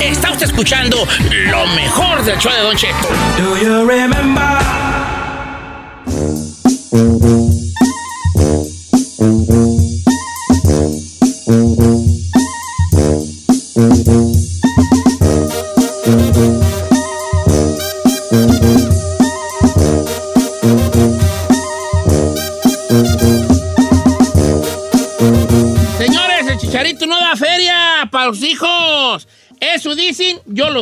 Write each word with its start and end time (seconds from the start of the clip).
Está 0.00 0.30
usted 0.30 0.46
escuchando 0.46 1.06
lo 1.46 1.66
mejor 1.68 2.24
del 2.24 2.38
show 2.38 2.52
de 2.52 2.60
Don 2.60 2.76
Cheto. 2.76 3.08
Do 3.38 3.56
you 3.56 3.86
remember? 3.88 4.42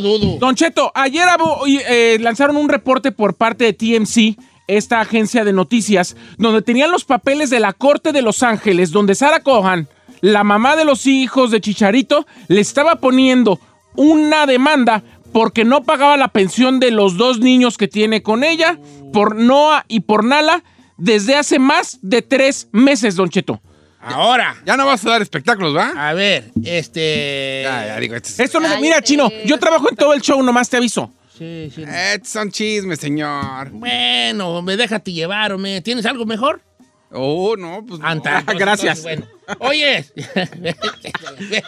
Dudo. 0.00 0.38
Don 0.38 0.54
Cheto, 0.54 0.90
ayer 0.94 1.26
eh, 1.66 2.18
lanzaron 2.20 2.56
un 2.56 2.68
reporte 2.68 3.12
por 3.12 3.34
parte 3.34 3.64
de 3.64 3.72
TMC, 3.72 4.36
esta 4.66 5.00
agencia 5.00 5.44
de 5.44 5.52
noticias, 5.52 6.16
donde 6.38 6.62
tenían 6.62 6.92
los 6.92 7.04
papeles 7.04 7.50
de 7.50 7.60
la 7.60 7.72
Corte 7.72 8.12
de 8.12 8.22
Los 8.22 8.42
Ángeles, 8.42 8.92
donde 8.92 9.14
Sarah 9.14 9.40
Cohan, 9.40 9.88
la 10.20 10.44
mamá 10.44 10.76
de 10.76 10.84
los 10.84 11.06
hijos 11.06 11.50
de 11.50 11.60
Chicharito, 11.60 12.26
le 12.48 12.60
estaba 12.60 12.96
poniendo 12.96 13.58
una 13.96 14.46
demanda 14.46 15.02
porque 15.32 15.64
no 15.64 15.82
pagaba 15.84 16.16
la 16.16 16.28
pensión 16.28 16.80
de 16.80 16.90
los 16.90 17.16
dos 17.16 17.40
niños 17.40 17.78
que 17.78 17.88
tiene 17.88 18.22
con 18.22 18.44
ella, 18.44 18.78
por 19.12 19.36
Noah 19.36 19.84
y 19.88 20.00
por 20.00 20.24
Nala, 20.24 20.62
desde 20.96 21.36
hace 21.36 21.58
más 21.58 21.98
de 22.02 22.22
tres 22.22 22.68
meses, 22.72 23.16
Don 23.16 23.28
Cheto. 23.28 23.60
Ahora, 24.02 24.56
Ya 24.64 24.76
no 24.76 24.86
vas 24.86 25.04
a 25.04 25.10
dar 25.10 25.22
espectáculos, 25.22 25.76
¿va? 25.76 25.92
a 26.08 26.14
ver, 26.14 26.50
este... 26.64 27.60
Ya, 27.64 27.86
ya 27.86 28.00
digo, 28.00 28.14
Esto 28.16 28.34
no 28.60 28.66
es- 28.66 28.72
Cállate. 28.72 28.80
mira, 28.80 29.02
Chino, 29.02 29.30
yo 29.44 29.58
trabajo 29.58 29.88
en 29.90 29.96
todo 29.96 30.12
el 30.14 30.22
show, 30.22 30.42
nomás 30.42 30.68
te 30.70 30.78
aviso. 30.78 31.12
Sí, 31.36 31.70
sí. 31.74 31.84
son 32.24 32.50
chismes, 32.50 32.98
señor. 32.98 33.70
Bueno, 33.70 34.60
me 34.62 34.76
déjate 34.76 35.12
llevar, 35.12 35.52
hombre. 35.52 35.80
¿Tienes 35.80 36.04
algo 36.06 36.26
mejor? 36.26 36.60
Oh, 37.12 37.56
no, 37.56 37.84
pues 37.86 37.98
no. 38.00 38.06
Anta, 38.06 38.38
entonces, 38.40 38.58
gracias. 38.60 38.98
entonces, 38.98 39.26
bueno. 39.26 39.39
Oye, 39.58 40.04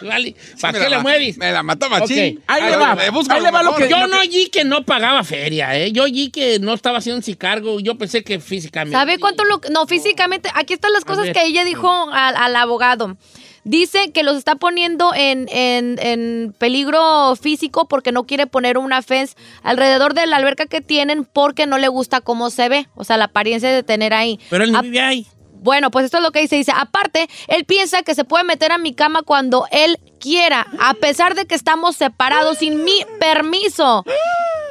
vale, 0.01 0.35
¿para 0.61 0.73
Me 0.73 0.79
qué 0.79 0.83
la 0.85 0.89
le 0.89 0.95
ma- 0.97 1.01
mueves? 1.01 1.37
Me 1.37 1.51
la 1.51 1.63
mató 1.63 1.89
machín. 1.89 2.37
Ok. 2.37 2.43
Ahí 2.47 2.63
le 2.63 2.77
va, 2.77 2.91
ahí 2.93 3.41
le 3.41 3.51
va 3.51 3.63
lo 3.63 3.75
que- 3.75 3.89
Yo 3.89 4.07
no 4.07 4.19
oí 4.19 4.49
que 4.49 4.63
no 4.63 4.83
pagaba 4.83 5.23
feria, 5.23 5.77
¿eh? 5.77 5.91
Yo 5.91 6.03
oí 6.03 6.29
que 6.29 6.59
no 6.59 6.73
estaba 6.73 6.99
haciendo 6.99 7.23
cargo. 7.37 7.79
Yo 7.79 7.97
pensé 7.97 8.23
que 8.23 8.39
físicamente. 8.39 8.97
¿Sabe 8.97 9.17
cuánto 9.19 9.43
lo.? 9.45 9.61
No, 9.71 9.85
físicamente. 9.87 10.49
Aquí 10.55 10.73
están 10.73 10.93
las 10.93 11.05
cosas 11.05 11.25
ver. 11.25 11.33
que 11.33 11.43
ella 11.45 11.63
dijo 11.63 11.89
al, 12.11 12.35
al 12.35 12.55
abogado. 12.55 13.17
Dice 13.65 14.11
que 14.11 14.23
los 14.23 14.35
está 14.35 14.55
poniendo 14.55 15.13
en, 15.15 15.47
en- 15.49 15.97
en 16.01 16.53
peligro 16.57 17.33
físico 17.37 17.87
porque 17.87 18.11
no 18.11 18.25
quiere 18.25 18.45
poner 18.45 18.77
una 18.77 19.01
fence 19.01 19.35
alrededor 19.63 20.13
de 20.13 20.25
la 20.27 20.35
alberca 20.35 20.65
que 20.65 20.81
tienen 20.81 21.23
porque 21.23 21.65
no 21.65 21.77
le 21.77 21.87
gusta 21.87 22.19
cómo 22.19 22.49
se 22.49 22.67
ve. 22.67 22.87
O 22.95 23.05
sea, 23.05 23.15
la 23.17 23.25
apariencia 23.25 23.71
de 23.71 23.81
tener 23.83 24.13
ahí. 24.13 24.37
Pero 24.49 24.65
él 24.65 24.71
no 24.73 24.81
vive 24.81 24.99
ahí. 24.99 25.27
Bueno, 25.63 25.91
pues 25.91 26.05
esto 26.05 26.17
es 26.17 26.23
lo 26.23 26.31
que 26.31 26.41
dice. 26.41 26.57
Dice, 26.57 26.73
aparte, 26.75 27.29
él 27.47 27.63
piensa 27.65 28.03
que 28.03 28.15
se 28.15 28.25
puede 28.25 28.43
meter 28.43 28.73
a 28.73 28.77
mi 28.77 28.93
cama 28.93 29.23
cuando 29.23 29.65
él 29.71 29.97
quiera, 30.19 30.67
a 30.79 30.93
pesar 30.93 31.35
de 31.35 31.45
que 31.45 31.55
estamos 31.55 31.95
separados 31.95 32.57
sin 32.59 32.83
mi 32.83 33.05
permiso. 33.19 34.03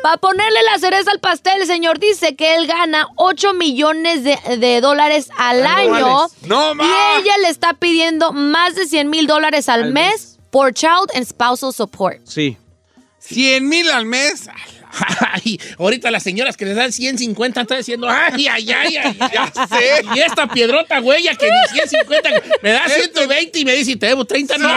Para 0.02 0.16
ponerle 0.18 0.62
la 0.64 0.78
cereza 0.78 1.10
al 1.12 1.20
pastel, 1.20 1.62
el 1.62 1.66
señor 1.66 1.98
dice 1.98 2.36
que 2.36 2.56
él 2.56 2.66
gana 2.66 3.08
8 3.16 3.54
millones 3.54 4.24
de, 4.24 4.36
de 4.58 4.80
dólares 4.80 5.30
al 5.38 5.64
año. 5.64 6.26
¡No, 6.42 6.74
ma! 6.74 6.84
Y 6.84 7.20
ella 7.20 7.38
le 7.40 7.48
está 7.48 7.74
pidiendo 7.74 8.32
más 8.32 8.74
de 8.74 8.86
100 8.86 9.08
mil 9.08 9.26
dólares 9.26 9.68
al, 9.68 9.92
mes 9.92 10.38
por 10.50 10.74
child 10.74 11.10
and 11.14 11.24
spousal 11.24 11.72
support. 11.72 12.20
Sí. 12.24 12.58
100 13.20 13.66
mil 13.66 13.90
al 13.90 14.04
mes. 14.04 14.48
Ay, 15.32 15.58
ahorita 15.78 16.10
las 16.10 16.22
señoras 16.22 16.56
que 16.56 16.64
les 16.66 16.76
dan 16.76 16.92
150 16.92 17.60
están 17.62 17.78
diciendo, 17.78 18.08
ay, 18.08 18.46
ay, 18.46 18.70
ay, 18.72 18.96
ay, 18.96 18.96
ay. 19.20 19.30
Ya 19.32 19.52
sé. 19.66 20.04
Y 20.14 20.18
esta 20.20 20.46
piedrota 20.48 21.00
huella 21.00 21.34
que 21.34 21.46
ni 21.46 21.78
150, 21.78 22.30
me 22.62 22.70
da 22.70 22.88
120 22.88 23.58
y 23.58 23.64
me 23.64 23.74
dice, 23.74 23.96
te 23.96 24.06
debo 24.06 24.24
30, 24.24 24.58
no. 24.58 24.68
Te 24.68 24.74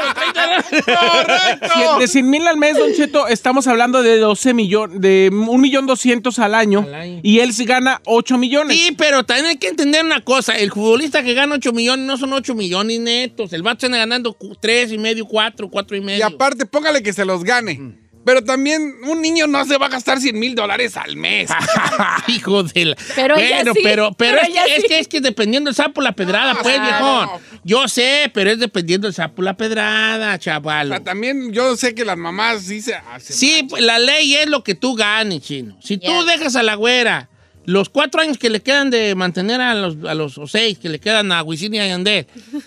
debo 0.00 0.14
30, 0.14 0.46
no. 0.46 0.62
¡Correcto! 0.84 1.98
De 1.98 2.08
100 2.08 2.30
mil 2.30 2.46
al 2.46 2.56
mes, 2.56 2.76
Don 2.76 2.92
Cheto, 2.94 3.26
estamos 3.28 3.66
hablando 3.66 4.02
de 4.02 4.18
12 4.18 4.54
millones, 4.54 5.00
de 5.00 5.30
1 5.32 5.58
millón 5.58 5.86
200 5.86 6.38
al 6.38 6.54
año, 6.54 6.80
Al 6.86 6.94
año. 6.94 7.20
y 7.22 7.40
él 7.40 7.52
sí 7.52 7.64
gana 7.64 8.00
8 8.04 8.38
millones. 8.38 8.76
Sí, 8.76 8.92
pero 8.96 9.24
también 9.24 9.46
hay 9.46 9.56
que 9.56 9.68
entender 9.68 10.04
una 10.04 10.22
cosa. 10.22 10.56
El 10.56 10.70
futbolista 10.70 11.22
que 11.22 11.34
gana 11.34 11.56
8 11.56 11.72
millones 11.72 12.06
no 12.06 12.16
son 12.16 12.32
8 12.32 12.54
millones 12.54 13.00
netos. 13.00 13.52
El 13.52 13.62
vato 13.62 13.86
anda 13.86 13.98
ganando 13.98 14.36
3 14.60 14.92
y 14.92 14.98
medio, 14.98 15.26
4, 15.26 15.68
4 15.68 15.96
y 15.96 16.00
medio. 16.00 16.18
Y 16.18 16.22
aparte, 16.22 16.66
póngale 16.66 17.02
que 17.02 17.12
se 17.12 17.24
los 17.24 17.44
gane. 17.44 18.01
Pero 18.24 18.44
también 18.44 18.94
un 19.04 19.20
niño 19.20 19.46
no 19.46 19.64
se 19.64 19.78
va 19.78 19.86
a 19.86 19.88
gastar 19.88 20.20
100 20.20 20.38
mil 20.38 20.54
dólares 20.54 20.96
al 20.96 21.16
mes. 21.16 21.50
Hijo 22.28 22.62
de 22.62 22.84
la... 22.84 22.96
Pero 23.16 23.36
ella 23.36 23.56
bueno, 23.56 23.72
sí, 23.74 23.80
pero, 23.82 24.14
pero, 24.16 24.38
pero 24.38 24.42
es, 24.42 24.48
ella 24.48 24.64
que, 24.64 24.76
es 24.76 24.82
sí. 24.82 24.88
que 24.88 24.98
es 25.00 25.08
que 25.08 25.20
dependiendo 25.20 25.70
el 25.70 25.76
sapo 25.76 26.00
la 26.00 26.12
pedrada, 26.12 26.54
pues, 26.62 26.80
viejón. 26.80 27.28
Yo 27.64 27.88
sé, 27.88 28.30
pero 28.32 28.50
es 28.50 28.58
dependiendo 28.58 29.08
el 29.08 29.14
sapo 29.14 29.42
la 29.42 29.56
pedrada, 29.56 30.34
O 30.34 30.38
chaval. 30.38 30.88
sea, 30.88 31.00
también 31.00 31.52
yo 31.52 31.76
sé 31.76 31.94
que 31.94 32.04
las 32.04 32.16
mamás 32.16 32.62
sí 32.62 32.80
se 32.80 32.94
hacen. 32.94 33.36
Sí, 33.36 33.66
pues, 33.68 33.82
la 33.82 33.98
ley 33.98 34.36
es 34.36 34.48
lo 34.48 34.62
que 34.62 34.74
tú 34.74 34.94
ganes, 34.94 35.42
chino. 35.42 35.76
Si 35.80 35.98
tú 35.98 36.24
dejas 36.24 36.54
a 36.56 36.62
la 36.62 36.74
güera 36.76 37.28
los 37.64 37.88
cuatro 37.88 38.20
años 38.20 38.38
que 38.38 38.50
le 38.50 38.60
quedan 38.60 38.90
de 38.90 39.14
mantener 39.14 39.60
a 39.60 39.74
los, 39.74 39.96
a 40.04 40.14
los 40.14 40.36
o 40.38 40.46
seis 40.46 40.78
que 40.78 40.88
le 40.88 40.98
quedan 40.98 41.30
a 41.32 41.42
Wisin 41.42 41.74
y 41.74 41.78
a 41.78 41.86
Yandel, 41.86 42.26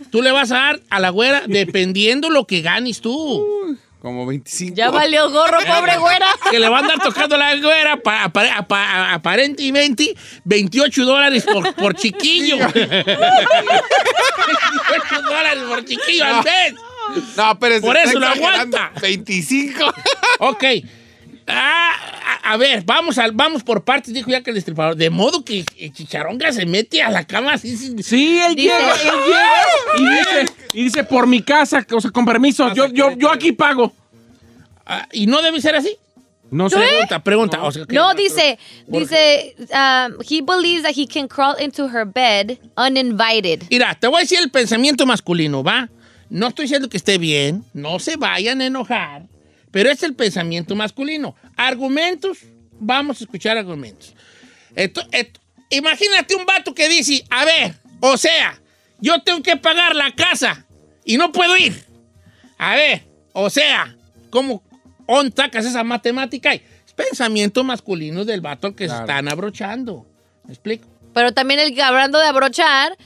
tú 0.09 0.21
le 0.21 0.31
vas 0.31 0.51
a 0.51 0.55
dar 0.55 0.81
a 0.89 0.99
la 0.99 1.09
güera 1.09 1.43
dependiendo 1.47 2.29
lo 2.29 2.45
que 2.47 2.61
ganes 2.61 3.01
tú. 3.01 3.45
Como 4.05 4.23
25. 4.27 4.75
Ya 4.75 4.91
valió 4.91 5.31
gorro, 5.31 5.57
pobre 5.65 5.97
güera. 5.97 6.27
Que 6.51 6.59
le 6.59 6.69
van 6.69 6.83
a 6.83 6.93
andar 6.93 6.99
tocando 7.07 7.37
la 7.37 7.55
güera 7.55 7.97
pa- 7.97 8.25
apa- 8.25 8.55
apa- 8.55 9.13
aparentemente 9.15 10.15
28 10.43 11.05
dólares 11.05 11.43
por, 11.51 11.73
por 11.73 11.95
chiquillo. 11.95 12.55
28 12.59 12.75
dólares 15.27 15.63
por 15.67 15.83
chiquillo 15.85 16.23
al 16.23 16.43
mes. 16.43 16.75
No, 17.35 17.57
pero 17.59 17.81
Por 17.81 17.97
eso 17.97 18.19
lo 18.19 18.27
aguanta. 18.27 18.91
25. 19.01 19.91
Ok. 20.39 20.63
Ah, 21.47 21.91
a, 22.43 22.53
a 22.53 22.57
ver, 22.57 22.83
vamos, 22.85 23.17
al, 23.17 23.31
vamos 23.31 23.63
por 23.63 23.83
partes, 23.83 24.13
dijo 24.13 24.31
ya 24.31 24.41
que 24.41 24.49
el 24.49 24.55
destripador. 24.55 24.95
De 24.95 25.09
modo 25.09 25.43
que 25.45 25.63
el 25.77 25.93
chicharonga 25.93 26.51
se 26.51 26.65
mete 26.65 27.01
a 27.03 27.11
la 27.11 27.25
cama 27.25 27.53
así. 27.53 27.75
sin- 27.77 28.01
Sí, 28.03 28.39
él 28.39 28.55
Dice- 28.55 28.69
llega, 28.69 28.93
él 28.93 29.19
llega 29.27 29.63
y 29.97 30.17
dice, 30.17 30.53
y 30.73 30.83
dice, 30.85 31.03
por 31.03 31.27
mi 31.27 31.41
casa, 31.41 31.85
o 31.91 32.01
sea, 32.01 32.11
con 32.11 32.25
permiso, 32.25 32.73
yo, 32.73 32.87
yo, 32.87 33.11
yo 33.17 33.31
aquí 33.31 33.51
pago. 33.51 33.93
Ah, 34.85 35.07
¿Y 35.11 35.27
no 35.27 35.41
debe 35.41 35.61
ser 35.61 35.75
así? 35.75 35.95
No 36.51 36.69
sé. 36.69 36.77
Pregunta, 36.77 37.23
pregunta. 37.23 37.63
O 37.63 37.71
sea, 37.71 37.85
No, 37.89 38.13
dice, 38.13 38.57
¿Por 38.89 38.99
dice, 39.01 39.55
um, 39.59 40.13
he 40.29 40.41
believes 40.41 40.83
that 40.83 40.93
he 40.95 41.07
can 41.07 41.27
crawl 41.27 41.55
into 41.59 41.87
her 41.87 42.05
bed 42.05 42.57
uninvited. 42.77 43.63
Mira, 43.69 43.95
te 43.99 44.07
voy 44.07 44.17
a 44.17 44.19
decir 44.21 44.39
el 44.39 44.51
pensamiento 44.51 45.05
masculino, 45.07 45.63
¿va? 45.63 45.89
No 46.29 46.47
estoy 46.47 46.65
diciendo 46.65 46.87
que 46.87 46.97
esté 46.97 47.17
bien, 47.17 47.63
no 47.73 47.97
se 47.99 48.15
vayan 48.15 48.61
a 48.61 48.65
enojar, 48.67 49.23
pero 49.75 49.89
es 49.91 50.01
el 50.03 50.13
pensamiento 50.15 50.73
masculino. 50.73 51.35
Argumentos, 51.57 52.37
vamos 52.79 53.19
a 53.19 53.25
escuchar 53.25 53.57
argumentos. 53.57 54.13
Esto, 54.73 55.01
esto- 55.11 55.41
imagínate 55.69 56.33
un 56.33 56.45
vato 56.45 56.73
que 56.73 56.87
dice, 56.87 57.25
a 57.29 57.43
ver, 57.43 57.75
o 57.99 58.15
sea, 58.15 58.57
yo 59.01 59.21
tengo 59.21 59.43
que 59.43 59.57
pagar 59.57 59.93
la 59.93 60.15
casa 60.15 60.65
y 61.03 61.17
no 61.17 61.33
puedo 61.33 61.57
ir. 61.57 61.83
A 62.57 62.75
ver, 62.77 63.03
o 63.33 63.49
sea, 63.49 63.93
¿cómo 64.29 64.63
on 65.07 65.33
sacas 65.35 65.65
esa 65.65 65.83
matemática? 65.83 66.53
Es 66.53 66.61
pensamiento 66.95 67.61
masculino 67.65 68.23
del 68.23 68.39
vato 68.39 68.67
al 68.67 68.75
que 68.75 68.87
se 68.87 68.95
están 68.95 69.27
abrochando. 69.27 70.05
¿Me 70.45 70.53
explico? 70.53 70.87
Pero 71.13 71.33
también 71.33 71.59
el 71.59 71.77
hablando 71.81 72.17
de 72.17 72.27
abrochar, 72.27 72.97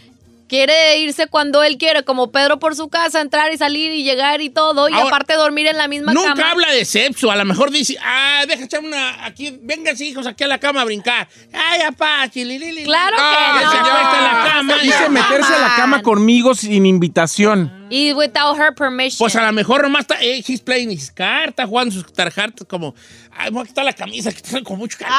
quiere 0.49 0.97
irse 0.99 1.27
cuando 1.27 1.63
él 1.63 1.77
quiere, 1.77 2.03
como 2.03 2.31
Pedro 2.31 2.59
por 2.59 2.75
su 2.75 2.89
casa, 2.89 3.21
entrar 3.21 3.53
y 3.53 3.57
salir 3.57 3.93
y 3.93 4.03
llegar 4.03 4.41
y 4.41 4.49
todo, 4.49 4.89
y 4.89 4.93
Ahora, 4.93 5.07
aparte 5.07 5.35
dormir 5.35 5.67
en 5.67 5.77
la 5.77 5.87
misma 5.87 6.11
Nunca 6.13 6.33
cama. 6.33 6.51
habla 6.51 6.71
de 6.73 6.83
sexo, 6.83 7.31
a 7.31 7.37
lo 7.37 7.45
mejor 7.45 7.71
dice, 7.71 7.95
ah, 8.03 8.43
deja 8.47 8.65
echar 8.65 8.81
una, 8.83 9.23
aquí, 9.25 9.57
vénganse 9.61 10.03
hijos 10.05 10.27
aquí 10.27 10.43
a 10.43 10.47
la 10.47 10.57
cama 10.57 10.81
a 10.81 10.85
brincar. 10.85 11.29
Ay, 11.53 11.81
apá, 11.83 12.27
chililili. 12.29 12.83
Claro 12.83 13.15
que 13.15 13.21
Ah, 13.23 13.61
no. 13.63 13.71
se 13.71 13.77
acuesta 13.77 14.17
en 14.17 14.23
la 14.23 14.51
cama. 14.51 14.75
Dice 14.81 15.09
meterse 15.09 15.53
a 15.53 15.59
la 15.59 15.75
cama 15.77 16.01
conmigo 16.01 16.53
sin 16.55 16.85
invitación. 16.85 17.77
Y 17.91 18.13
without 18.13 18.55
her 18.59 18.73
permission. 18.75 19.17
Pues 19.17 19.35
a 19.35 19.43
lo 19.45 19.51
mejor 19.51 19.81
nomás 19.83 20.01
está, 20.01 20.21
eh, 20.21 20.43
he's 20.47 20.61
playing 20.61 20.91
his 20.91 21.09
cartas, 21.11 21.67
jugando 21.67 21.93
sus 21.93 22.11
tarjetas 22.13 22.67
como, 22.67 22.93
ay, 23.39 23.51
voy 23.51 23.63
a 23.63 23.65
quitar 23.65 23.85
la 23.85 23.93
camisa 23.93 24.31
que 24.31 24.37
está 24.37 24.61
con 24.61 24.77
mucho 24.77 24.97
calor. 24.97 25.15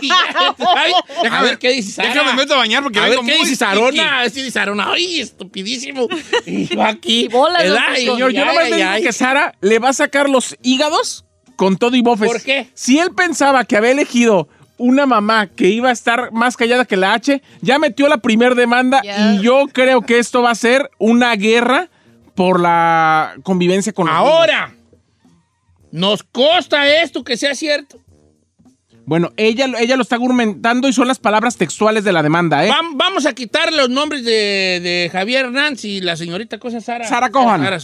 Ay, 0.76 0.92
a 1.30 1.42
ver 1.42 1.58
qué 1.58 1.70
dice 1.70 1.92
Sara. 1.92 2.08
Déjame 2.10 2.34
meto 2.34 2.54
a 2.54 2.58
bañar 2.58 2.82
porque 2.82 2.98
A 2.98 3.08
ver 3.08 3.16
qué 3.16 3.22
muy 3.22 3.32
dice 3.32 3.56
Sarona. 3.56 4.22
Dice 4.24 4.50
Sarona, 4.50 4.92
ay, 4.92 5.20
estupidísimo. 5.20 6.08
Y 6.44 6.66
yo 6.66 6.82
aquí. 6.82 7.24
Y 7.24 7.28
bolas, 7.28 7.62
¿verdad? 7.62 7.96
Y- 7.96 8.04
Señor, 8.04 8.32
yo 8.32 8.42
ay, 8.42 8.46
nomás 8.46 8.66
digo 8.66 9.02
que 9.02 9.12
Sara 9.12 9.54
le 9.60 9.78
va 9.78 9.88
a 9.88 9.92
sacar 9.94 10.28
los 10.28 10.56
hígados 10.62 11.24
con 11.56 11.76
todo 11.78 11.96
y 11.96 12.02
bofes. 12.02 12.28
¿Por 12.28 12.42
qué? 12.42 12.68
Si 12.74 12.98
él 12.98 13.12
pensaba 13.14 13.64
que 13.64 13.76
había 13.76 13.90
elegido 13.92 14.48
una 14.76 15.06
mamá 15.06 15.48
que 15.48 15.68
iba 15.68 15.88
a 15.88 15.92
estar 15.92 16.30
más 16.32 16.56
callada 16.56 16.84
que 16.84 16.96
la 16.96 17.14
H, 17.14 17.42
ya 17.62 17.78
metió 17.78 18.08
la 18.08 18.18
primer 18.18 18.54
demanda 18.54 19.02
y 19.04 19.40
yo 19.42 19.66
creo 19.72 20.02
que 20.02 20.18
esto 20.18 20.42
va 20.42 20.50
a 20.52 20.54
ser 20.54 20.90
una 20.98 21.34
guerra 21.34 21.88
por 22.34 22.60
la 22.60 23.34
convivencia 23.42 23.92
con 23.92 24.06
los 24.06 24.14
Ahora, 24.14 24.72
¿nos 25.92 26.22
consta 26.22 27.02
esto 27.02 27.24
que 27.24 27.36
sea 27.36 27.54
cierto? 27.54 27.98
Bueno, 29.04 29.32
ella, 29.38 29.66
ella 29.78 29.96
lo 29.96 30.02
está 30.02 30.16
argumentando 30.16 30.86
y 30.86 30.92
son 30.92 31.08
las 31.08 31.18
palabras 31.18 31.56
textuales 31.56 32.04
de 32.04 32.12
la 32.12 32.22
demanda, 32.22 32.66
¿eh? 32.66 32.70
Vam- 32.70 32.92
vamos 32.94 33.24
a 33.24 33.32
quitar 33.34 33.72
los 33.72 33.88
nombres 33.88 34.22
de, 34.22 34.80
de 34.82 35.08
Javier 35.10 35.46
Hernández 35.46 35.84
y 35.86 36.00
la 36.02 36.14
señorita 36.16 36.58
cosa 36.58 36.80
Sara. 36.82 37.08
Sara 37.08 37.30
Cohan. 37.30 37.62
Sara- 37.64 37.78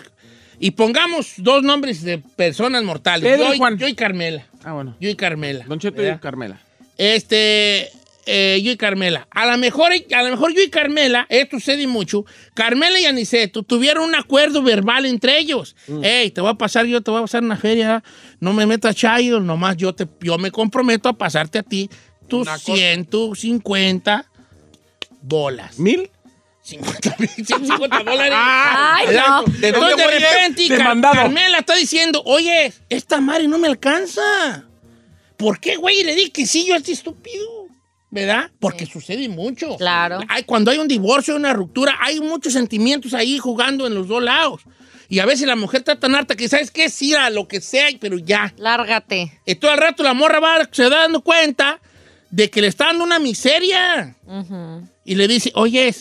y 0.61 0.73
pongamos 0.73 1.33
dos 1.39 1.63
nombres 1.63 2.03
de 2.03 2.19
personas 2.19 2.85
mortales. 2.85 3.23
Pedro 3.25 3.45
y 3.47 3.49
yo, 3.49 3.55
y- 3.55 3.59
Juan. 3.59 3.79
yo 3.79 3.89
y 3.89 3.95
Carmela. 3.95 4.47
Ah, 4.63 4.73
bueno. 4.75 4.97
Yo 5.01 5.09
y 5.09 5.15
Carmela. 5.15 5.65
Don 5.67 5.79
Cheto 5.79 6.01
y 6.03 6.05
¿verdad? 6.05 6.21
Carmela. 6.21 6.61
Este, 6.99 7.91
eh, 8.27 8.61
yo 8.63 8.73
y 8.73 8.77
Carmela. 8.77 9.27
A 9.31 9.47
lo 9.47 9.59
mejor, 9.59 9.93
a 9.93 10.23
lo 10.23 10.31
mejor 10.31 10.55
yo 10.55 10.63
y 10.63 10.71
Carmela, 10.71 11.27
esto 11.29 11.59
sucede 11.59 11.87
mucho. 11.87 12.25
Carmela 12.55 12.99
y 12.99 13.07
Aniceto 13.07 13.63
tuvieron 13.63 14.05
un 14.05 14.15
acuerdo 14.15 14.63
verbal 14.63 15.07
entre 15.07 15.39
ellos. 15.39 15.77
Mm. 15.87 16.05
Ey, 16.05 16.31
te 16.31 16.41
voy 16.41 16.51
a 16.51 16.55
pasar, 16.55 16.87
yo 16.87 17.01
te 17.01 17.11
voy 17.11 17.19
a 17.19 17.23
pasar 17.23 17.43
una 17.43 17.57
feria. 17.57 18.03
No 18.41 18.53
me 18.53 18.67
metas 18.67 18.97
chayo, 18.97 19.41
nomás 19.41 19.77
yo 19.77 19.95
te, 19.95 20.07
yo 20.21 20.39
me 20.39 20.51
comprometo 20.51 21.09
a 21.09 21.13
pasarte 21.13 21.59
a 21.59 21.63
ti 21.63 21.91
tus 22.29 22.43
Una 22.43 22.53
cosa. 22.55 22.75
150 22.75 24.31
bolas. 25.23 25.79
¿Mil? 25.79 26.11
50, 26.63 27.17
150 27.17 28.03
dólares. 28.05 28.33
Ay, 28.35 29.07
no. 29.15 29.45
¿De 29.45 29.69
Entonces, 29.69 30.07
repente, 30.07 30.69
Car-. 30.69 31.01
Carmela 31.01 31.59
está 31.59 31.75
diciendo, 31.75 32.23
oye, 32.25 32.73
esta 32.89 33.21
madre 33.21 33.49
no 33.49 33.59
me 33.59 33.69
alcanza. 33.69 34.65
¿Por 35.37 35.61
qué, 35.61 35.77
güey? 35.77 36.03
Le 36.05 36.15
di 36.15 36.31
que 36.31 36.47
sí, 36.47 36.65
yo 36.67 36.75
a 36.75 36.79
este 36.79 36.93
estúpido. 36.93 37.64
¿Verdad? 38.15 38.53
Porque 38.61 38.87
sucede 38.87 39.29
mucho. 39.29 39.77
Claro. 39.77 40.21
Hay, 40.29 40.45
cuando 40.45 40.71
hay 40.71 40.79
un 40.79 40.87
divorcio, 40.87 41.35
una 41.35 41.53
ruptura, 41.53 41.97
hay 42.01 42.21
muchos 42.21 42.53
sentimientos 42.53 43.13
ahí 43.13 43.39
jugando 43.39 43.89
en 43.89 43.95
los 43.95 44.07
dos 44.07 44.23
lados. 44.23 44.63
Y 45.09 45.19
a 45.19 45.27
veces 45.27 45.49
la 45.49 45.57
mujer 45.57 45.81
está 45.81 45.99
tan 45.99 46.15
harta 46.15 46.37
que, 46.37 46.49
¿sabes 46.49 46.71
qué? 46.71 46.89
Sí, 46.89 47.13
a 47.13 47.29
lo 47.29 47.49
que 47.49 47.61
sea, 47.61 47.89
pero 48.01 48.17
ya. 48.19 48.55
Lárgate. 48.57 49.41
Y 49.45 49.57
todo 49.57 49.73
el 49.73 49.79
rato 49.79 50.05
la 50.05 50.15
morra 50.15 50.39
va, 50.39 50.69
se 50.71 50.85
da 50.85 51.01
dando 51.01 51.23
cuenta 51.23 51.81
de 52.31 52.49
que 52.51 52.61
le 52.61 52.69
está 52.69 52.87
dando 52.87 53.03
una 53.03 53.19
miseria. 53.19 54.17
Y 55.05 55.17
le 55.17 55.27
dice, 55.27 55.51
oye, 55.57 55.93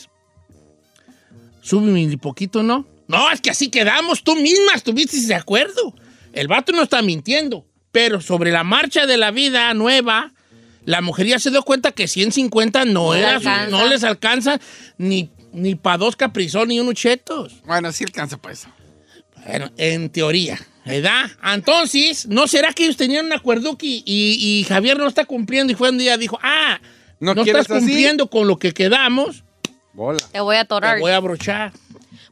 súbeme 1.62 2.06
un 2.06 2.20
poquito, 2.20 2.62
¿no? 2.62 2.86
No, 3.08 3.32
es 3.32 3.42
que 3.42 3.50
así 3.50 3.70
quedamos, 3.70 4.24
tú 4.24 4.36
misma 4.36 4.74
estuviste 4.76 5.20
de 5.20 5.34
acuerdo. 5.34 5.96
El 6.32 6.48
vato 6.48 6.72
no 6.74 6.84
está 6.84 7.02
mintiendo, 7.02 7.66
pero 7.92 8.22
sobre 8.22 8.52
la 8.52 8.64
marcha 8.64 9.08
de 9.08 9.18
la 9.18 9.32
vida 9.32 9.74
nueva, 9.74 10.32
la 10.86 11.02
mujer 11.02 11.28
ya 11.28 11.40
se 11.40 11.50
dio 11.52 11.64
cuenta 11.64 11.92
que 11.92 12.08
150 12.08 12.86
no, 12.86 12.92
No 12.94 13.14
era, 13.16 13.36
alcanza. 13.36 13.68
no 13.70 13.88
les 13.88 14.04
alcanza 14.04 14.60
ni, 14.98 15.30
ni 15.52 15.76
para 15.76 15.98
dos 15.98 16.16
caprizón 16.16 16.68
ni 16.70 16.80
unos 16.80 16.96
chetos. 16.96 17.54
Bueno, 17.66 17.92
sí 17.92 18.04
alcanza 18.04 18.38
para 18.38 18.54
eso. 18.54 18.68
Bueno, 19.46 19.72
en 19.78 20.10
teoría, 20.10 20.60
¿verdad? 20.86 21.26
Entonces, 21.44 22.28
¿no 22.28 22.48
será 22.48 22.72
que 22.74 22.84
ellos 22.84 22.98
tenían 22.98 23.26
un 23.26 23.34
acuerdo 23.34 23.78
y, 23.82 24.04
y- 24.06 24.60
y 24.60 24.64
Javier 24.64 24.98
no 24.98 25.08
está 25.08 25.26
cumpliendo 25.26 25.74
y 25.74 25.76
fue 25.76 25.90
un 25.90 25.98
día 25.98 26.18
dijo, 26.18 26.40
ah, 26.42 26.80
¿No 27.20 27.32
estás 27.34 27.70
así? 27.70 27.80
cumpliendo 27.80 28.30
con 28.30 28.48
lo 28.48 28.58
que 28.58 28.74
quedamos, 28.74 29.44
Bola. 29.94 30.20
Te 30.32 30.40
voy 30.40 30.56
a 30.56 30.62
atorar. 30.62 30.96
te 30.96 31.02
voy 31.02 31.12
a 31.12 31.18
abrochar. 31.18 31.72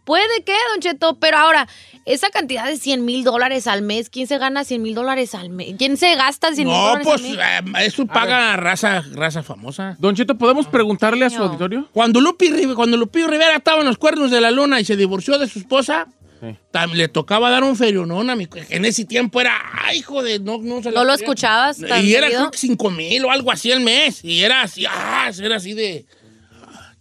Puede 0.03 0.43
que, 0.43 0.53
Don 0.71 0.79
Cheto, 0.81 1.19
pero 1.19 1.37
ahora, 1.37 1.67
esa 2.05 2.29
cantidad 2.29 2.65
de 2.65 2.77
100 2.77 3.05
mil 3.05 3.23
dólares 3.23 3.67
al 3.67 3.81
mes, 3.81 4.09
¿quién 4.09 4.27
se 4.27 4.37
gana 4.37 4.63
100 4.63 4.81
mil 4.81 4.95
dólares 4.95 5.35
al 5.35 5.49
mes? 5.49 5.75
¿Quién 5.77 5.97
se 5.97 6.15
gasta 6.15 6.53
100 6.53 6.67
mil 6.67 6.75
No, 6.75 6.81
dólares 6.87 7.07
pues 7.07 7.21
al 7.39 7.63
mes? 7.63 7.83
eh, 7.83 7.85
eso 7.87 8.05
paga 8.07 8.55
raza, 8.57 9.03
raza 9.13 9.43
famosa. 9.43 9.95
Don 9.99 10.15
Cheto, 10.15 10.37
¿podemos 10.37 10.67
preguntarle 10.67 11.25
a 11.25 11.29
su 11.29 11.37
No. 11.37 11.45
auditorio? 11.45 11.87
Cuando, 11.93 12.19
Lupi, 12.21 12.49
cuando 12.75 12.97
Lupillo 12.97 13.27
Rivera 13.27 13.55
estaba 13.55 13.81
en 13.81 13.87
los 13.87 13.97
cuernos 13.97 14.31
de 14.31 14.41
la 14.41 14.51
luna 14.51 14.79
y 14.79 14.85
se 14.85 14.95
divorció 14.95 15.37
de 15.37 15.47
su 15.47 15.59
esposa, 15.59 16.07
Sí. 16.41 16.57
le 16.95 17.07
tocaba 17.07 17.51
dar 17.51 17.63
un 17.63 17.75
ferionón 17.75 18.31
a 18.31 18.35
mi... 18.35 18.47
En 18.69 18.83
ese 18.85 19.05
tiempo 19.05 19.39
era, 19.39 19.53
ay, 19.85 19.99
hijo 19.99 20.23
de... 20.23 20.39
No, 20.39 20.57
no, 20.57 20.81
se 20.81 20.89
¿No 20.89 21.03
lo 21.03 21.13
escuchabas 21.13 21.77
tan 21.77 22.03
Y 22.03 22.13
era 22.15 22.27
creo 22.29 22.49
que 22.49 22.57
5 22.57 22.89
mil 22.89 23.25
o 23.25 23.29
algo 23.31 23.51
así 23.51 23.71
al 23.71 23.81
mes. 23.81 24.25
Y 24.25 24.41
era 24.43 24.63
así, 24.63 24.83
ah, 24.89 25.29
era 25.39 25.57
así 25.57 25.73
de 25.75 26.03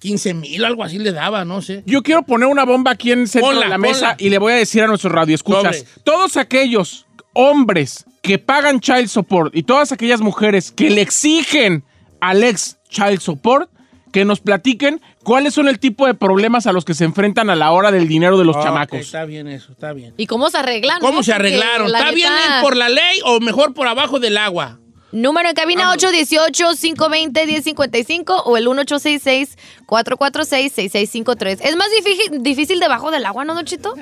15 0.01 0.35
mil, 0.35 0.65
algo 0.65 0.83
así 0.83 0.99
le 0.99 1.13
daba, 1.13 1.45
no 1.45 1.63
sé. 1.63 1.83
Yo 1.87 2.03
quiero 2.03 2.23
poner 2.23 2.49
una 2.49 2.65
bomba 2.65 2.91
aquí 2.91 3.13
en 3.13 3.21
el 3.21 3.29
centro 3.29 3.51
Ponla, 3.51 3.67
de 3.67 3.71
la 3.71 3.79
mesa 3.79 4.09
ponla. 4.11 4.17
y 4.19 4.31
le 4.31 4.39
voy 4.39 4.53
a 4.53 4.57
decir 4.57 4.83
a 4.83 4.87
nuestros 4.87 5.13
radioescuchas, 5.13 5.79
Sobre. 5.79 5.91
todos 6.05 6.37
aquellos 6.37 7.07
hombres 7.35 8.05
que 8.23 8.39
pagan 8.39 8.81
child 8.81 9.09
support 9.09 9.55
y 9.55 9.63
todas 9.63 9.93
aquellas 9.93 10.21
mujeres 10.21 10.73
que 10.73 10.91
le 10.91 11.01
exigen 11.03 11.85
al 12.21 12.43
ex 12.43 12.79
child 12.89 13.21
support, 13.21 13.71
que 14.13 14.25
nos 14.25 14.41
platiquen 14.41 15.01
cuáles 15.23 15.55
son 15.55 15.69
el 15.69 15.79
tipo 15.79 16.05
de 16.07 16.15
problemas 16.15 16.67
a 16.67 16.73
los 16.73 16.85
que 16.85 16.95
se 16.95 17.05
enfrentan 17.05 17.49
a 17.49 17.55
la 17.55 17.71
hora 17.71 17.93
del 17.93 18.09
dinero 18.09 18.37
de 18.39 18.45
los 18.45 18.57
Ok, 18.57 18.65
chamacos. 18.65 18.99
Está 18.99 19.25
bien 19.25 19.47
eso, 19.47 19.71
está 19.71 19.93
bien. 19.93 20.15
¿Y 20.17 20.27
cómo 20.27 20.51
se 20.51 20.59
arreglan? 20.59 21.01
¿Cómo 21.01 21.19
no? 21.19 21.23
se 21.23 21.33
arreglaron? 21.33 21.93
la 21.93 21.99
¿Está 22.01 22.11
bien 22.11 22.33
por 22.61 22.77
la 22.77 22.89
ley 22.89 23.21
o 23.25 23.39
mejor 23.39 23.73
por 23.73 23.87
abajo 23.87 24.19
del 24.19 24.37
agua? 24.37 24.80
Número 25.13 25.49
en 25.49 25.55
cabina 25.55 25.95
818-520-1055 25.95 28.43
o 28.45 28.57
el 28.57 28.67
1866-446-6653. 28.69 31.59
Es 31.63 31.77
más 31.77 31.89
difícil, 31.91 32.43
difícil 32.43 32.81
debajo 32.81 33.11
del 33.11 33.27
agua, 33.27 33.45
¿no, 33.45 33.55
Don 33.55 33.65
Chito? 33.65 33.95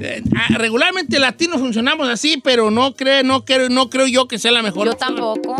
Eh, 0.00 0.22
ah, 0.36 0.48
regularmente 0.58 1.18
latinos 1.18 1.60
funcionamos 1.60 2.08
así, 2.08 2.40
pero 2.42 2.70
no 2.70 2.94
creo, 2.94 3.22
no 3.22 3.44
creo, 3.44 3.68
no 3.68 3.90
creo 3.90 4.06
yo 4.06 4.26
que 4.28 4.38
sea 4.38 4.52
la 4.52 4.62
mejor. 4.62 4.86
Yo 4.86 4.94
tampoco. 4.94 5.56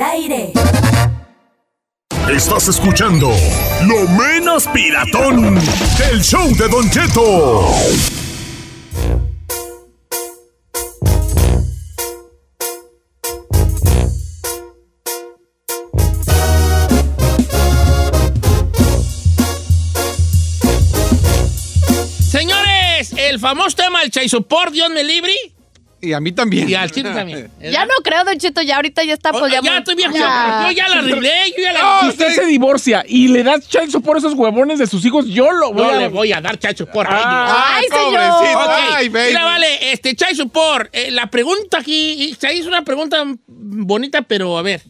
Al 0.00 0.10
aire. 0.10 0.52
Estás 2.30 2.68
escuchando 2.68 3.30
Lo 3.86 4.08
Menos 4.08 4.66
Piratón, 4.68 5.58
el 6.10 6.22
show 6.22 6.48
de 6.56 6.68
Don 6.68 6.88
Cheto. 6.90 7.66
Señores, 22.30 23.12
el 23.16 23.38
famoso 23.40 23.76
tema 23.76 24.00
del 24.00 24.10
Chaisopor, 24.10 24.70
Dios 24.70 24.88
me 24.90 25.02
libre, 25.02 25.32
Y 26.02 26.14
a 26.14 26.20
mí 26.20 26.32
también. 26.32 26.68
y 26.68 26.74
al 26.74 26.90
chile 26.90 27.10
también. 27.12 27.50
Ya 27.60 27.84
no 27.84 27.92
creo, 28.02 28.24
Don 28.24 28.38
Cheto, 28.38 28.62
ya 28.62 28.76
ahorita 28.76 29.04
ya 29.04 29.12
está. 29.14 29.30
Oh, 29.32 29.38
Pues, 29.40 29.52
ya, 29.52 29.60
ya, 29.62 29.78
estoy 29.78 29.94
bien. 29.96 30.12
ya. 30.12 30.64
Yo 30.66 30.72
ya 30.72 30.88
la 30.88 30.98
arreglé, 31.00 31.50
yo 31.56 31.62
ya 31.62 31.72
la 31.74 32.00
Si 32.02 32.08
usted 32.08 32.34
se 32.34 32.46
divorcia 32.46 33.04
y 33.06 33.28
le 33.28 33.42
das 33.42 33.64
support 33.90 34.16
a 34.16 34.18
esos 34.20 34.32
huevones 34.34 34.78
de 34.78 34.86
sus 34.86 35.04
hijos, 35.04 35.26
yo 35.26 35.50
lo 35.52 35.72
voy 35.72 35.82
No 35.82 35.90
a... 35.90 35.96
le 35.96 36.08
voy 36.08 36.32
a 36.32 36.40
dar 36.40 36.58
Chaisopor. 36.58 37.06
Ay, 37.08 37.20
Ah, 37.22 37.74
¡Ay, 37.76 37.84
señor! 37.90 38.30
pobrecito. 38.32 38.58
Ok, 38.60 38.94
Ay, 38.96 39.08
baby. 39.10 39.28
Mira, 39.28 39.44
vale, 39.44 39.92
este, 39.92 40.16
Chai 40.16 40.34
Support, 40.34 40.88
eh, 40.92 41.10
la 41.10 41.26
pregunta 41.30 41.78
aquí, 41.78 42.34
se 42.40 42.54
hizo 42.54 42.68
una 42.68 42.82
pregunta 42.84 43.22
bonita, 43.46 44.22
pero 44.22 44.56
a 44.56 44.62
ver, 44.62 44.80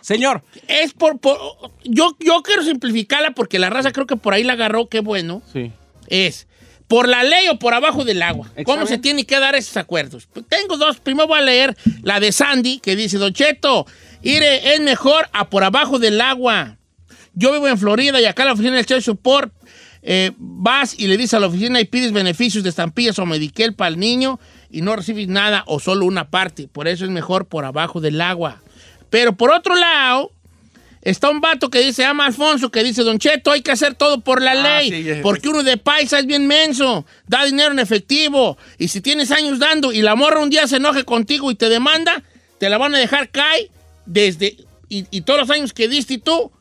Señor, 0.00 0.42
es 0.68 0.92
por, 0.92 1.18
por- 1.18 1.38
yo, 1.84 2.16
yo 2.20 2.42
quiero 2.42 2.62
simplificarla 2.62 3.32
porque 3.32 3.58
la 3.58 3.70
raza 3.70 3.90
creo 3.92 4.06
que 4.06 4.16
por 4.16 4.34
ahí 4.34 4.42
la 4.44 4.52
agarró, 4.54 4.88
qué 4.88 5.00
bueno, 5.00 5.42
sí. 5.52 5.72
es 6.08 6.46
por 6.88 7.08
la 7.08 7.22
ley 7.22 7.48
o 7.48 7.58
por 7.58 7.74
abajo 7.74 8.04
del 8.04 8.22
agua. 8.22 8.50
¿Cómo 8.64 8.86
se 8.86 8.98
tiene 8.98 9.24
que 9.24 9.38
dar 9.38 9.54
esos 9.54 9.76
acuerdos? 9.76 10.28
Pues 10.32 10.46
tengo 10.48 10.76
dos, 10.76 10.98
primero 11.00 11.26
voy 11.26 11.38
a 11.38 11.42
leer 11.42 11.76
la 12.02 12.20
de 12.20 12.32
Sandy, 12.32 12.78
que 12.78 12.96
dice, 12.96 13.18
Don 13.18 13.32
Cheto, 13.32 13.86
ire, 14.22 14.74
es 14.74 14.80
mejor 14.80 15.28
a 15.32 15.48
por 15.48 15.64
abajo 15.64 15.98
del 15.98 16.20
agua. 16.20 16.76
Yo 17.34 17.52
vivo 17.52 17.66
en 17.66 17.78
Florida 17.78 18.20
y 18.20 18.26
acá 18.26 18.44
la 18.44 18.52
oficina 18.52 18.76
del 18.76 18.86
Child 18.86 19.02
Support 19.02 19.52
eh, 20.06 20.32
vas 20.36 20.94
y 20.98 21.06
le 21.06 21.16
dices 21.16 21.34
a 21.34 21.40
la 21.40 21.46
oficina 21.46 21.80
y 21.80 21.86
pides 21.86 22.12
beneficios 22.12 22.62
de 22.62 22.68
estampillas 22.68 23.18
o 23.18 23.24
Medicaid 23.24 23.72
para 23.72 23.88
el 23.88 23.98
niño 23.98 24.38
y 24.70 24.82
no 24.82 24.94
recibes 24.94 25.28
nada 25.28 25.64
o 25.66 25.80
solo 25.80 26.04
una 26.04 26.28
parte. 26.28 26.68
Por 26.68 26.86
eso 26.86 27.04
es 27.04 27.10
mejor 27.10 27.46
por 27.46 27.64
abajo 27.64 28.00
del 28.00 28.20
agua. 28.20 28.62
Pero 29.08 29.34
por 29.36 29.50
otro 29.50 29.74
lado, 29.74 30.32
está 31.04 31.30
un 31.30 31.40
vato 31.40 31.70
que 31.70 31.80
dice, 31.80 32.04
ama 32.04 32.26
Alfonso, 32.26 32.70
que 32.70 32.82
dice, 32.82 33.02
Don 33.02 33.18
Cheto, 33.18 33.50
hay 33.52 33.62
que 33.62 33.70
hacer 33.70 33.94
todo 33.94 34.20
por 34.20 34.42
la 34.42 34.54
ley. 34.54 34.90
sí, 34.90 35.20
porque 35.22 35.48
uno 35.48 35.62
de 35.62 35.76
paisa 35.76 36.18
es 36.18 36.26
bien 36.26 36.46
menso, 36.46 37.04
da 37.28 37.44
dinero 37.44 37.72
en 37.72 37.78
efectivo. 37.78 38.58
Y 38.78 38.88
si 38.88 39.00
tienes 39.00 39.30
años 39.30 39.58
dando 39.58 39.92
y 39.92 40.02
la 40.02 40.14
morra 40.16 40.40
un 40.40 40.50
día 40.50 40.66
se 40.66 40.76
enoje 40.76 41.04
contigo 41.04 41.50
y 41.50 41.54
te 41.54 41.68
demanda, 41.68 42.22
te 42.58 42.68
la 42.68 42.78
van 42.78 42.94
a 42.94 42.98
dejar 42.98 43.28
caer 43.30 43.70
desde... 44.06 44.56
Y, 44.88 45.06
y 45.10 45.22
todos 45.22 45.40
los 45.40 45.50
años 45.50 45.72
que 45.72 45.88
diste 45.88 46.18
tú, 46.18 46.52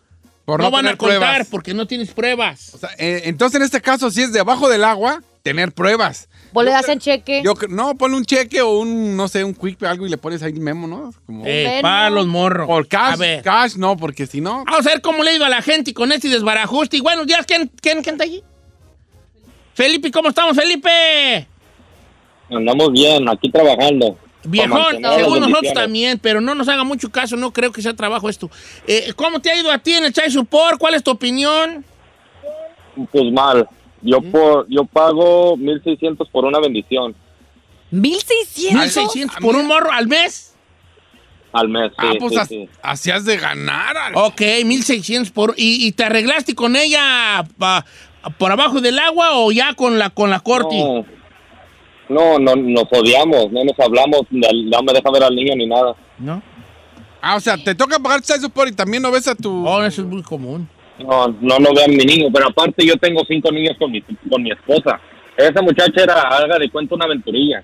Por 0.45 0.59
no, 0.59 0.65
no 0.65 0.71
van 0.71 0.87
a 0.87 0.97
contar 0.97 1.19
pruebas. 1.19 1.47
porque 1.49 1.73
no 1.73 1.87
tienes 1.87 2.11
pruebas. 2.11 2.73
O 2.73 2.77
sea, 2.77 2.89
eh, 2.97 3.23
entonces, 3.25 3.57
en 3.57 3.63
este 3.63 3.81
caso, 3.81 4.09
si 4.11 4.21
es 4.21 4.33
debajo 4.33 4.69
del 4.69 4.83
agua, 4.83 5.21
tener 5.43 5.71
pruebas. 5.71 6.29
Pues 6.53 6.65
le 6.65 6.71
das 6.71 6.87
en 6.89 6.99
cheque. 6.99 7.41
Yo, 7.43 7.53
no, 7.69 7.95
ponle 7.97 8.15
un 8.17 8.25
cheque 8.25 8.61
o 8.61 8.77
un, 8.79 9.17
no 9.17 9.27
sé, 9.27 9.43
un 9.43 9.53
quick 9.55 9.81
algo 9.83 10.05
y 10.05 10.09
le 10.09 10.17
pones 10.17 10.43
ahí 10.43 10.53
memo, 10.53 10.85
¿no? 10.87 11.11
Como, 11.25 11.43
Eh, 11.45 11.79
para 11.81 12.09
los 12.11 12.27
morros. 12.27 12.67
por 12.67 12.87
cash, 12.87 13.13
A 13.13 13.15
ver. 13.15 13.41
cash, 13.41 13.75
no, 13.75 13.97
porque 13.97 14.27
si 14.27 14.39
no... 14.39 14.63
Vamos 14.65 14.85
a 14.85 14.89
ver 14.89 15.01
cómo 15.01 15.23
le 15.23 15.31
ha 15.31 15.35
ido 15.35 15.45
a 15.45 15.49
la 15.49 15.61
gente 15.61 15.91
y 15.91 15.93
con 15.93 16.11
este 16.11 16.29
desbarajuste. 16.29 16.97
Y 16.97 17.01
buenos 17.01 17.25
días, 17.25 17.45
¿quién, 17.47 17.71
quién, 17.81 18.03
quién 18.03 18.15
está 18.15 18.23
allí? 18.25 18.43
Felipe, 19.73 20.11
¿cómo 20.11 20.29
estamos, 20.29 20.55
Felipe? 20.55 21.47
Andamos 22.51 22.91
bien, 22.91 23.27
aquí 23.27 23.49
trabajando. 23.49 24.17
Viejón, 24.45 24.97
según 25.15 25.39
nosotros 25.39 25.73
también, 25.73 26.19
pero 26.19 26.41
no 26.41 26.53
nos 26.53 26.67
haga 26.67 26.83
mucho 26.83 27.09
caso, 27.09 27.35
no 27.37 27.51
creo 27.51 27.71
que 27.71 27.81
sea 27.81 27.93
trabajo 27.95 28.29
esto. 28.29 28.51
Eh, 28.85 29.13
¿Cómo 29.15 29.39
te 29.39 29.49
ha 29.49 29.57
ido 29.57 29.71
a 29.71 29.79
ti 29.79 29.93
en 29.93 30.03
el 30.03 30.13
Chai 30.13 30.29
Support? 30.29 30.77
¿Cuál 30.77 30.95
es 30.95 31.03
tu 31.03 31.11
opinión? 31.11 31.83
Pues 33.11 33.31
mal. 33.31 33.67
Yo 34.03 34.21
por, 34.21 34.67
yo 34.69 34.83
pago 34.85 35.55
1600 35.57 36.27
por 36.29 36.45
una 36.45 36.59
bendición 36.59 37.15
1600. 37.91 38.73
1600 38.81 39.37
por 39.39 39.55
un 39.55 39.67
morro 39.67 39.91
al 39.91 40.07
mes. 40.07 40.55
al 41.51 41.69
mes. 41.69 41.91
Sí, 41.91 41.95
ah, 42.07 42.13
pues 42.19 42.33
sí, 42.33 42.39
sí. 42.47 42.69
así 42.81 43.11
has 43.11 43.23
de 43.25 43.37
ganar. 43.37 43.95
al- 43.97 44.15
Ok, 44.15 44.41
1600 44.65 45.31
por. 45.31 45.53
¿Y, 45.57 45.85
y 45.87 45.91
te 45.91 46.03
arreglaste 46.03 46.55
con 46.55 46.75
ella 46.75 47.43
pa- 47.57 47.85
por 48.37 48.51
abajo 48.51 48.81
del 48.81 48.97
agua 48.99 49.33
o 49.37 49.51
ya 49.51 49.73
con 49.75 49.99
la, 49.99 50.09
con 50.09 50.29
la 50.29 50.39
corti? 50.39 50.77
No, 50.81 51.05
no, 52.09 52.39
no, 52.39 52.55
nos 52.55 52.85
odiamos, 52.91 53.51
no 53.51 53.63
nos 53.63 53.79
hablamos, 53.79 54.21
no 54.31 54.83
me 54.83 54.93
deja 54.93 55.11
ver 55.11 55.23
al 55.23 55.35
niño 55.35 55.55
ni 55.55 55.67
nada. 55.67 55.95
¿No? 56.19 56.41
Ah, 57.21 57.35
o 57.35 57.39
sea, 57.39 57.55
te 57.57 57.73
toca 57.75 57.99
pagar 57.99 58.21
child 58.21 58.41
support 58.41 58.69
y 58.69 58.75
también 58.75 59.01
no 59.01 59.09
ves 59.11 59.27
a 59.29 59.35
tu... 59.35 59.65
Oh, 59.65 59.81
eso 59.83 60.01
es 60.01 60.07
muy 60.07 60.21
común. 60.23 60.67
No, 60.99 61.27
no, 61.27 61.59
no 61.59 61.73
veo 61.73 61.85
a 61.85 61.87
mi 61.87 62.05
niño, 62.05 62.27
pero 62.31 62.47
aparte 62.47 62.85
yo 62.85 62.95
tengo 62.97 63.21
cinco 63.27 63.51
niños 63.51 63.75
con 63.79 63.91
mi, 63.91 64.01
con 64.01 64.43
mi 64.43 64.51
esposa. 64.51 64.99
Esa 65.35 65.61
muchacha 65.61 66.03
era, 66.03 66.21
haga 66.21 66.59
de 66.59 66.69
cuenta, 66.69 66.95
una 66.95 67.05
aventurilla. 67.05 67.63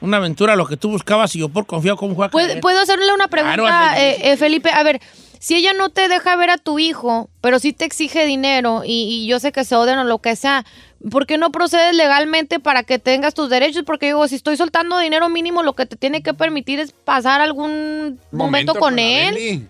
Una 0.00 0.18
aventura, 0.18 0.56
lo 0.56 0.66
que 0.66 0.76
tú 0.76 0.90
buscabas 0.90 1.34
y 1.36 1.40
yo 1.40 1.48
por 1.48 1.66
confiado 1.66 1.96
cómo 1.96 2.14
juega. 2.14 2.30
¿Puedo, 2.30 2.60
puedo 2.60 2.80
hacerle 2.80 3.12
una 3.14 3.28
pregunta, 3.28 3.94
eh, 3.98 4.32
eh, 4.32 4.36
Felipe? 4.36 4.70
A 4.70 4.82
ver, 4.82 5.00
si 5.38 5.54
ella 5.56 5.72
no 5.72 5.88
te 5.88 6.08
deja 6.08 6.36
ver 6.36 6.50
a 6.50 6.58
tu 6.58 6.78
hijo, 6.78 7.30
pero 7.40 7.58
sí 7.58 7.72
te 7.72 7.86
exige 7.86 8.26
dinero 8.26 8.82
y, 8.84 9.22
y 9.22 9.26
yo 9.26 9.40
sé 9.40 9.52
que 9.52 9.64
se 9.64 9.74
odian 9.74 9.98
o 9.98 10.04
lo 10.04 10.18
que 10.18 10.36
sea, 10.36 10.66
¿por 11.10 11.26
qué 11.26 11.38
no 11.38 11.50
procedes 11.50 11.94
legalmente 11.94 12.60
para 12.60 12.82
que 12.82 12.98
tengas 12.98 13.32
tus 13.32 13.48
derechos? 13.48 13.84
Porque 13.84 14.06
digo, 14.06 14.28
si 14.28 14.34
estoy 14.34 14.56
soltando 14.56 14.98
dinero 14.98 15.28
mínimo, 15.28 15.62
lo 15.62 15.74
que 15.74 15.86
te 15.86 15.96
tiene 15.96 16.22
que 16.22 16.34
permitir 16.34 16.80
es 16.80 16.92
pasar 16.92 17.40
algún 17.40 18.20
momento, 18.32 18.74
con 18.74 18.96
la 18.96 19.02
él. 19.02 19.68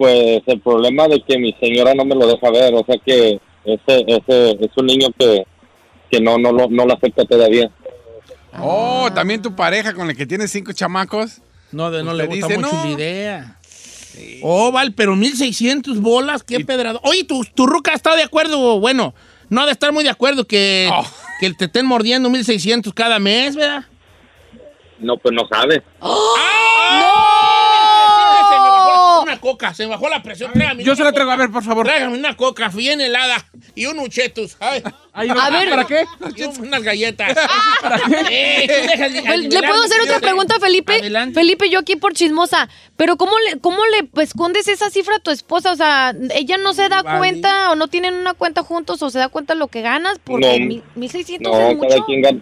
Pues 0.00 0.40
el 0.46 0.60
problema 0.60 1.08
de 1.08 1.20
que 1.22 1.36
mi 1.38 1.52
señora 1.60 1.92
no 1.94 2.06
me 2.06 2.14
lo 2.14 2.26
deja 2.26 2.50
ver, 2.50 2.72
o 2.72 2.82
sea 2.86 2.96
que 3.04 3.38
ese, 3.66 4.04
ese 4.08 4.52
es 4.52 4.70
un 4.74 4.86
niño 4.86 5.08
que, 5.18 5.42
que 6.10 6.20
no, 6.22 6.38
no, 6.38 6.52
lo- 6.52 6.68
no 6.70 6.86
lo 6.86 6.94
acepta 6.94 7.26
todavía. 7.26 7.70
Oh, 8.58 9.10
también 9.14 9.42
tu 9.42 9.54
pareja 9.54 9.92
con 9.92 10.06
la 10.08 10.14
que 10.14 10.24
tienes 10.24 10.50
cinco 10.52 10.72
chamacos. 10.72 11.42
No, 11.70 11.90
de, 11.90 12.02
no 12.02 12.14
le 12.14 12.24
gusta 12.26 12.46
dice, 12.46 12.58
mucho 12.58 12.72
no. 12.74 12.84
la 12.84 12.90
idea. 12.92 13.58
Oh, 14.42 14.72
vale, 14.72 14.90
pero 14.92 15.14
1600 15.16 16.00
bolas, 16.00 16.42
qué 16.44 16.60
pedrado. 16.64 16.98
Oye, 17.04 17.24
tu, 17.24 17.44
tu 17.54 17.66
ruca 17.66 17.92
está 17.92 18.16
de 18.16 18.22
acuerdo, 18.22 18.80
bueno, 18.80 19.12
no 19.50 19.60
ha 19.60 19.66
de 19.66 19.72
estar 19.72 19.92
muy 19.92 20.02
de 20.02 20.08
acuerdo 20.10 20.46
que, 20.46 20.88
Oh. 20.90 21.04
que 21.40 21.52
te 21.52 21.66
estén 21.66 21.84
mordiendo 21.84 22.30
1600 22.30 22.94
cada 22.94 23.18
mes, 23.18 23.54
¿verdad? 23.54 23.84
No, 24.98 25.18
pues 25.18 25.34
no 25.34 25.46
sabe. 25.46 25.82
Me 26.00 26.08
bajó 26.08 26.24
una 29.40 29.52
coca, 29.52 29.74
se 29.74 29.84
me 29.84 29.90
bajó 29.90 30.08
la 30.08 30.22
presión. 30.22 30.52
Tráigame 30.52 30.84
Yo 30.84 30.94
se 30.94 31.02
la 31.04 31.12
traigo, 31.12 31.30
a 31.30 31.36
ver, 31.36 31.50
por 31.50 31.62
favor. 31.64 31.86
Tráigame 31.86 32.16
una 32.18 32.36
coca 32.36 32.68
bien 32.68 33.00
helada 33.00 33.44
y 33.74 33.86
un 33.86 33.98
uchetus. 33.98 34.56
Ay, 34.60 34.82
no- 35.28 35.40
A 35.40 35.50
ver. 35.50 35.70
¿Para 35.70 35.86
qué? 35.86 36.04
unas 36.60 36.82
galletas. 36.82 37.36
Eh, 38.30 38.66
de- 38.68 39.22
Pues, 39.26 39.40
¿Le 39.54 39.62
puedo 39.62 39.82
hacer 39.82 40.00
otra 40.02 40.20
pregunta, 40.20 40.54
Felipe? 40.60 40.94
Adelante. 40.94 41.34
Felipe, 41.34 41.68
yo 41.70 41.78
aquí 41.80 41.96
por 41.96 42.12
chismosa. 42.12 42.68
Pero 42.96 43.16
¿cómo 43.16 43.32
le, 43.48 43.58
cómo 43.60 43.78
le 43.86 44.08
escondes 44.22 44.68
esa 44.68 44.90
cifra 44.90 45.16
a 45.16 45.20
tu 45.20 45.30
esposa? 45.30 45.72
O 45.72 45.76
sea, 45.76 46.14
¿ella 46.34 46.58
no 46.58 46.74
se 46.74 46.88
da 46.88 47.02
Vale. 47.02 47.18
cuenta 47.18 47.70
o 47.70 47.76
no 47.76 47.88
tienen 47.88 48.14
una 48.14 48.34
cuenta 48.34 48.62
juntos 48.62 49.02
o 49.02 49.10
se 49.10 49.18
da 49.18 49.28
cuenta 49.28 49.54
lo 49.54 49.68
que 49.68 49.82
ganas? 49.82 50.18
Porque 50.22 50.58
No. 50.60 50.66
mil- 50.66 50.82
1600 50.94 51.52
No, 51.52 51.58
es 51.58 51.64
cada 51.78 51.88
mucho. 51.96 52.04
quien 52.06 52.22
gana. 52.22 52.40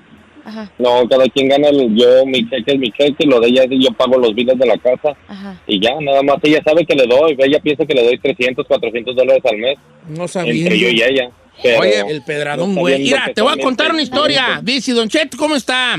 Ajá, 0.48 0.72
No, 0.78 1.06
cada 1.08 1.24
quien 1.26 1.48
gana, 1.48 1.68
el- 1.68 1.94
yo 1.94 2.24
mi 2.24 2.48
cheque 2.48 2.72
es 2.72 2.78
mi 2.78 2.90
cheque, 2.92 3.26
lo 3.26 3.38
de 3.40 3.48
ella 3.48 3.64
es 3.64 3.70
yo 3.72 3.92
pago 3.92 4.16
los 4.18 4.34
biles 4.34 4.58
de 4.58 4.66
la 4.66 4.78
casa 4.78 5.16
ajá. 5.28 5.60
y 5.66 5.78
ya, 5.80 5.90
nada 6.00 6.22
más 6.22 6.36
ella 6.42 6.62
sabe 6.64 6.86
que 6.86 6.94
le 6.94 7.06
doy, 7.06 7.36
ella 7.38 7.60
piensa 7.60 7.84
que 7.84 7.94
le 7.94 8.02
doy 8.04 8.18
300, 8.18 8.66
400 8.66 9.14
dólares 9.14 9.42
al 9.44 9.58
mes 9.58 9.78
No 10.08 10.26
sabía. 10.26 10.52
entre 10.62 10.78
yo 10.78 10.88
y 10.88 11.02
ella. 11.02 11.30
Pero 11.62 11.80
Oye, 11.80 12.00
El 12.08 12.22
pedradón, 12.22 12.74
güey. 12.76 13.02
Mira, 13.02 13.30
te 13.34 13.42
voy 13.42 13.52
a 13.52 13.60
contar 13.62 13.90
una 13.90 14.00
historia. 14.00 14.60
Dice, 14.62 14.92
Don 14.92 15.08
Cheto, 15.08 15.36
¿cómo 15.36 15.56
está? 15.56 15.96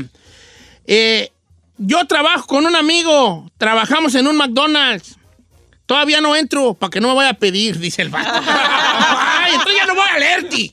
Eh, 0.86 1.28
yo 1.76 2.04
trabajo 2.06 2.46
con 2.46 2.64
un 2.64 2.74
amigo. 2.74 3.50
Trabajamos 3.58 4.14
en 4.14 4.26
un 4.26 4.36
McDonald's. 4.36 5.16
Todavía 5.86 6.20
no 6.20 6.34
entro 6.34 6.74
para 6.74 6.90
que 6.90 7.00
no 7.00 7.08
me 7.08 7.14
vaya 7.14 7.30
a 7.30 7.34
pedir, 7.34 7.78
dice 7.78 8.00
el 8.02 8.08
vato. 8.08 8.30
Ay, 8.46 9.52
entonces 9.52 9.76
ya 9.76 9.86
no 9.86 9.94
voy 9.94 10.08
a 10.08 10.18
leerte. 10.18 10.72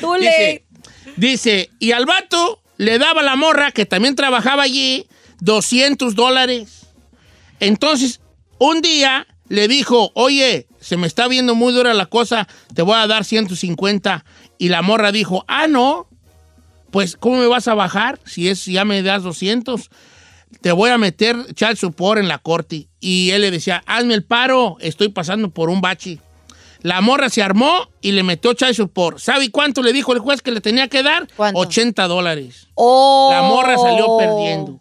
Tú 0.00 0.14
dice, 0.14 0.64
lee. 0.68 0.80
dice, 1.16 1.70
y 1.78 1.92
al 1.92 2.04
vato 2.04 2.60
le 2.76 2.98
daba 2.98 3.22
la 3.22 3.36
morra, 3.36 3.72
que 3.72 3.86
también 3.86 4.16
trabajaba 4.16 4.62
allí, 4.62 5.06
200 5.40 6.14
dólares. 6.14 6.86
Entonces, 7.60 8.20
un 8.58 8.80
día 8.82 9.26
le 9.48 9.68
dijo, 9.68 10.10
oye, 10.14 10.66
se 10.80 10.96
me 10.96 11.06
está 11.06 11.28
viendo 11.28 11.54
muy 11.54 11.72
dura 11.72 11.94
la 11.94 12.06
cosa, 12.06 12.48
te 12.74 12.82
voy 12.82 12.96
a 12.96 13.06
dar 13.06 13.24
150. 13.24 14.24
Y 14.58 14.68
la 14.68 14.82
morra 14.82 15.12
dijo, 15.12 15.44
ah, 15.48 15.66
no, 15.66 16.08
pues, 16.90 17.16
¿cómo 17.16 17.38
me 17.38 17.46
vas 17.46 17.68
a 17.68 17.74
bajar 17.74 18.20
si, 18.24 18.48
es, 18.48 18.60
si 18.60 18.72
ya 18.72 18.84
me 18.84 19.02
das 19.02 19.22
200? 19.22 19.90
Te 20.60 20.72
voy 20.72 20.90
a 20.90 20.98
meter 20.98 21.52
child 21.54 21.76
support 21.76 22.20
en 22.20 22.28
la 22.28 22.38
corte. 22.38 22.88
Y 23.00 23.30
él 23.30 23.42
le 23.42 23.50
decía, 23.50 23.82
hazme 23.86 24.14
el 24.14 24.24
paro, 24.24 24.76
estoy 24.80 25.08
pasando 25.08 25.50
por 25.50 25.70
un 25.70 25.80
bache. 25.80 26.20
La 26.84 27.00
morra 27.00 27.30
se 27.30 27.42
armó 27.42 27.88
y 28.02 28.12
le 28.12 28.22
metió 28.22 28.52
child 28.52 28.74
support. 28.74 29.18
¿Sabe 29.18 29.50
cuánto 29.50 29.82
le 29.82 29.94
dijo 29.94 30.12
el 30.12 30.18
juez 30.18 30.42
que 30.42 30.50
le 30.50 30.60
tenía 30.60 30.86
que 30.88 31.02
dar? 31.02 31.26
¿Cuánto? 31.34 31.58
80 31.60 32.06
dólares. 32.08 32.68
Oh. 32.74 33.30
La 33.32 33.40
morra 33.40 33.78
salió 33.78 34.18
perdiendo. 34.18 34.78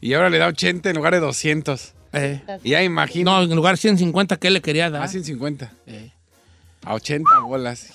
Y 0.00 0.14
ahora 0.14 0.30
le 0.30 0.38
da 0.38 0.46
80 0.46 0.88
en 0.90 0.94
lugar 0.96 1.12
de 1.12 1.18
200. 1.18 1.92
Eh, 2.12 2.40
Y 2.62 2.70
ya 2.70 2.84
imagino. 2.84 3.32
no, 3.36 3.42
en 3.42 3.56
lugar 3.56 3.74
de 3.74 3.80
150 3.80 4.36
que 4.36 4.46
él 4.46 4.54
le 4.54 4.62
quería 4.62 4.88
dar. 4.88 5.02
A 5.02 5.08
150. 5.08 5.72
Eh. 5.88 6.12
A 6.84 6.94
80 6.94 7.28
bolas. 7.40 7.88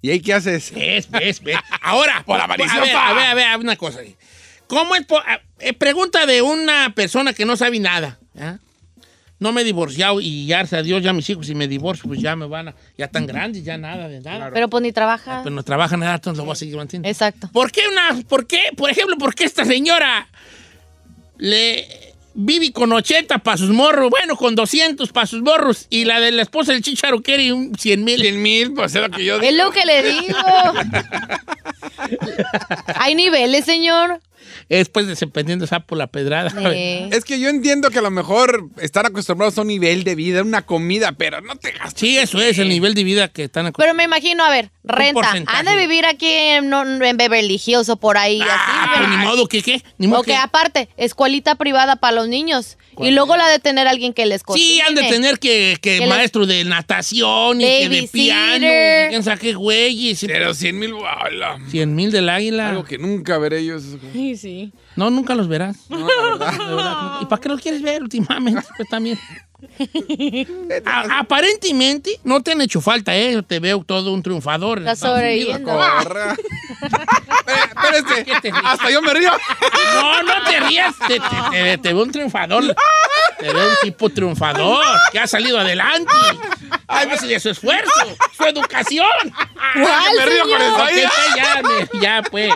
¿Y 0.00 0.08
ahí 0.12 0.20
qué 0.20 0.32
haces? 0.32 0.72
Es, 0.74 1.08
es, 1.20 1.42
es. 1.44 1.56
Ahora, 1.82 2.22
Por 2.26 2.40
a 2.40 2.46
ver, 2.46 2.62
a 2.70 3.12
ver, 3.12 3.24
a 3.26 3.34
ver, 3.34 3.58
una 3.60 3.76
cosa. 3.76 4.00
¿Cómo 4.66 4.94
es? 4.96 5.04
po- 5.04 5.18
a- 5.18 5.40
eh, 5.58 5.74
pregunta 5.74 6.24
de 6.24 6.40
una 6.40 6.94
persona 6.94 7.34
que 7.34 7.44
no 7.44 7.54
sabe 7.58 7.78
nada. 7.80 8.18
¿ah? 8.38 8.56
No 9.38 9.52
me 9.52 9.60
he 9.60 9.64
divorciado 9.64 10.20
y 10.20 10.46
ya, 10.46 10.58
gracias 10.58 10.80
a 10.80 10.82
Dios, 10.82 11.02
ya 11.02 11.12
mis 11.12 11.28
hijos, 11.28 11.46
si 11.46 11.54
me 11.54 11.68
divorcio, 11.68 12.04
pues 12.08 12.20
ya 12.20 12.34
me 12.36 12.46
van 12.46 12.68
a. 12.68 12.74
Ya 12.96 13.08
tan 13.08 13.26
grandes, 13.26 13.64
ya 13.64 13.76
nada 13.76 14.08
de 14.08 14.20
nada. 14.20 14.50
Pero 14.52 14.68
pues 14.68 14.82
ni 14.82 14.92
trabaja. 14.92 15.40
Pero 15.42 15.54
no 15.54 15.62
trabajan 15.62 16.00
nada, 16.00 16.14
entonces 16.14 16.38
lo 16.38 16.44
voy 16.44 16.52
a 16.52 16.56
seguir 16.56 16.76
manteniendo. 16.76 17.08
Exacto. 17.08 17.50
¿Por 17.52 17.70
qué 17.70 17.82
una, 17.90 18.22
por 18.28 18.46
qué, 18.46 18.60
por 18.76 18.90
ejemplo, 18.90 19.18
por 19.18 19.34
qué 19.34 19.44
esta 19.44 19.64
señora 19.66 20.26
le 21.36 21.86
vive 22.36 22.70
con 22.72 22.92
80 22.92 23.38
para 23.38 23.56
sus 23.56 23.70
morros, 23.70 24.10
bueno, 24.10 24.36
con 24.36 24.54
200 24.54 25.10
para 25.12 25.26
sus 25.26 25.42
morros, 25.42 25.86
y 25.90 26.04
la 26.04 26.20
de 26.20 26.32
la 26.32 26.42
esposa 26.42 26.72
del 26.72 26.82
chicharo 26.82 27.22
quiere 27.22 27.52
un 27.52 27.74
100 27.74 28.04
mil? 28.04 28.20
100 28.20 28.42
mil, 28.42 28.72
pues 28.74 28.94
es 28.94 29.02
lo 29.02 29.10
que 29.10 29.24
yo 29.24 29.38
digo. 29.38 29.50
Es 29.50 29.56
lo 29.56 29.70
que 29.70 29.84
le 29.84 30.02
digo. 30.02 30.38
Hay 32.96 33.14
niveles, 33.14 33.64
señor. 33.64 34.20
Después 34.68 35.06
dependiendo 35.18 35.64
esa 35.64 35.80
por 35.80 35.98
la 35.98 36.06
pedrada. 36.06 36.52
Es 37.16 37.24
que 37.24 37.38
yo 37.40 37.48
entiendo 37.48 37.90
que 37.90 37.98
a 37.98 38.02
lo 38.02 38.10
mejor 38.10 38.68
estar 38.80 39.06
acostumbrados 39.06 39.56
a 39.58 39.62
un 39.62 39.68
nivel 39.68 40.04
de 40.04 40.14
vida, 40.14 40.42
una 40.42 40.62
comida, 40.62 41.12
pero 41.12 41.40
no 41.40 41.56
te 41.56 41.70
gastes. 41.72 41.94
Sí, 42.00 42.18
eso 42.18 42.40
es 42.40 42.58
el 42.58 42.68
nivel 42.68 42.94
de 42.94 43.04
vida 43.04 43.28
que 43.28 43.44
están 43.44 43.72
Pero 43.76 43.94
me 43.94 44.04
imagino, 44.04 44.44
a 44.44 44.50
ver, 44.50 44.70
renta. 44.84 45.32
Han 45.46 45.66
de 45.66 45.76
vivir 45.76 46.04
aquí 46.06 46.26
en, 46.30 46.68
no- 46.68 46.82
en 47.04 47.16
Beverly 47.16 47.60
Hills 47.64 47.88
o 47.88 47.96
por 47.96 48.16
ahí. 48.18 48.40
Ah, 48.42 48.46
así, 48.84 48.90
pero 48.94 49.06
¿verdad? 49.08 49.18
ni 49.18 49.24
modo 49.26 49.46
que 49.48 49.62
qué, 49.62 49.82
ni 49.98 50.06
modo 50.06 50.20
Ok, 50.20 50.26
que- 50.26 50.36
aparte, 50.36 50.88
escuelita 50.96 51.54
privada 51.54 51.96
para 51.96 52.14
los 52.16 52.28
niños. 52.28 52.76
Y 52.98 53.10
luego 53.10 53.36
la 53.36 53.46
de 53.48 53.58
tener 53.58 53.86
alguien 53.88 54.14
que 54.14 54.24
les 54.24 54.42
cocine. 54.42 54.66
Sí, 54.66 54.80
han 54.80 54.94
de 54.94 55.02
tener 55.02 55.38
que, 55.38 55.76
que 55.82 55.98
Que 55.98 56.00
les- 56.00 56.08
maestro 56.08 56.46
de 56.46 56.64
natación 56.64 57.60
y 57.60 57.64
que 57.64 57.88
de 57.90 58.08
piano 58.08 58.66
y 58.66 59.08
quién 59.10 59.22
sabe 59.22 59.38
qué 59.40 59.52
güeyes. 59.54 60.22
y- 60.22 60.26
Pero 60.26 60.54
100 60.54 60.78
mil, 60.78 60.94
¡hala! 61.06 61.58
100 61.70 61.94
mil 61.94 62.10
del 62.10 62.28
águila. 62.28 62.70
Algo 62.70 62.84
que 62.84 62.96
nunca 62.98 63.36
veré 63.38 63.64
yo. 63.64 63.78
Sí, 64.12 64.35
sí. 64.36 64.72
No, 64.96 65.10
nunca 65.10 65.34
los 65.34 65.46
verás. 65.48 65.76
No, 65.88 65.98
la 66.06 66.22
verdad. 66.46 66.52
De 66.52 66.74
verdad. 66.74 67.18
¿Y 67.22 67.26
para 67.26 67.40
qué 67.42 67.48
los 67.48 67.60
quieres 67.60 67.82
ver 67.82 68.02
últimamente? 68.02 68.62
Pues 68.76 68.88
también. 68.88 69.18
A- 70.86 71.18
aparentemente 71.20 72.20
no 72.24 72.42
te 72.42 72.52
han 72.52 72.60
hecho 72.60 72.80
falta, 72.80 73.16
¿eh? 73.16 73.42
Te 73.42 73.58
veo 73.58 73.82
todo 73.84 74.12
un 74.12 74.22
triunfador. 74.22 74.78
Unidos. 74.78 74.98
sobreviviendo. 74.98 75.70
Corra. 75.72 76.34
Eh, 76.34 77.52
espérese, 77.68 78.24
¿Qué 78.24 78.40
te 78.40 78.50
ríes? 78.50 78.62
hasta 78.64 78.90
yo 78.90 79.00
me 79.02 79.14
río. 79.14 79.30
No, 79.94 80.22
no 80.22 80.32
te 80.44 80.60
rías. 80.60 80.94
Te, 81.08 81.18
te- 81.20 81.50
te- 81.50 81.78
te 81.78 81.94
veo 81.94 82.02
un 82.02 82.10
triunfador. 82.12 82.74
Te 83.38 83.52
veo 83.52 83.68
un 83.70 83.76
tipo 83.82 84.08
triunfador 84.10 84.84
que 85.12 85.18
ha 85.20 85.26
salido 85.26 85.58
adelante. 85.58 86.12
A 86.88 87.04
base 87.06 87.26
de 87.26 87.40
su 87.40 87.50
esfuerzo, 87.50 87.90
su 88.36 88.44
educación. 88.44 89.06
¿Cuál, 89.74 90.16
me 90.18 90.26
río 90.26 90.42
con. 90.44 90.62
Ok, 90.62 90.90
ya, 91.36 91.62
me- 91.62 92.00
ya, 92.00 92.22
pues. 92.30 92.52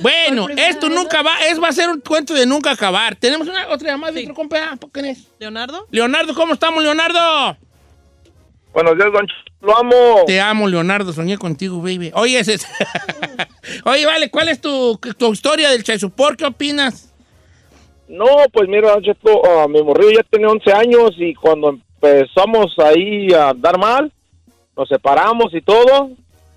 Bueno, 0.00 0.46
esto 0.56 0.88
nunca 0.88 1.22
va, 1.22 1.33
es, 1.50 1.62
va 1.62 1.68
a 1.68 1.72
ser 1.72 1.88
un 1.90 2.00
cuento 2.00 2.34
de 2.34 2.46
nunca 2.46 2.70
acabar. 2.72 3.16
Tenemos 3.16 3.48
una, 3.48 3.68
otra 3.68 3.90
llamada 3.92 4.12
de 4.12 4.22
otro 4.22 4.34
compa. 4.34 4.76
¿Por 4.80 4.90
quién 4.90 5.06
es? 5.06 5.28
¿Leonardo? 5.38 5.86
Leonardo, 5.90 6.34
¿cómo 6.34 6.54
estamos, 6.54 6.82
Leonardo? 6.82 7.56
Buenos 8.72 8.96
días, 8.96 9.12
don 9.12 9.26
Ch- 9.26 9.52
Lo 9.60 9.76
amo. 9.78 10.24
Te 10.26 10.40
amo, 10.40 10.66
Leonardo. 10.68 11.12
Soñé 11.12 11.38
contigo, 11.38 11.78
baby. 11.78 12.10
Oye, 12.14 12.38
ese 12.40 12.54
es- 12.54 12.66
Oye, 13.84 14.04
vale, 14.06 14.30
¿cuál 14.30 14.48
es 14.48 14.60
tu, 14.60 14.98
tu 15.16 15.32
historia 15.32 15.70
del 15.70 15.84
Chaisupor? 15.84 16.36
¿Qué 16.36 16.44
opinas? 16.44 17.10
No, 18.08 18.26
pues 18.52 18.68
mira, 18.68 18.90
don 18.92 19.02
Cheto, 19.02 19.42
ah, 19.46 19.66
mi 19.68 19.82
morrillo 19.82 20.10
ya 20.18 20.22
tenía 20.28 20.48
11 20.48 20.72
años 20.72 21.12
y 21.16 21.34
cuando 21.34 21.70
empezamos 21.70 22.74
ahí 22.78 23.32
a 23.32 23.52
dar 23.56 23.78
mal, 23.78 24.12
nos 24.76 24.88
separamos 24.88 25.54
y 25.54 25.62
todo. 25.62 26.10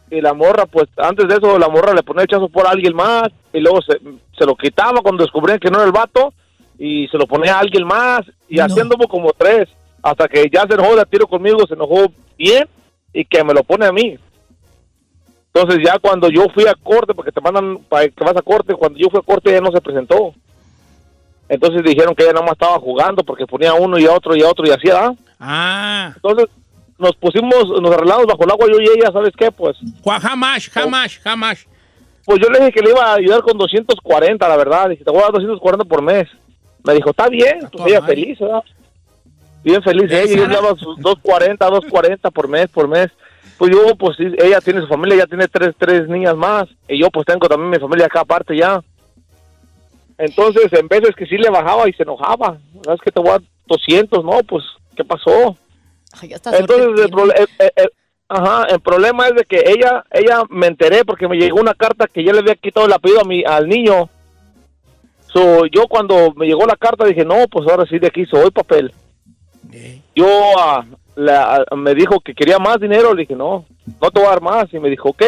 Y 0.10 0.22
la 0.22 0.34
morra, 0.34 0.66
pues 0.66 0.88
antes 0.98 1.28
de 1.28 1.36
eso, 1.36 1.58
la 1.60 1.70
morra 1.70 1.94
le 1.94 2.04
ponía 2.04 2.24
el 2.24 2.28
chazo 2.28 2.50
por 2.50 2.66
a 2.68 2.72
alguien 2.72 2.96
más 2.96 3.30
y 3.54 3.60
luego 3.60 3.82
se, 3.82 3.98
se 4.38 4.46
lo 4.46 4.56
quitaba 4.56 5.02
cuando 5.02 5.24
descubrían 5.24 5.60
que 5.60 5.70
no 5.70 5.78
era 5.78 5.86
el 5.86 5.92
vato 5.92 6.34
y 6.78 7.08
se 7.08 7.18
lo 7.18 7.26
ponía 7.26 7.56
a 7.56 7.60
alguien 7.60 7.86
más 7.86 8.22
y 8.48 8.60
anduvo 8.60 9.08
como 9.08 9.34
tres. 9.34 9.68
Hasta 10.02 10.28
que 10.28 10.50
ya 10.52 10.66
se 10.68 10.76
enojó 10.76 10.96
de 10.96 11.06
tiro 11.06 11.28
conmigo, 11.28 11.66
se 11.68 11.74
enojó 11.74 12.12
bien 12.38 12.68
y 13.12 13.26
que 13.26 13.44
me 13.44 13.54
lo 13.54 13.64
pone 13.64 13.86
a 13.86 13.92
mí. 13.92 14.18
Entonces 15.54 15.84
ya 15.84 15.98
cuando 15.98 16.30
yo 16.30 16.46
fui 16.54 16.68
a 16.68 16.76
corte, 16.76 17.16
porque 17.16 17.32
te 17.32 17.42
mandan 17.42 17.80
para 17.90 18.08
que 18.08 18.24
vas 18.24 18.38
a 18.38 18.42
corte, 18.42 18.76
cuando 18.76 19.00
yo 19.00 19.10
fui 19.10 19.20
a 19.20 19.24
corte 19.24 19.50
ella 19.50 19.62
no 19.62 19.72
se 19.72 19.82
presentó. 19.82 20.34
Entonces 21.50 21.82
dijeron 21.84 22.14
que 22.14 22.24
ella 22.24 22.34
nada 22.34 22.46
más 22.46 22.54
estaba 22.54 22.80
jugando 22.80 23.24
porque 23.24 23.48
ponía 23.48 23.74
uno 23.74 23.98
y 23.98 24.06
a 24.06 24.12
otro 24.12 24.36
y 24.36 24.44
a 24.44 24.50
otro 24.50 24.68
y 24.68 24.72
así, 24.72 24.90
¿ah? 24.90 25.14
Ah, 25.40 26.12
Entonces 26.16 26.46
nos 27.00 27.16
pusimos, 27.16 27.70
nos 27.82 27.92
arreglamos 27.92 28.26
bajo 28.26 28.44
el 28.44 28.52
agua 28.52 28.68
yo 28.72 28.82
y 28.82 28.98
ella, 28.98 29.12
¿sabes 29.12 29.34
qué? 29.38 29.52
Pues, 29.52 29.78
jamás, 30.04 30.68
jamás, 30.70 31.18
jamás. 31.20 31.68
Pues 32.28 32.42
yo 32.42 32.50
le 32.50 32.60
dije 32.60 32.74
que 32.74 32.82
le 32.82 32.90
iba 32.90 33.06
a 33.06 33.14
ayudar 33.16 33.42
con 33.42 33.58
240, 33.58 34.50
la 34.50 34.58
verdad. 34.58 34.90
Dije, 34.90 35.06
te 35.06 35.12
voy 35.12 35.22
a 35.22 35.24
dar 35.24 35.32
240 35.32 35.86
por 35.86 36.02
mes. 36.02 36.28
Me 36.84 36.94
dijo, 36.94 37.12
está 37.12 37.30
bien, 37.30 37.60
pues 37.72 37.88
ella 37.88 38.02
feliz, 38.02 38.38
¿verdad? 38.38 38.64
Bien 39.64 39.82
feliz 39.82 40.10
¿Ves, 40.10 40.26
ella, 40.26 40.34
y 40.34 40.38
yo 40.38 40.46
le 40.48 40.54
daba 40.54 40.76
sus 40.76 40.98
240, 41.00 41.66
240 41.66 42.30
por 42.32 42.50
mes, 42.50 42.68
por 42.68 42.90
mes. 42.90 43.08
Pues 43.58 43.72
yo, 43.72 43.96
pues 43.96 44.18
sí, 44.18 44.26
ella 44.40 44.60
tiene 44.60 44.82
su 44.82 44.88
familia, 44.88 45.20
ya 45.20 45.26
tiene 45.26 45.48
tres, 45.48 45.74
tres 45.78 46.10
niñas 46.10 46.36
más. 46.36 46.66
Y 46.90 47.00
yo 47.00 47.10
pues 47.10 47.26
tengo 47.26 47.48
también 47.48 47.70
mi 47.70 47.80
familia 47.80 48.08
acá 48.08 48.20
aparte 48.20 48.58
ya. 48.58 48.84
Entonces, 50.18 50.68
en 50.74 50.88
veces 50.90 51.16
que 51.16 51.28
sí 51.28 51.38
le 51.38 51.50
bajaba 51.50 51.88
y 51.88 51.94
se 51.94 52.04
enojaba. 52.04 52.58
¿Sabes 52.84 53.00
que 53.02 53.12
te 53.12 53.22
voy 53.22 53.30
a 53.30 53.34
dar 53.34 53.42
200? 53.68 54.26
No, 54.26 54.40
pues, 54.44 54.66
¿qué 54.98 55.06
pasó? 55.06 55.56
Ay, 56.22 56.34
esta 56.34 56.52
suerte 56.52 56.74
Entonces, 56.74 57.06
el- 57.06 57.48
el- 57.60 57.72
el- 57.78 57.92
ajá, 58.30 58.64
el 58.70 58.80
problema 58.80 59.28
es 59.28 59.36
de 59.36 59.44
que 59.46 59.64
ella, 59.68 60.04
ella 60.12 60.44
me 60.50 60.68
enteré 60.68 61.04
porque 61.06 61.28
me 61.28 61.38
llegó 61.38 61.60
una 61.60 61.74
carta 61.74 62.08
que 62.08 62.24
ya 62.24 62.34
le 62.34 62.40
había 62.40 62.56
quitado 62.56 62.86
el 62.86 62.94
apellido 62.94 63.22
a 63.22 63.26
mi, 63.26 63.44
al 63.44 63.68
niño. 63.68 64.10
So, 65.34 65.66
yo 65.68 65.88
cuando 65.88 66.34
me 66.36 66.46
llegó 66.48 66.66
la 66.66 66.76
carta 66.76 67.06
dije, 67.06 67.26
no, 67.26 67.48
pues 67.52 67.68
ahora 67.70 67.86
sí 67.86 68.00
de 68.00 68.08
aquí 68.08 68.26
soy 68.26 68.50
papel. 68.52 68.94
Yo 70.16 70.28
ah, 70.58 70.86
la- 71.16 71.66
ah, 71.70 71.76
me 71.76 71.94
dijo 71.94 72.20
que 72.22 72.34
quería 72.34 72.58
más 72.60 72.80
dinero, 72.80 73.14
le 73.14 73.22
dije, 73.22 73.36
no, 73.36 73.66
no 74.02 74.12
te 74.12 74.20
voy 74.20 74.28
a 74.28 74.32
dar 74.32 74.42
más. 74.42 74.74
Y 74.74 74.80
me 74.80 74.90
dijo, 74.90 75.10
ok, 75.10 75.20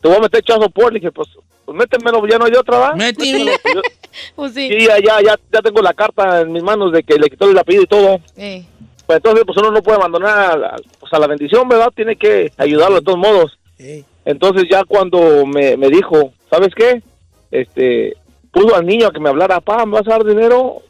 te 0.00 0.08
voy 0.08 0.16
a 0.16 0.20
meter 0.20 0.42
chazo 0.42 0.70
por, 0.70 0.92
le 0.92 1.00
dije, 1.00 1.12
pues, 1.12 1.28
pues 1.64 1.76
métemelo, 1.76 2.24
ya 2.26 2.38
no 2.38 2.44
hay 2.46 2.52
otra, 2.52 2.78
¿verdad? 2.78 2.94
Métemelo. 2.94 3.52
Pues, 3.62 3.74
yo- 3.74 3.82
Pues 4.34 4.54
sí. 4.54 4.68
Sí, 4.70 4.86
ya, 4.86 4.96
ya, 4.98 5.20
ya, 5.22 5.36
ya 5.52 5.60
tengo 5.60 5.82
la 5.82 5.92
carta 5.92 6.40
en 6.40 6.50
mis 6.50 6.62
manos 6.62 6.90
de 6.90 7.02
que 7.02 7.18
le 7.18 7.28
quitó 7.28 7.50
el 7.50 7.58
apellido 7.58 7.82
y 7.82 7.86
todo. 7.86 8.18
Pues 9.06 9.16
entonces, 9.18 9.44
pues 9.44 9.58
uno 9.58 9.70
no 9.70 9.82
puede 9.82 9.98
abandonar 9.98 10.38
a 10.52 10.56
la, 10.56 10.76
pues, 11.08 11.18
a 11.18 11.20
la 11.20 11.26
bendición, 11.26 11.68
¿verdad? 11.68 11.92
Tiene 11.94 12.16
que 12.16 12.52
ayudarlo 12.56 12.96
de 12.96 13.02
todos 13.02 13.18
modos. 13.18 13.58
Entonces 14.24 14.64
ya 14.70 14.84
cuando 14.84 15.46
me, 15.46 15.76
me 15.76 15.88
dijo, 15.88 16.32
¿sabes 16.50 16.74
qué? 16.74 17.02
Este, 17.50 18.14
puso 18.50 18.74
al 18.74 18.86
niño 18.86 19.06
a 19.06 19.12
que 19.12 19.20
me 19.20 19.28
hablara, 19.28 19.60
pa, 19.60 19.86
¿me 19.86 19.92
vas 19.92 20.06
a 20.08 20.10
dar 20.10 20.24
dinero? 20.24 20.82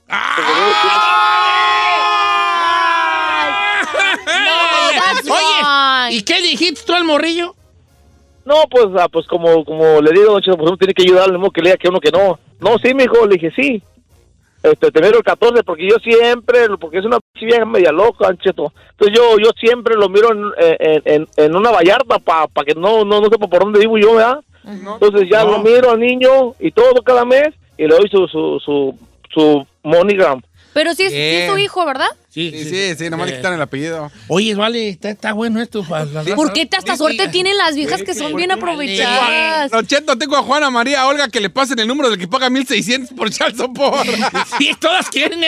Oye. 5.29 6.17
¿y 6.17 6.23
qué 6.23 6.41
dijiste 6.41 6.83
tú 6.87 6.95
al 6.95 7.05
morrillo? 7.05 7.55
No, 8.45 8.55
pues, 8.71 8.87
ah, 8.97 9.09
pues 9.11 9.27
como, 9.27 9.65
como 9.65 10.01
le 10.01 10.13
digo, 10.13 10.33
don 10.33 10.41
Cheto, 10.41 10.57
pues 10.57 10.69
uno 10.69 10.77
tiene 10.77 10.95
que 10.95 11.03
ayudarle, 11.03 11.37
no 11.37 11.51
que 11.51 11.61
le 11.61 11.71
diga 11.71 11.79
que 11.79 11.89
uno 11.89 11.99
que 11.99 12.13
no. 12.13 12.39
No, 12.61 12.79
sí, 12.79 12.95
mijo, 12.95 13.27
le 13.27 13.35
dije, 13.35 13.53
sí. 13.57 13.83
Este, 14.63 14.91
te 14.91 15.01
miro 15.01 15.19
el 15.19 15.23
14, 15.25 15.63
porque 15.63 15.89
yo 15.89 15.97
siempre, 16.03 16.67
porque 16.81 16.99
es 16.99 17.05
una 17.05 17.19
vieja 17.41 17.65
media 17.65 17.93
loca, 17.93 18.35
Cheto. 18.43 18.73
Entonces 18.93 19.17
yo, 19.17 19.39
yo 19.39 19.51
siempre 19.59 19.95
lo 19.95 20.09
miro 20.09 20.33
en, 20.33 20.45
en, 20.59 21.03
en, 21.05 21.29
en 21.37 21.55
una 21.57 21.71
vallarta 21.71 22.19
para 22.19 22.49
que 22.67 22.75
no, 22.75 23.05
no, 23.05 23.21
no 23.21 23.29
sepa 23.29 23.47
por 23.47 23.61
dónde 23.61 23.79
vivo 23.81 23.99
yo, 23.99 24.15
¿verdad? 24.15 24.41
Entonces 24.65 25.29
ya 25.31 25.45
No. 25.45 25.53
lo 25.53 25.59
miro 25.61 25.91
al 25.93 26.01
niño 26.01 26.55
y 26.59 26.73
todo 26.73 27.01
cada 27.05 27.25
mes 27.25 27.49
y 27.79 27.87
le 27.87 27.95
doy 27.95 28.09
su, 28.11 28.27
su, 28.27 28.59
su, 28.65 28.99
su 29.33 29.67
MoneyGram. 29.85 30.43
Pero 30.73 30.93
sí 30.95 31.05
es, 31.05 31.13
sí 31.13 31.19
es 31.19 31.51
su 31.51 31.57
hijo, 31.59 31.87
¿verdad? 31.87 32.09
Sí, 32.37 32.51
Sí, 32.51 32.65
sí, 32.69 32.95
sí, 32.99 33.09
nomás 33.09 33.29
le 33.29 33.33
Eh, 33.33 33.37
quitan 33.39 33.55
el 33.55 33.63
apellido. 33.63 34.13
Oye, 34.29 34.55
vale, 34.55 34.91
está, 34.91 35.09
está 35.09 35.33
bueno 35.33 35.59
esto. 35.63 35.83
para 35.83 36.05
las 36.05 36.27
¿Por 36.33 36.53
qué 36.53 36.69
hasta 36.71 36.93
Sí, 36.93 36.99
suerte 36.99 37.25
sí. 37.25 37.31
tienen 37.31 37.57
las 37.57 37.75
viejas 37.75 38.03
que 38.03 38.13
son 38.13 38.29
sí. 38.33 38.35
bien 38.35 38.51
aprovechadas? 38.51 39.71
Don 39.71 39.87
Cheto, 39.87 40.19
tengo 40.19 40.37
a 40.37 40.43
Juana 40.43 40.69
María 40.69 41.07
Olga 41.07 41.29
que 41.31 41.41
le 41.41 41.49
pasen 41.49 41.79
el 41.79 41.89
número 41.89 42.11
del 42.11 42.19
que 42.19 42.29
paga 42.29 42.51
1600 42.51 43.17
por 43.17 43.31
child 43.31 43.57
support. 43.57 44.07
Sí, 44.59 44.73
todas 44.79 45.09
quieren, 45.09 45.43
¿eh? 45.45 45.47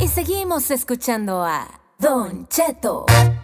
Y 0.00 0.08
seguimos 0.08 0.70
escuchando 0.70 1.42
a 1.44 1.68
Don 1.96 2.46
Cheto. 2.48 3.43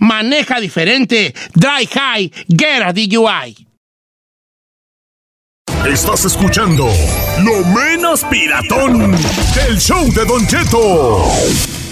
maneja 0.00 0.60
diferente. 0.60 1.34
Dry 1.54 1.86
high, 1.86 2.30
get 2.48 2.82
a 2.82 2.92
DUI. 2.92 3.66
Estás 5.86 6.24
escuchando 6.24 6.88
Lo 7.44 7.64
Menos 7.66 8.24
Piratón 8.24 9.12
del 9.54 9.78
show 9.78 10.12
de 10.12 10.24
Don 10.24 10.46
Cheto. 10.46 11.85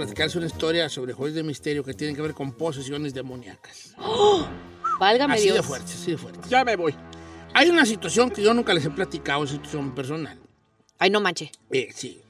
Quiero 0.00 0.06
platicarles 0.06 0.36
una 0.36 0.46
historia 0.46 0.88
sobre 0.88 1.12
juegos 1.12 1.34
de 1.34 1.42
misterio 1.42 1.84
que 1.84 1.94
tienen 1.94 2.16
que 2.16 2.22
ver 2.22 2.34
con 2.34 2.52
posesiones 2.52 3.12
demoníacas. 3.12 3.94
Válgame 4.98 5.34
Así 5.34 5.44
Dios. 5.44 5.56
de 5.56 5.62
fuerte, 5.62 5.92
así 5.92 6.10
de 6.12 6.18
fuerte. 6.18 6.40
Ya 6.48 6.64
me 6.64 6.76
voy. 6.76 6.94
Hay 7.54 7.68
una 7.68 7.84
situación 7.86 8.30
que 8.30 8.42
yo 8.42 8.54
nunca 8.54 8.72
les 8.74 8.84
he 8.84 8.90
platicado, 8.90 9.44
es 9.44 9.50
situación 9.50 9.94
personal. 9.94 10.38
Ay, 10.98 11.10
no 11.10 11.20
manche. 11.20 11.50
Eh, 11.70 11.88
sí, 11.94 12.20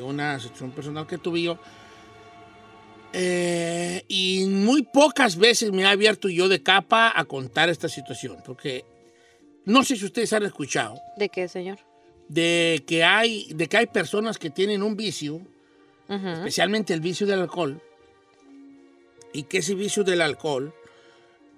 una 0.00 0.38
situación 0.40 0.72
personal 0.72 1.06
que 1.06 1.18
tuve 1.18 1.42
yo. 1.42 1.58
Eh, 3.12 4.04
y 4.08 4.46
muy 4.46 4.82
pocas 4.82 5.36
veces 5.36 5.70
me 5.70 5.82
he 5.82 5.86
abierto 5.86 6.28
yo 6.28 6.48
de 6.48 6.62
capa 6.62 7.12
a 7.14 7.24
contar 7.24 7.68
esta 7.68 7.88
situación, 7.88 8.38
porque 8.44 8.84
no 9.64 9.84
sé 9.84 9.96
si 9.96 10.06
ustedes 10.06 10.32
han 10.32 10.44
escuchado 10.44 10.98
¿De 11.16 11.28
qué, 11.28 11.46
señor? 11.46 11.78
de 12.28 12.82
que 12.86 13.04
hay, 13.04 13.52
de 13.52 13.68
que 13.68 13.76
hay 13.76 13.86
personas 13.86 14.38
que 14.38 14.48
tienen 14.50 14.82
un 14.82 14.96
vicio, 14.96 15.42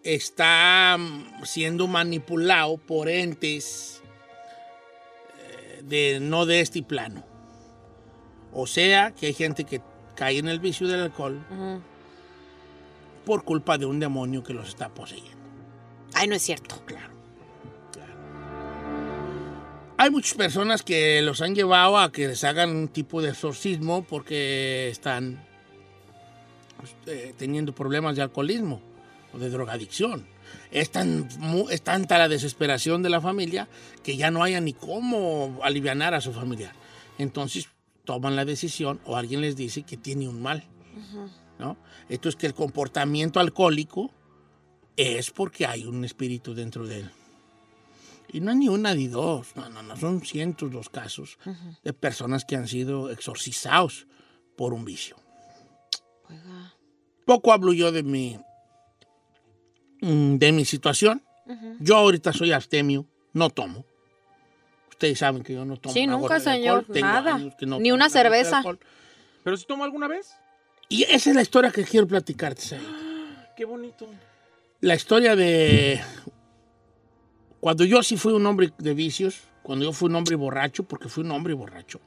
está 0.04 0.96
mm, 0.98 1.44
siendo 1.44 1.88
manipulado 1.88 2.76
por 2.76 3.08
entes 3.08 4.02
eh, 5.38 5.82
de 5.82 6.20
no 6.20 6.46
de 6.46 6.60
este 6.60 6.82
plano. 6.82 7.24
O 8.52 8.66
sea, 8.66 9.12
que 9.12 9.26
hay 9.26 9.34
gente 9.34 9.64
que 9.64 9.80
cae 10.14 10.38
en 10.38 10.48
el 10.48 10.60
vicio 10.60 10.86
del 10.86 11.00
alcohol 11.00 11.44
por 13.24 13.42
culpa 13.44 13.78
de 13.78 13.86
un 13.86 13.98
demonio 13.98 14.44
que 14.44 14.54
los 14.54 14.68
está 14.68 14.90
poseyendo. 14.90 15.42
Ay, 16.12 16.28
no 16.28 16.36
es 16.36 16.42
cierto. 16.42 16.80
Claro. 16.86 17.13
Hay 20.04 20.10
muchas 20.10 20.34
personas 20.34 20.82
que 20.82 21.22
los 21.22 21.40
han 21.40 21.54
llevado 21.54 21.96
a 21.96 22.12
que 22.12 22.28
les 22.28 22.44
hagan 22.44 22.76
un 22.76 22.88
tipo 22.88 23.22
de 23.22 23.30
exorcismo 23.30 24.04
porque 24.04 24.90
están 24.90 25.42
pues, 26.76 26.94
eh, 27.06 27.32
teniendo 27.38 27.74
problemas 27.74 28.14
de 28.14 28.20
alcoholismo 28.20 28.82
o 29.32 29.38
de 29.38 29.48
drogadicción. 29.48 30.26
Es, 30.70 30.90
tan, 30.90 31.26
es 31.70 31.80
tanta 31.80 32.18
la 32.18 32.28
desesperación 32.28 33.02
de 33.02 33.08
la 33.08 33.22
familia 33.22 33.66
que 34.02 34.18
ya 34.18 34.30
no 34.30 34.42
haya 34.42 34.60
ni 34.60 34.74
cómo 34.74 35.58
aliviar 35.62 36.12
a 36.12 36.20
su 36.20 36.34
familiar. 36.34 36.74
Entonces 37.16 37.70
toman 38.04 38.36
la 38.36 38.44
decisión 38.44 39.00
o 39.06 39.16
alguien 39.16 39.40
les 39.40 39.56
dice 39.56 39.84
que 39.84 39.96
tiene 39.96 40.28
un 40.28 40.42
mal. 40.42 40.64
¿no? 41.58 41.78
Esto 42.10 42.28
es 42.28 42.36
que 42.36 42.46
el 42.46 42.52
comportamiento 42.52 43.40
alcohólico 43.40 44.10
es 44.98 45.30
porque 45.30 45.64
hay 45.64 45.86
un 45.86 46.04
espíritu 46.04 46.52
dentro 46.52 46.86
de 46.86 46.98
él. 47.00 47.10
Y 48.34 48.40
no 48.40 48.50
es 48.50 48.56
ni 48.56 48.68
una 48.68 48.92
ni 48.94 49.06
dos, 49.06 49.54
no, 49.54 49.68
no, 49.68 49.80
no, 49.80 49.96
son 49.96 50.20
cientos 50.20 50.72
los 50.72 50.88
casos 50.88 51.38
de 51.84 51.92
personas 51.92 52.44
que 52.44 52.56
han 52.56 52.66
sido 52.66 53.12
exorcizados 53.12 54.08
por 54.56 54.74
un 54.74 54.84
vicio. 54.84 55.14
Poco 57.24 57.52
hablo 57.52 57.72
yo 57.72 57.92
de 57.92 58.02
mi, 58.02 58.36
mm, 60.00 60.34
de 60.38 60.50
mi 60.50 60.64
situación. 60.64 61.22
Yo 61.78 61.96
ahorita 61.96 62.32
soy 62.32 62.50
abstemio, 62.50 63.06
no 63.34 63.50
tomo. 63.50 63.84
Ustedes 64.90 65.20
saben 65.20 65.44
que 65.44 65.54
yo 65.54 65.64
no 65.64 65.76
tomo. 65.76 65.92
Sí, 65.92 66.02
una 66.02 66.16
nunca, 66.16 66.40
señor, 66.40 66.78
alcohol. 66.78 67.00
Nada. 67.02 67.38
no 67.38 67.78
Ni 67.78 67.90
tomo 67.90 67.94
una 67.94 68.10
cerveza. 68.10 68.64
¿Pero 69.44 69.56
si 69.56 69.64
tomó 69.64 69.84
alguna 69.84 70.08
vez? 70.08 70.34
Y 70.88 71.04
esa 71.04 71.30
es 71.30 71.36
la 71.36 71.42
historia 71.42 71.70
que 71.70 71.84
quiero 71.84 72.08
platicarte, 72.08 72.62
Said. 72.62 72.80
Qué 73.56 73.64
bonito. 73.64 74.08
la 74.80 74.96
historia 74.96 75.36
de 75.36 76.02
cuando 77.64 77.86
yo 77.86 78.02
sí 78.02 78.18
fui 78.18 78.34
un 78.34 78.44
hombre 78.44 78.74
de 78.76 78.92
vicios, 78.92 79.40
cuando 79.62 79.86
yo 79.86 79.94
fui 79.94 80.10
un 80.10 80.16
hombre 80.16 80.36
borracho, 80.36 80.82
porque 80.82 81.08
fui 81.08 81.24
un 81.24 81.30
hombre 81.30 81.54
borracho. 81.54 81.98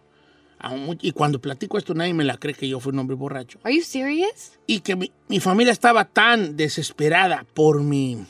Y 1.02 1.14
cuando 1.14 1.42
platico 1.42 1.80
esto 1.80 1.96
nadie 1.96 2.14
me 2.14 2.24
la 2.24 2.38
cree 2.38 2.54
que 2.54 2.70
yo 2.70 2.80
fui 2.80 2.94
un 2.94 3.00
hombre 3.00 3.16
borracho. 3.16 3.58
Are 3.64 3.76
you 3.76 3.82
serious? 3.82 4.60
Y 4.68 4.82
que 4.82 4.96
mi, 4.96 5.12
mi 5.28 5.40
familia 5.40 5.74
estaba 5.74 6.06
tan 6.06 6.58
desesperada 6.58 7.44
por 7.56 7.82
mi, 7.82 8.24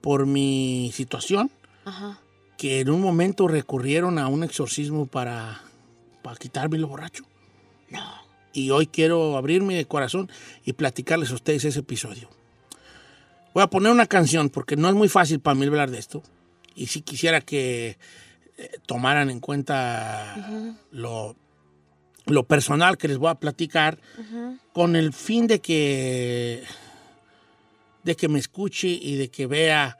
por 0.00 0.24
mi 0.24 0.92
situación 0.94 1.50
Ajá. 1.84 2.20
que 2.56 2.78
en 2.78 2.88
un 2.88 3.00
momento 3.00 3.48
recurrieron 3.48 4.20
a 4.20 4.28
un 4.28 4.44
exorcismo 4.44 5.06
para, 5.06 5.62
para 6.22 6.36
quitarme 6.36 6.78
lo 6.78 6.86
borracho. 6.86 7.24
No. 7.90 8.08
Y 8.52 8.70
hoy 8.70 8.86
quiero 8.86 9.36
abrirme 9.36 9.74
de 9.74 9.86
corazón 9.86 10.30
y 10.64 10.74
platicarles 10.74 11.32
a 11.32 11.34
ustedes 11.34 11.64
ese 11.64 11.80
episodio. 11.80 12.28
Voy 13.54 13.62
a 13.62 13.68
poner 13.68 13.92
una 13.92 14.06
canción 14.06 14.50
porque 14.50 14.76
no 14.76 14.88
es 14.88 14.94
muy 14.94 15.08
fácil 15.08 15.40
para 15.40 15.54
mí 15.54 15.66
hablar 15.66 15.90
de 15.90 15.98
esto. 15.98 16.22
Y 16.74 16.86
sí 16.86 17.02
quisiera 17.02 17.40
que 17.40 17.98
eh, 18.56 18.70
tomaran 18.86 19.30
en 19.30 19.40
cuenta 19.40 20.74
lo, 20.90 21.36
lo 22.26 22.44
personal 22.44 22.96
que 22.96 23.08
les 23.08 23.18
voy 23.18 23.30
a 23.30 23.34
platicar 23.34 23.98
con 24.72 24.96
el 24.96 25.12
fin 25.12 25.46
de 25.46 25.60
que, 25.60 26.64
de 28.04 28.16
que 28.16 28.28
me 28.28 28.38
escuche 28.38 28.88
y 28.88 29.16
de 29.16 29.28
que 29.28 29.46
vea 29.46 29.98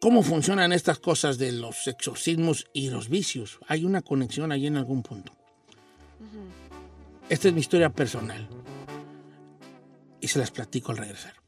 cómo 0.00 0.22
funcionan 0.22 0.72
estas 0.72 0.98
cosas 0.98 1.38
de 1.38 1.52
los 1.52 1.86
exorcismos 1.86 2.66
y 2.72 2.90
los 2.90 3.08
vicios. 3.08 3.58
Hay 3.68 3.84
una 3.84 4.02
conexión 4.02 4.52
ahí 4.52 4.66
en 4.66 4.76
algún 4.76 5.02
punto. 5.02 5.32
Esta 7.28 7.48
es 7.48 7.54
mi 7.54 7.60
historia 7.60 7.90
personal. 7.90 8.48
Y 10.20 10.28
se 10.28 10.38
las 10.38 10.50
platico 10.50 10.92
al 10.92 10.98
regresar. 10.98 11.41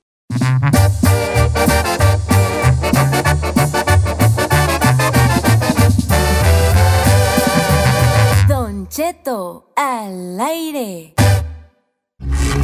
Don 8.48 8.88
Cheto 8.88 9.72
al 9.76 10.40
aire. 10.40 11.14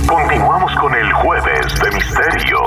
Continuamos 0.06 0.72
con 0.76 0.94
el 0.94 1.12
jueves 1.12 1.74
de 1.80 1.90
misterio. 1.90 2.58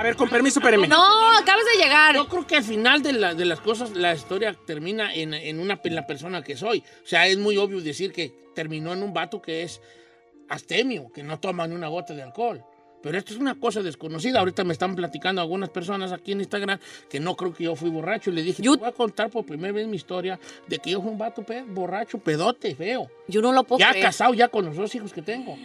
A 0.00 0.02
ver, 0.02 0.16
con 0.16 0.30
permiso, 0.30 0.60
espéreme. 0.60 0.88
No, 0.88 1.36
acabas 1.36 1.62
de 1.76 1.82
llegar. 1.82 2.14
Yo 2.14 2.26
creo 2.26 2.46
que 2.46 2.56
al 2.56 2.64
final 2.64 3.02
de, 3.02 3.12
la- 3.12 3.34
de 3.34 3.44
las 3.44 3.60
cosas 3.60 3.90
la 3.90 4.14
historia 4.14 4.54
termina 4.66 5.14
en, 5.14 5.34
en 5.34 5.60
una, 5.60 5.78
en 5.84 5.94
la 5.94 6.06
persona 6.06 6.42
que 6.42 6.56
soy. 6.56 6.78
O 7.04 7.06
sea, 7.06 7.26
es 7.26 7.36
muy 7.36 7.58
obvio 7.58 7.82
decir 7.82 8.10
que 8.10 8.32
terminó 8.54 8.94
en 8.94 9.02
un 9.02 9.12
vato 9.12 9.42
que 9.42 9.62
es 9.62 9.82
astemio, 10.48 11.12
que 11.12 11.22
no 11.22 11.38
toma 11.38 11.66
ni 11.66 11.74
una 11.74 11.88
gota 11.88 12.14
de 12.14 12.22
alcohol. 12.22 12.64
Pero 13.02 13.18
esto 13.18 13.34
es 13.34 13.38
una 13.40 13.56
cosa 13.60 13.82
desconocida. 13.82 14.38
Ahorita 14.40 14.64
me 14.64 14.72
están 14.72 14.96
platicando 14.96 15.42
algunas 15.42 15.68
personas 15.68 16.12
aquí 16.12 16.32
en 16.32 16.40
Instagram 16.40 16.78
que 17.10 17.20
no 17.20 17.36
creo 17.36 17.52
que 17.52 17.64
yo 17.64 17.76
fui 17.76 17.90
borracho. 17.90 18.30
Y 18.30 18.34
le 18.34 18.42
dije, 18.42 18.62
Yo- 18.62 18.72
te 18.76 18.80
voy 18.80 18.88
a 18.88 18.92
contar 18.92 19.28
por 19.28 19.44
primera 19.44 19.72
vez 19.74 19.86
mi 19.86 19.96
historia 19.96 20.40
de 20.66 20.78
que 20.78 20.92
yo 20.92 21.02
fui 21.02 21.10
un 21.10 21.18
vato 21.18 21.42
pe- 21.42 21.62
borracho, 21.62 22.16
pedote, 22.18 22.74
feo. 22.74 23.10
Yo 23.28 23.42
no 23.42 23.52
lo 23.52 23.64
puedo 23.64 23.80
Ya 23.80 23.90
creer. 23.90 24.06
casado, 24.06 24.32
ya 24.32 24.48
con 24.48 24.64
los 24.64 24.76
dos 24.76 24.94
hijos 24.94 25.12
que 25.12 25.20
tengo. 25.20 25.58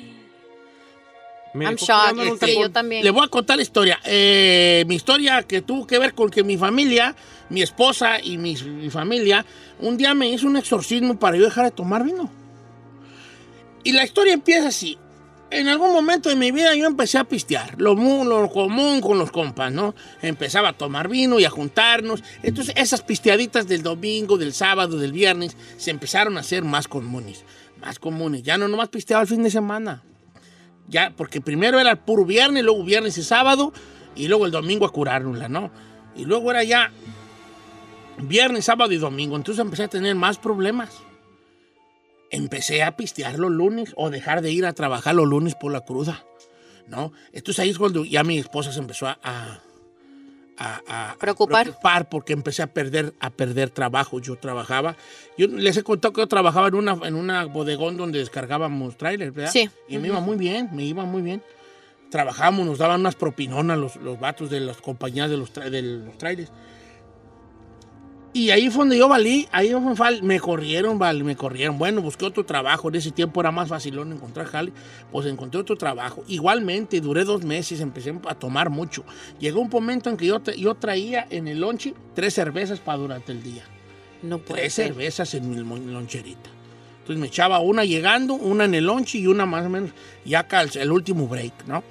Me 1.56 1.66
I'm 1.66 1.76
shocked. 1.76 2.22
Sí, 2.22 2.38
tapón. 2.40 2.64
yo 2.64 2.72
también. 2.72 3.04
Le 3.04 3.12
voy 3.12 3.26
a 3.26 3.30
contar 3.30 3.56
la 3.56 3.64
historia. 3.64 4.00
Eh, 4.04 4.84
mi 4.88 4.96
historia 4.96 5.42
que 5.44 5.62
tuvo 5.62 5.88
que 5.88 5.98
ver 5.98 6.14
con 6.14 6.30
que 6.30 6.44
mi 6.44 6.58
familia, 6.58 7.16
mi 7.50 7.62
esposa 7.62 8.20
y 8.22 8.38
mi, 8.38 8.56
mi 8.56 8.90
familia, 8.90 9.46
un 9.80 9.96
día 9.96 10.14
me 10.14 10.30
hizo 10.30 10.48
un 10.48 10.58
exorcismo 10.58 11.18
para 11.18 11.38
yo 11.38 11.46
dejar 11.46 11.66
de 11.66 11.72
tomar 11.72 12.04
vino. 12.04 12.30
Y 13.84 13.94
la 13.94 14.04
historia 14.04 14.34
empieza 14.34 14.68
así. 14.68 14.98
En 15.52 15.70
algún 15.70 15.94
momento 15.94 16.28
de 16.28 16.36
mi 16.36 16.52
vida 16.52 16.76
yo 16.76 16.88
empecé 16.88 17.20
a 17.20 17.24
pistear, 17.24 17.80
lo, 17.80 17.94
lo 17.96 18.50
común 18.50 19.00
con 19.00 19.18
los 19.18 19.32
compas, 19.32 19.72
¿no? 19.72 19.96
Empezaba 20.22 20.70
a 20.70 20.74
tomar 20.74 21.08
vino 21.08 21.40
y 21.40 21.46
a 21.46 21.50
juntarnos. 21.50 22.24
Entonces 22.44 22.74
esas 22.76 23.04
pisteaditas 23.04 23.68
del 23.68 23.84
domingo, 23.84 24.38
del 24.38 24.54
sábado, 24.54 24.98
del 24.98 25.14
viernes, 25.14 25.56
se 25.78 25.92
empezaron 25.92 26.36
a 26.36 26.42
hacer 26.42 26.64
más 26.64 26.88
comunes. 26.90 27.46
Más 27.80 28.00
comunes. 28.00 28.44
Ya 28.44 28.58
no 28.58 28.68
nomás 28.68 28.90
pisteaba 28.90 29.22
el 29.22 29.30
fin 29.30 29.44
de 29.44 29.52
semana. 29.52 30.04
Ya, 30.88 31.14
porque 31.16 31.42
primero 31.42 31.80
era 31.80 31.92
el 31.92 31.98
puro 31.98 32.26
viernes, 32.26 32.64
luego 32.64 32.84
viernes 32.84 33.18
y 33.18 33.24
sábado, 33.24 33.74
y 34.16 34.28
luego 34.28 34.46
el 34.46 34.52
domingo 34.52 34.86
a 34.86 34.92
curárnosla, 34.92 35.50
¿no? 35.50 35.72
Y 36.16 36.26
luego 36.26 36.52
era 36.52 36.64
ya 36.64 36.92
viernes, 38.20 38.66
sábado 38.66 38.92
y 38.92 38.98
domingo. 38.98 39.36
Entonces 39.36 39.62
empecé 39.64 39.84
a 39.84 39.88
tener 39.88 40.16
más 40.16 40.38
problemas. 40.38 40.90
Empecé 42.32 42.84
a 42.84 42.96
pistear 42.98 43.38
los 43.40 43.52
lunes 43.52 43.94
o 43.98 44.10
dejar 44.10 44.42
de 44.42 44.52
ir 44.52 44.66
a 44.66 44.74
trabajar 44.74 45.16
los 45.16 45.28
lunes 45.28 45.56
por 45.56 45.72
la 45.72 45.82
cruda, 45.82 46.24
¿no? 46.88 47.12
Entonces 47.34 47.60
ahí 47.60 47.70
es 47.70 47.78
cuando 47.78 48.04
ya 48.04 48.24
mi 48.24 48.38
esposa 48.38 48.72
se 48.72 48.80
empezó 48.80 49.08
a... 49.08 49.20
a- 49.24 49.60
a- 50.58 51.12
a 51.12 51.16
Preocupar. 51.18 51.64
preocupar 51.66 52.10
porque 52.10 52.34
empecé 52.34 52.64
a 52.64 52.68
perder, 52.68 53.14
a 53.20 53.30
perder 53.30 53.70
trabajo. 53.70 54.20
Yo 54.20 54.36
trabajaba, 54.38 54.96
yo 55.38 55.48
les 55.48 55.76
he 55.78 55.84
contado 55.84 56.14
que 56.14 56.22
yo 56.22 56.28
trabajaba 56.28 56.68
en 56.70 56.76
una, 56.76 56.98
en 57.04 57.16
una 57.16 57.46
bodegón 57.46 57.98
donde 57.98 58.20
descargábamos 58.20 58.98
trailers, 58.98 59.34
¿verdad? 59.36 59.52
Sí. 59.52 59.70
Y 59.90 59.98
me 59.98 60.08
iba 60.08 60.20
muy 60.20 60.38
bien, 60.38 60.70
me 60.72 60.84
iba 60.84 61.04
muy 61.06 61.22
bien. 61.22 61.42
Trabajábamos, 62.10 62.66
nos 62.66 62.78
daban 62.78 63.02
unas 63.02 63.16
propinonas 63.16 63.78
los, 63.78 63.96
los 63.98 64.20
vatos 64.20 64.50
de 64.50 64.60
las 64.62 64.78
compañías 64.78 65.30
de 65.30 65.38
los, 65.38 65.54
tra- 65.54 65.70
de 65.70 65.82
los 65.82 66.18
trailers. 66.18 66.52
Y 68.36 68.52
ahí 68.52 68.70
fue 68.70 68.80
donde 68.80 68.98
yo 68.98 69.08
valí, 69.08 69.48
ahí 69.54 69.72
fue 69.96 70.22
me 70.22 70.42
corrieron, 70.42 71.00
vale, 71.00 71.24
me 71.24 71.38
corrieron. 71.38 71.78
Bueno, 71.78 72.02
busqué 72.02 72.26
otro 72.26 72.46
trabajo, 72.46 72.90
en 72.90 72.96
ese 72.96 73.12
tiempo 73.12 73.40
era 73.40 73.50
más 73.50 73.70
fácil 73.70 73.98
encontrar 73.98 74.46
jale, 74.48 74.74
pues 75.10 75.26
encontré 75.26 75.62
otro 75.62 75.78
trabajo. 75.78 76.22
Igualmente, 76.28 77.00
duré 77.00 77.24
dos 77.24 77.46
meses, 77.46 77.80
empecé 77.80 78.14
a 78.28 78.36
tomar 78.36 78.70
mucho. 78.70 79.06
Llegó 79.40 79.62
un 79.62 79.70
momento 79.70 80.10
en 80.10 80.18
que 80.18 80.26
yo, 80.26 80.44
yo 80.58 80.76
traía 80.76 81.26
en 81.30 81.48
el 81.48 81.62
lonche 81.62 81.94
tres 82.14 82.34
cervezas 82.34 82.82
para 82.82 82.98
durante 82.98 83.32
el 83.32 83.42
día. 83.42 83.64
No 84.22 84.40
puede 84.40 84.64
Tres 84.64 84.74
ser. 84.74 84.88
cervezas 84.88 85.34
en 85.34 85.50
mi 85.50 85.56
loncherita. 85.90 86.50
Entonces 87.04 87.22
me 87.22 87.28
echaba 87.28 87.60
una 87.60 87.86
llegando, 87.86 88.34
una 88.34 88.66
en 88.66 88.74
el 88.76 88.84
lonche 88.84 89.18
y 89.18 89.28
una 89.28 89.46
más 89.46 89.66
o 89.66 89.70
menos 89.70 89.92
ya 90.26 90.40
acá 90.40 90.62
el 90.62 90.92
último 90.92 91.26
break, 91.30 91.68
¿no? 91.68 91.86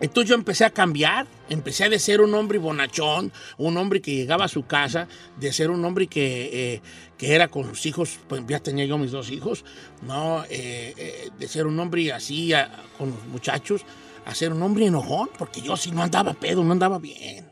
Entonces 0.00 0.28
yo 0.28 0.34
empecé 0.34 0.64
a 0.64 0.70
cambiar, 0.70 1.26
empecé 1.48 1.88
de 1.88 1.98
ser 1.98 2.20
un 2.20 2.34
hombre 2.34 2.58
bonachón, 2.58 3.32
un 3.58 3.76
hombre 3.76 4.02
que 4.02 4.14
llegaba 4.14 4.44
a 4.46 4.48
su 4.48 4.66
casa, 4.66 5.08
de 5.38 5.52
ser 5.52 5.70
un 5.70 5.84
hombre 5.84 6.08
que, 6.08 6.74
eh, 6.74 6.82
que 7.16 7.34
era 7.34 7.48
con 7.48 7.64
sus 7.68 7.86
hijos, 7.86 8.18
pues 8.28 8.42
ya 8.48 8.58
tenía 8.60 8.84
yo 8.84 8.98
mis 8.98 9.12
dos 9.12 9.30
hijos, 9.30 9.64
¿no? 10.02 10.44
Eh, 10.50 10.94
eh, 10.96 11.30
de 11.38 11.48
ser 11.48 11.66
un 11.66 11.78
hombre 11.78 12.12
así 12.12 12.52
a- 12.52 12.70
con 12.98 13.10
los 13.10 13.24
muchachos, 13.26 13.82
a 14.26 14.34
ser 14.34 14.52
un 14.52 14.62
hombre 14.62 14.86
enojón, 14.86 15.30
porque 15.38 15.60
yo 15.60 15.76
sí 15.76 15.90
no 15.92 16.02
andaba 16.02 16.34
pedo, 16.34 16.64
no 16.64 16.72
andaba 16.72 16.98
bien. 16.98 17.48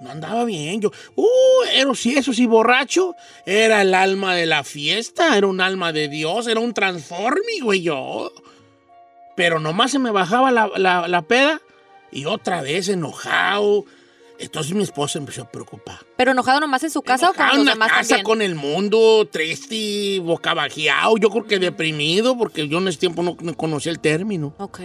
No 0.00 0.10
andaba 0.10 0.46
bien. 0.46 0.80
Yo, 0.80 0.90
uh, 1.14 1.26
era, 1.74 1.94
sí, 1.94 2.14
eso 2.16 2.32
sí, 2.32 2.46
borracho. 2.46 3.14
Era 3.44 3.82
el 3.82 3.92
alma 3.92 4.34
de 4.34 4.46
la 4.46 4.64
fiesta, 4.64 5.36
era 5.36 5.46
un 5.46 5.60
alma 5.60 5.92
de 5.92 6.08
Dios, 6.08 6.46
era 6.46 6.58
un 6.60 6.72
transformi, 6.72 7.60
güey, 7.60 7.82
yo. 7.82 8.32
Pero 9.40 9.58
nomás 9.58 9.90
se 9.90 9.98
me 9.98 10.10
bajaba 10.10 10.50
la, 10.50 10.70
la- 10.76 11.08
la 11.08 11.22
peda 11.22 11.62
y 12.12 12.26
otra 12.26 12.60
vez 12.60 12.88
enojado. 12.90 13.86
Entonces 14.38 14.74
mi 14.74 14.82
esposa 14.82 15.18
empezó 15.18 15.42
a 15.42 15.50
preocupar. 15.50 15.98
¿Pero 16.16 16.32
enojado 16.32 16.60
nomás 16.60 16.82
en 16.84 16.90
su 16.90 17.00
casa 17.00 17.30
o 17.30 17.34
con 17.34 17.46
los 17.56 17.64
demás 17.64 17.88
casa 17.88 18.00
también? 18.08 18.24
con 18.24 18.42
el 18.42 18.54
mundo, 18.54 19.26
triste, 19.32 20.18
bocabajeado. 20.20 21.16
Yo 21.16 21.30
creo 21.30 21.46
que 21.46 21.58
deprimido, 21.58 22.36
porque 22.36 22.68
yo 22.68 22.78
en 22.78 22.88
ese 22.88 22.98
tiempo 22.98 23.22
no, 23.22 23.34
no 23.40 23.54
conocía 23.56 23.90
el 23.92 23.98
término. 23.98 24.52
Ok. 24.58 24.80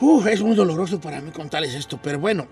Uf, 0.00 0.26
es 0.28 0.42
muy 0.42 0.54
doloroso 0.54 1.00
para 1.00 1.20
mí 1.20 1.30
contarles 1.32 1.74
esto, 1.74 1.98
pero 2.02 2.18
bueno, 2.20 2.46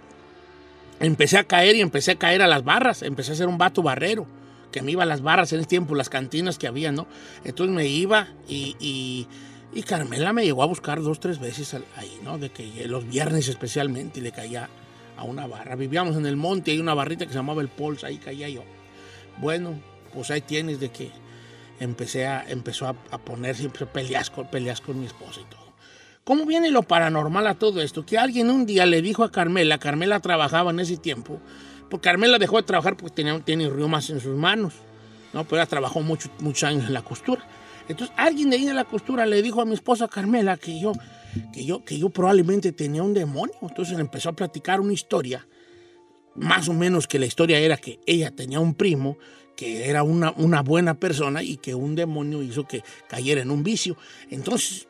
empecé 1.01 1.39
a 1.39 1.45
caer 1.45 1.77
y 1.77 1.81
empecé 1.81 2.11
a 2.13 2.17
caer 2.19 2.43
a 2.43 2.47
las 2.49 2.65
barras, 2.65 3.03
empecé 3.03 3.33
a 3.33 3.35
ser 3.37 3.47
un 3.49 3.57
vato 3.59 3.83
barrero, 3.83 4.27
que 4.73 4.83
me 4.83 4.93
iba 4.93 5.03
a 5.05 5.07
las 5.07 5.23
barras 5.23 5.53
en 5.53 5.61
ese 5.61 5.69
tiempo, 5.69 5.95
las 5.95 6.11
cantinas 6.11 6.59
que 6.59 6.67
había, 6.67 6.93
¿no? 6.93 7.07
Entonces 7.45 7.75
me 7.75 7.87
iba 7.87 8.29
y, 8.49 8.77
y, 8.81 9.27
y 9.73 9.83
Carmela 9.83 10.33
me 10.33 10.45
llegó 10.45 10.63
a 10.63 10.67
buscar 10.67 11.03
dos, 11.03 11.21
tres 11.21 11.39
veces 11.39 11.75
ahí, 11.97 12.19
¿no? 12.23 12.39
De 12.39 12.51
que 12.51 12.87
los 12.87 13.07
viernes 13.07 13.49
especialmente 13.49 14.21
le 14.21 14.33
caía 14.33 14.69
a 15.17 15.25
una 15.25 15.47
barra. 15.47 15.77
Vivíamos 15.77 16.17
en 16.17 16.27
el 16.27 16.37
monte, 16.37 16.71
hay 16.71 16.79
una 16.79 16.95
barrita 16.95 17.27
que 17.27 17.33
se 17.33 17.39
llamaba 17.39 17.61
el 17.63 17.69
Pols, 17.69 18.05
ahí 18.05 18.19
caía 18.19 18.49
yo. 18.49 18.63
Bueno, 19.39 19.79
pues 20.15 20.31
ahí 20.31 20.41
tienes 20.41 20.81
de 20.81 20.91
que 20.91 21.11
empecé 21.81 22.27
a, 22.27 22.45
empezó 22.49 22.87
a, 22.87 22.95
a 23.11 23.19
ponerse, 23.19 23.65
empezó 23.65 23.85
a 23.85 23.93
pelear 23.93 24.31
con, 24.31 24.47
peleas 24.49 24.81
con 24.81 24.99
mi 24.99 25.07
esposa 25.07 25.41
y 25.41 25.45
todo. 25.45 25.69
¿Cómo 26.25 26.45
viene 26.45 26.71
lo 26.71 26.83
paranormal 26.83 27.47
a 27.47 27.55
todo 27.55 27.81
esto? 27.81 28.05
Que 28.05 28.19
alguien 28.19 28.51
un 28.51 28.67
día 28.67 28.85
le 28.87 29.01
dijo 29.01 29.25
a 29.25 29.31
Carmela, 29.33 29.79
Carmela 29.79 30.21
trabajaba 30.21 30.71
en 30.73 30.81
ese 30.81 30.97
tiempo, 30.97 31.41
porque 31.89 32.05
Carmela 32.09 32.39
dejó 32.39 32.57
de 32.57 32.65
trabajar 32.65 32.97
porque 32.97 33.15
tenía, 33.15 33.39
tiene 33.41 33.69
riomas 33.71 34.11
en 34.11 34.21
sus 34.21 34.37
manos, 34.37 34.75
¿no? 35.33 35.45
Pero 35.45 35.57
ella 35.63 35.67
trabajó 35.69 36.01
mucho- 36.03 36.31
muchos 36.41 36.65
años 36.65 36.85
en 36.87 36.93
la 36.93 37.03
costura. 37.03 37.43
Entonces 37.89 38.15
alguien 38.17 38.51
de 38.51 38.57
ahí 38.57 38.65
de 38.67 38.75
la 38.75 38.85
costura 38.85 39.27
le 39.27 39.43
dijo 39.43 39.61
a 39.61 39.65
mi 39.65 39.75
esposa 39.75 40.09
Carmela 40.09 40.57
que 40.57 40.79
yo, 40.79 40.93
que 41.53 41.65
yo, 41.65 41.85
que 41.85 41.99
yo 41.99 42.11
probablemente 42.11 42.73
tenía 42.73 43.03
un 43.03 43.15
demonio. 43.15 43.55
Entonces 43.63 43.99
empezó 43.99 44.29
a 44.29 44.35
platicar 44.35 44.81
una 44.81 44.93
historia, 44.93 45.47
más 46.35 46.69
o 46.69 46.75
menos 46.75 47.07
que 47.07 47.19
la 47.19 47.27
historia 47.27 47.59
era 47.59 47.77
que 47.77 47.99
ella 48.07 48.31
tenía 48.31 48.61
un 48.61 48.75
primo 48.75 49.19
que 49.57 49.89
era 49.89 50.05
una, 50.05 50.33
una 50.37 50.63
buena 50.63 50.95
persona 50.95 51.43
y 51.43 51.57
que 51.57 51.75
un 51.75 51.97
demonio 51.97 52.45
hizo 52.45 52.69
que 52.69 52.85
cayera 53.09 53.43
en 53.43 53.51
un 53.51 53.65
vicio. 53.65 53.97
Entonces 54.31 54.87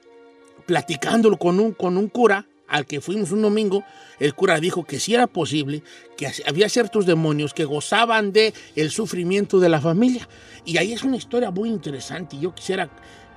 platicándolo 0.67 1.39
con 1.39 1.59
un, 1.59 1.73
con 1.73 1.97
un 1.97 2.09
cura 2.09 2.47
al 2.69 2.87
que 2.87 3.01
fuimos 3.01 3.33
un 3.33 3.43
domingo, 3.43 3.85
el 4.19 4.35
cura 4.35 4.61
dijo 4.61 4.85
que 4.85 5.01
sí 5.01 5.15
era 5.15 5.27
posible, 5.27 5.83
que 6.17 6.31
había 6.47 6.69
ciertos 6.69 7.07
demonios 7.07 7.55
que 7.55 7.65
gozaban 7.65 8.33
de 8.33 8.53
el 8.77 8.91
sufrimiento 8.91 9.59
de 9.59 9.69
la 9.69 9.81
familia. 9.81 10.29
Y 10.65 10.77
ahí 10.77 10.93
es 10.93 11.03
una 11.03 11.17
historia 11.17 11.51
muy 11.51 11.69
interesante 11.69 12.37
y 12.37 12.41
yo 12.41 12.55
quisiera 12.55 12.91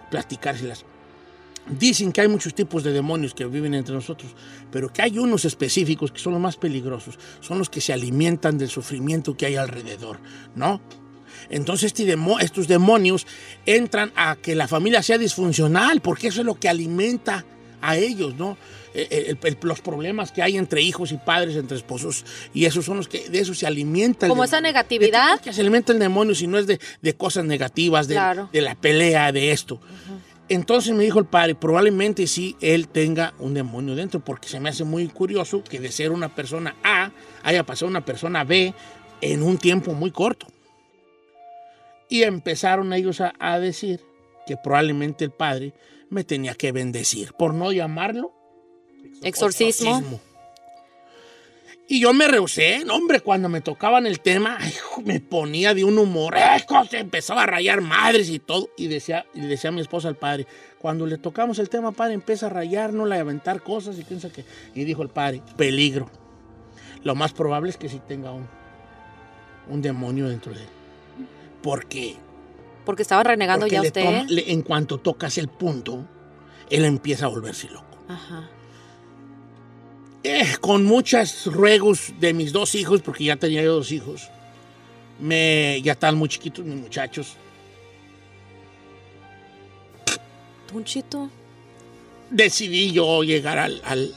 platicárselas. 0.10 0.86
Dicen 1.70 2.12
que 2.12 2.22
hay 2.22 2.28
muchos 2.28 2.56
tipos 2.56 2.84
de 2.84 2.91
demonios 2.91 3.34
que 3.34 3.46
viven 3.46 3.76
entre 3.76 3.94
nosotros, 3.94 4.32
pero 4.72 4.91
que 4.91 5.04
hay 5.04 5.20
unos 5.20 5.46
específicos 5.46 6.12
que 6.12 6.20
son 6.20 6.34
los 6.34 6.41
más 6.41 6.58
peligrosos, 6.58 7.20
son 7.39 7.60
los 7.60 7.70
que 7.70 7.82
se 7.82 7.94
alimentan 7.94 8.58
del 8.58 8.70
sufrimiento 8.70 9.38
que 9.38 9.46
hay 9.46 9.56
alrededor, 9.56 10.20
¿no? 10.56 10.82
Entonces 11.50 11.94
este 11.94 12.17
estos 12.41 12.67
demonios 12.67 13.28
entran 13.65 14.12
a 14.15 14.36
que 14.36 14.56
la 14.56 14.67
familia 14.67 15.04
sea 15.04 15.17
disfuncional, 15.17 16.02
porque 16.02 16.28
eso 16.28 16.41
es 16.41 16.46
lo 16.46 16.56
que 16.56 16.67
alimenta 16.67 17.46
a 17.82 17.98
ellos, 17.98 18.36
¿no? 18.36 18.58
Eh, 18.93 19.08
eh, 19.10 19.25
el- 19.30 19.38
el- 19.41 19.58
los 19.62 19.80
problemas 19.82 20.32
que 20.32 20.41
hay 20.41 20.58
entre 20.58 20.82
hijos 20.82 21.12
y 21.13 21.17
padres, 21.17 21.56
entre 21.56 21.77
esposos, 21.77 22.25
y 22.54 22.65
esos 22.65 22.84
son 22.84 22.97
los 22.97 23.08
que 23.08 23.30
de 23.30 23.39
eso 23.39 23.54
se 23.54 23.65
alimenta. 23.65 24.27
Como 24.27 24.43
esa 24.43 24.60
negatividad. 24.62 25.34
¿De 25.34 25.38
qué 25.39 25.43
que 25.45 25.54
se 25.54 25.62
alimenta 25.62 25.93
el 25.93 25.99
demonio 25.99 26.36
si 26.36 26.45
no 26.47 26.58
es 26.58 26.67
de, 26.67 26.80
de 27.01 27.13
cosas 27.15 27.45
negativas, 27.45 28.08
de, 28.08 28.15
Claro. 28.15 28.49
de 28.51 28.62
la 28.62 28.75
pelea, 28.75 29.32
de 29.32 29.51
esto? 29.51 29.80
Entonces 30.49 30.93
me 30.93 31.06
dijo 31.06 31.19
el 31.19 31.25
padre, 31.25 31.56
probablemente 31.56 32.27
sí 32.27 32.58
él 32.60 32.89
tenga 32.89 33.34
un 33.39 33.54
demonio 33.54 33.95
dentro, 33.95 34.19
porque 34.19 34.49
se 34.49 34.60
me 34.60 34.67
hace 34.67 34.84
muy 34.84 35.08
curioso 35.08 35.63
que 35.63 35.80
de 35.80 35.89
ser 35.93 36.12
una 36.12 36.36
persona 36.36 36.75
A 36.84 37.12
haya 37.43 37.65
pasado 37.65 37.86
a 37.86 37.91
una 37.91 38.04
persona 38.06 38.43
B 38.43 38.73
en 39.21 39.43
un 39.43 39.58
tiempo 39.58 39.93
muy 39.93 40.12
corto. 40.12 40.47
Y 42.10 42.23
empezaron 42.23 42.91
ellos 42.91 43.21
a, 43.21 43.34
a 43.39 43.60
decir 43.60 44.01
que 44.45 44.58
probablemente 44.58 45.23
el 45.23 45.32
padre 45.32 45.73
me 46.10 46.25
tenía 46.25 46.56
que 46.56 46.73
bendecir, 46.73 47.32
por 47.34 47.54
no 47.54 47.71
llamarlo 47.71 48.34
Exorcismo. 49.23 49.89
exorcismo. 49.89 50.21
Y 51.88 51.99
yo 51.99 52.13
me 52.13 52.25
rehusé, 52.29 52.84
no, 52.86 52.95
hombre, 52.95 53.19
cuando 53.19 53.49
me 53.49 53.60
tocaban 53.60 54.05
el 54.05 54.21
tema, 54.21 54.57
ay, 54.62 54.73
me 55.03 55.19
ponía 55.19 55.73
de 55.73 55.84
un 55.84 55.97
humor, 55.97 56.36
se 56.89 56.99
empezaba 56.99 57.43
a 57.43 57.45
rayar 57.47 57.81
madres 57.81 58.29
y 58.29 58.39
todo. 58.39 58.69
Y 58.77 58.88
decía, 58.88 59.25
y 59.34 59.41
decía 59.41 59.71
a 59.71 59.73
mi 59.73 59.81
esposa 59.81 60.07
al 60.07 60.15
padre, 60.15 60.47
cuando 60.79 61.05
le 61.05 61.17
tocamos 61.17 61.60
el 61.60 61.67
tema, 61.69 61.91
padre, 61.91 62.13
empieza 62.13 62.45
a 62.45 62.49
rayarnos, 62.49 63.12
a 63.12 63.15
aventar 63.19 63.62
cosas 63.62 63.99
y 63.99 64.03
piensa 64.05 64.29
que. 64.31 64.45
Y 64.73 64.86
dijo 64.86 65.01
el 65.01 65.10
padre, 65.10 65.41
peligro. 65.57 66.10
Lo 67.03 67.13
más 67.13 67.34
probable 67.34 67.71
es 67.71 67.77
que 67.77 67.89
sí 67.89 67.99
tenga 68.07 68.31
un, 68.31 68.47
un 69.69 69.81
demonio 69.81 70.29
dentro 70.29 70.53
de 70.53 70.62
él. 70.62 70.69
Porque 71.62 72.15
Porque 72.86 73.01
estaba 73.01 73.23
renegando 73.23 73.65
porque 73.65 73.75
ya 73.75 73.81
usted. 73.81 74.03
toma- 74.05 74.23
le- 74.29 74.49
en 74.51 74.62
cuanto 74.62 74.97
tocas 74.97 75.38
el 75.38 75.49
punto, 75.49 76.07
él 76.69 76.86
empieza 76.86 77.25
a 77.25 77.29
volverse 77.29 77.67
loco. 77.69 77.97
Ajá. 78.07 78.49
Eh, 80.23 80.55
con 80.62 80.86
muchos 80.86 81.47
ruegos 81.47 82.13
de 82.19 82.34
mis 82.34 82.53
dos 82.53 82.75
hijos, 82.75 83.01
porque 83.01 83.23
ya 83.23 83.38
tenía 83.38 83.63
yo 83.63 83.73
dos 83.75 83.91
hijos, 83.91 84.29
me, 85.19 85.81
ya 85.84 85.93
estaban 85.93 86.15
muy 86.15 86.29
chiquitos 86.29 86.63
mis 86.63 86.75
muchachos, 86.79 87.36
Tunchito. 90.67 91.29
decidí 92.29 92.91
yo 92.91 93.23
llegar 93.23 93.57
al, 93.57 93.81
al- 93.84 94.15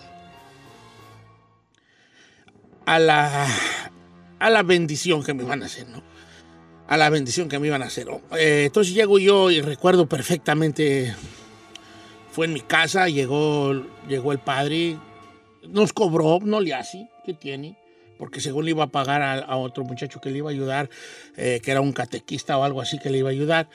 a 2.87 2.99
la 2.99 3.47
a 4.39 4.51
la 4.51 4.63
bendición 4.63 5.25
que 5.25 5.33
me 5.35 5.43
iban 5.43 5.63
a 5.63 5.67
hacer, 5.67 5.89
¿no? 5.89 6.03
A 6.87 6.97
la 6.99 7.09
bendición 7.09 7.49
que 7.49 7.59
me 7.59 7.67
iban 7.69 7.83
a 7.83 7.87
hacer. 7.87 8.07
¿no? 8.07 8.21
Eh, 8.37 8.65
entonces 8.67 8.93
llego 8.95 9.19
yo 9.19 9.51
y 9.51 9.63
recuerdo 9.63 10.07
perfectamente, 10.07 11.15
fue 12.31 12.45
en 12.47 12.53
mi 12.53 12.61
casa, 12.61 13.09
llegó, 13.09 13.73
llegó 14.07 14.33
el 14.33 14.39
padre, 14.39 14.99
nos 15.69 15.93
cobró, 15.93 16.39
no 16.43 16.61
le 16.61 16.75
hace, 16.75 17.09
¿qué 17.25 17.35
tiene? 17.35 17.77
Porque 18.19 18.41
según 18.41 18.65
le 18.65 18.71
iba 18.71 18.85
a 18.85 18.89
pagar 18.89 19.23
a, 19.23 19.57
otro 19.57 19.85
muchacho 19.85 20.21
que 20.21 20.31
le 20.31 20.39
iba 20.39 20.51
a 20.51 20.53
ayudar, 20.53 20.89
eh, 21.37 21.61
que 21.63 21.71
era 21.71 21.81
un 21.81 21.93
catequista 21.93 22.57
o 22.59 22.65
algo 22.65 22.81
así 22.81 22.99
que 22.99 23.11
le 23.11 23.19
iba 23.19 23.29
a 23.29 23.33
ayudar. 23.33 23.69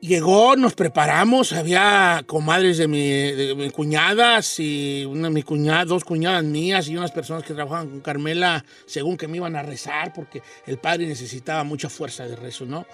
Llegó, 0.00 0.54
nos 0.54 0.74
preparamos, 0.74 1.54
había 1.54 2.24
comadres 2.26 2.76
de 2.76 2.88
mi, 2.88 3.70
cuñadas 3.70 4.60
y 4.60 5.06
una 5.06 5.30
mi 5.30 5.42
cuñada, 5.42 5.86
dos 5.86 6.04
cuñadas 6.04 6.44
mías 6.44 6.88
y 6.88 6.96
unas 6.96 7.10
personas 7.10 7.42
que 7.42 7.54
trabajaban 7.54 7.88
con 7.88 8.00
Carmela 8.00 8.64
según 8.84 9.16
que 9.16 9.28
me 9.28 9.38
iban 9.38 9.56
a 9.56 9.62
rezar 9.62 10.12
porque 10.12 10.42
el 10.66 10.76
padre 10.76 11.06
necesitaba 11.06 11.64
mucha 11.64 11.88
fuerza 11.88 12.26
de 12.26 12.36
rezo, 12.36 12.66
¿no? 12.66 12.86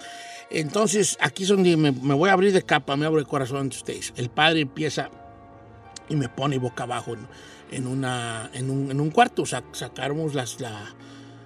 Entonces 0.49 1.17
aquí 1.19 1.43
es 1.43 1.49
donde 1.49 1.75
me, 1.75 1.91
me 1.91 2.13
voy 2.13 2.29
a 2.29 2.33
abrir 2.33 2.53
de 2.53 2.61
capa, 2.61 2.95
me 2.95 3.05
abro 3.05 3.19
el 3.19 3.27
corazón 3.27 3.57
ante 3.57 3.75
ustedes. 3.75 4.13
El 4.15 4.29
padre 4.29 4.61
empieza 4.61 5.09
y 6.11 6.15
me 6.15 6.29
pone 6.29 6.57
boca 6.59 6.83
abajo 6.83 7.13
en, 7.13 7.27
en 7.71 7.87
una, 7.87 8.49
en, 8.53 8.69
un, 8.69 8.91
en 8.91 8.99
un 9.01 9.09
cuarto. 9.09 9.43
Sac- 9.43 9.73
sacamos 9.73 10.33
la, 10.35 10.45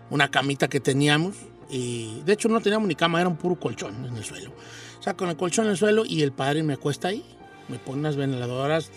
una 0.09 0.29
camita 0.29 0.67
que 0.67 0.79
teníamos 0.79 1.35
y 1.69 2.21
de 2.25 2.33
hecho 2.33 2.49
no 2.49 2.59
teníamos 2.61 2.87
ni 2.87 2.95
cama, 2.95 3.19
era 3.21 3.29
un 3.29 3.37
puro 3.37 3.59
colchón 3.59 4.05
en 4.05 4.15
el 4.17 4.23
suelo. 4.23 4.51
Saco 4.99 5.25
el 5.25 5.37
colchón 5.37 5.65
en 5.65 5.71
el 5.71 5.77
suelo 5.77 6.03
y 6.05 6.21
el 6.23 6.31
padre 6.31 6.63
me 6.63 6.73
acuesta 6.73 7.07
ahí, 7.09 7.23
me 7.67 7.77
pone 7.79 7.99
unas 7.99 8.15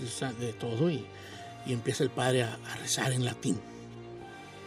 esa- 0.00 0.32
de 0.32 0.52
todo 0.54 0.90
y, 0.90 1.06
y 1.66 1.72
empieza 1.72 2.02
el 2.04 2.10
padre 2.10 2.44
a, 2.44 2.54
a 2.72 2.76
rezar 2.76 3.12
en 3.12 3.24
latín. 3.24 3.60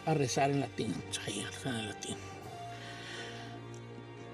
A 0.06 0.14
rezar 0.14 0.50
en 0.50 0.60
latín, 0.60 0.94
ahí, 1.26 1.40
a 1.42 1.50
rezar 1.50 1.74
en 1.74 1.88
latín. 1.88 2.16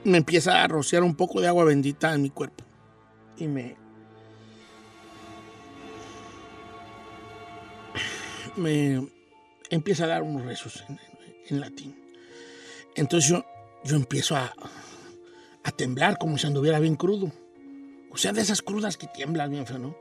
Me 0.05 0.19
empieza 0.19 0.63
a 0.63 0.69
rociar 0.69 1.03
un 1.03 1.15
poco 1.15 1.41
de 1.41 1.49
agua 1.49 1.65
bendita 1.65 2.15
en 2.15 2.23
mi 2.23 2.31
cuerpo 2.31 2.65
y 3.37 3.47
me, 3.49 3.77
me 8.59 9.07
empieza 9.71 10.05
a 10.05 10.09
dar 10.09 10.23
unos 10.23 10.45
rezos 10.45 10.85
en, 10.89 10.99
en 11.49 11.61
latín. 11.61 11.95
Entonces 12.95 13.31
yo, 13.31 13.45
yo 13.85 13.97
empiezo 13.97 14.37
a, 14.37 14.53
a 15.65 15.71
temblar 15.73 16.19
como 16.19 16.39
si 16.39 16.47
anduviera 16.47 16.79
bien 16.81 16.97
crudo. 16.97 17.33
O 18.11 18.17
sea, 18.17 18.33
de 18.33 18.41
esas 18.41 18.63
crudas 18.63 18.97
que 18.97 19.07
tiemblan 19.07 19.51
bien 19.51 19.67
feo, 19.67 19.79
¿no? 19.79 19.97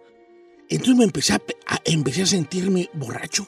Entonces 0.69 0.95
me 0.97 1.03
empecé 1.03 1.33
a, 1.33 1.39
pe- 1.39 1.57
a- 1.65 1.79
empecé 1.85 2.23
a 2.23 2.25
sentirme 2.25 2.89
borracho. 2.93 3.47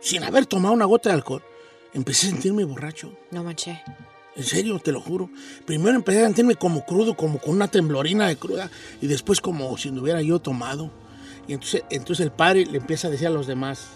Sin 0.00 0.22
haber 0.24 0.46
tomado 0.46 0.74
una 0.74 0.84
gota 0.84 1.08
de 1.10 1.14
alcohol. 1.16 1.42
Empecé 1.94 2.26
a 2.28 2.30
sentirme 2.30 2.64
borracho. 2.64 3.16
No 3.30 3.42
manché. 3.44 3.82
En 4.36 4.44
serio, 4.44 4.78
te 4.78 4.92
lo 4.92 5.00
juro. 5.00 5.28
Primero 5.66 5.96
empecé 5.96 6.22
a 6.22 6.26
sentirme 6.26 6.54
como 6.54 6.84
crudo, 6.84 7.14
como 7.16 7.38
con 7.40 7.54
una 7.54 7.68
temblorina 7.68 8.28
de 8.28 8.36
cruda, 8.36 8.70
y 9.00 9.06
después 9.08 9.40
como 9.40 9.76
si 9.76 9.90
no 9.90 10.02
hubiera 10.02 10.22
yo 10.22 10.38
tomado. 10.38 10.90
Y 11.48 11.52
entonces, 11.54 11.82
entonces 11.90 12.24
el 12.24 12.32
padre 12.32 12.64
le 12.66 12.78
empieza 12.78 13.08
a 13.08 13.10
decir 13.10 13.26
a 13.26 13.30
los 13.30 13.46
demás, 13.48 13.88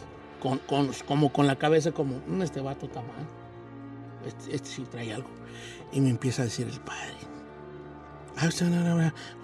con, 0.45 0.59
con- 0.59 0.93
como 1.09 1.33
con 1.33 1.47
la 1.47 1.57
cabeza, 1.57 1.91
como, 1.93 2.21
"Mm, 2.27 2.43
este 2.43 2.61
vato 2.61 2.85
está 2.87 3.01
mal. 3.01 3.27
este, 4.27 4.55
este 4.55 4.69
sí 4.69 4.83
trae 4.91 5.13
algo. 5.13 5.29
Y 5.93 6.01
me 6.01 6.11
empieza 6.11 6.43
a 6.43 6.45
decir 6.45 6.67
el 6.69 6.81
padre. 6.81 7.15
Ah, 8.37 8.49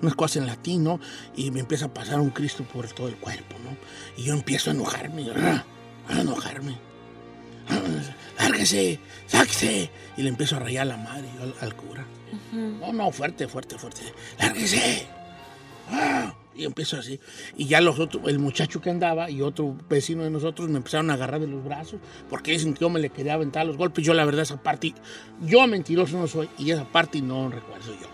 unas 0.02 0.14
cosas 0.14 0.36
en 0.38 0.46
latín, 0.46 0.84
¿no? 0.84 0.98
Y 1.36 1.50
me 1.50 1.60
empieza 1.60 1.86
a 1.86 1.94
pasar 1.94 2.18
un 2.20 2.30
Cristo 2.30 2.64
por 2.64 2.86
todo 2.88 3.08
el 3.08 3.16
cuerpo, 3.16 3.56
¿no? 3.64 3.76
Y 4.16 4.24
yo 4.26 4.34
empiezo 4.34 4.70
a 4.70 4.74
enojarme, 4.74 5.26
ah, 5.36 5.64
a 6.08 6.20
enojarme. 6.20 6.76
Ah, 7.68 7.78
lárguese, 8.38 8.98
sáquese. 9.26 9.90
Y 10.16 10.22
le 10.22 10.28
empiezo 10.30 10.56
a 10.56 10.60
rayar 10.60 10.86
la 10.86 10.96
madre 10.96 11.28
yo 11.36 11.42
al, 11.44 11.54
al 11.60 11.76
cura. 11.76 12.04
No, 12.52 12.92
no, 12.92 13.10
fuerte, 13.12 13.46
fuerte, 13.48 13.78
fuerte. 13.78 14.02
Lárguese. 14.38 15.06
Ah, 15.90 16.19
y 16.60 16.66
empiezo 16.66 16.96
así. 16.96 17.20
Y 17.56 17.66
ya 17.66 17.80
los 17.80 17.98
otros, 17.98 18.22
el 18.26 18.38
muchacho 18.38 18.80
que 18.80 18.90
andaba 18.90 19.30
y 19.30 19.42
otro 19.42 19.76
vecino 19.88 20.24
de 20.24 20.30
nosotros 20.30 20.68
me 20.68 20.78
empezaron 20.78 21.10
a 21.10 21.14
agarrar 21.14 21.40
de 21.40 21.46
los 21.46 21.64
brazos 21.64 22.00
porque 22.28 22.52
dicen 22.52 22.74
que 22.74 22.80
yo 22.80 22.90
me 22.90 23.00
le 23.00 23.10
quería 23.10 23.34
aventar 23.34 23.66
los 23.66 23.76
golpes. 23.76 24.04
Yo, 24.04 24.14
la 24.14 24.24
verdad, 24.24 24.42
esa 24.42 24.62
parte, 24.62 24.94
yo 25.40 25.66
mentiroso 25.66 26.18
no 26.18 26.26
soy 26.26 26.48
y 26.58 26.70
esa 26.70 26.84
parte 26.84 27.20
no 27.20 27.48
recuerdo 27.48 27.92
yo. 28.00 28.08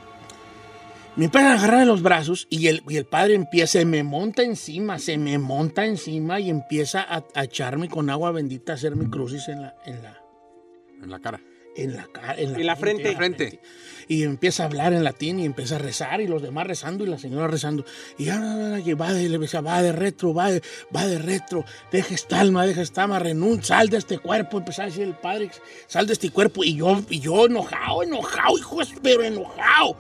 Me 1.17 1.25
empiezan 1.25 1.53
a 1.53 1.55
agarrar 1.55 1.81
de 1.81 1.87
los 1.87 2.03
brazos 2.03 2.47
y 2.51 2.67
el, 2.67 2.83
y 2.87 2.97
el 2.97 3.07
padre 3.07 3.35
empieza, 3.35 3.79
se 3.79 3.85
me 3.87 4.03
monta 4.03 4.43
encima, 4.43 4.99
se 4.99 5.17
me 5.17 5.39
monta 5.39 5.87
encima 5.87 6.41
y 6.41 6.51
empieza 6.51 7.07
a, 7.09 7.43
echarme 7.43 7.89
con 7.89 8.11
agua 8.11 8.33
bendita, 8.33 8.73
a 8.73 8.75
hacerme 8.75 9.09
crucis 9.09 9.49
en 9.49 9.63
la, 9.63 9.75
en 9.87 10.03
la, 10.03 10.21
En 11.03 11.11
la 11.11 11.19
cara. 11.19 11.41
En 11.77 11.97
la, 11.97 12.09
en 12.37 12.53
la, 12.53 12.59
En 12.59 12.67
la 12.67 12.77
frente. 12.77 13.15
Frente. 13.17 13.61
Y 14.09 14.23
empieza 14.23 14.63
a 14.63 14.67
hablar 14.67 14.93
en 14.93 15.03
latín 15.03 15.41
y 15.41 15.45
empieza 15.45 15.77
a 15.77 15.79
rezar 15.79 16.21
y 16.21 16.29
los 16.29 16.41
demás 16.41 16.67
rezando 16.67 17.05
y 17.05 17.09
la 17.09 17.19
señora 17.19 17.49
rezando. 17.49 17.85
Y 18.19 18.27
ya, 18.27 18.39
ya, 18.39 18.79
ya, 18.79 18.85
que 18.85 18.95
va 18.95 19.13
de, 19.13 19.29
le 19.29 19.39
decía, 19.39 19.61
va 19.61 19.83
de 19.83 19.93
retro, 19.93 20.33
va 20.33 20.51
de, 20.51 20.63
va 20.95 21.07
de 21.07 21.19
retro, 21.19 21.65
deja 21.91 22.15
esta 22.15 22.41
alma, 22.41 22.65
deja 22.67 22.83
esta 22.83 23.03
alma, 23.03 23.19
renuncia, 23.19 23.77
sal 23.77 23.89
de 23.89 23.97
este 23.97 24.19
cuerpo, 24.19 24.59
empezó 24.59 24.83
a 24.83 24.87
decir 24.87 25.03
el 25.03 25.15
padre, 25.15 25.51
sal 25.89 26.07
de 26.07 26.13
este 26.13 26.31
cuerpo. 26.31 26.63
Y 26.63 26.77
yo, 26.77 27.03
y 27.11 27.19
yo 27.19 27.47
enojado, 27.47 28.05
enojado, 28.05 28.57
hijo, 28.57 28.79
pero 29.03 29.25
enojado. 29.25 29.97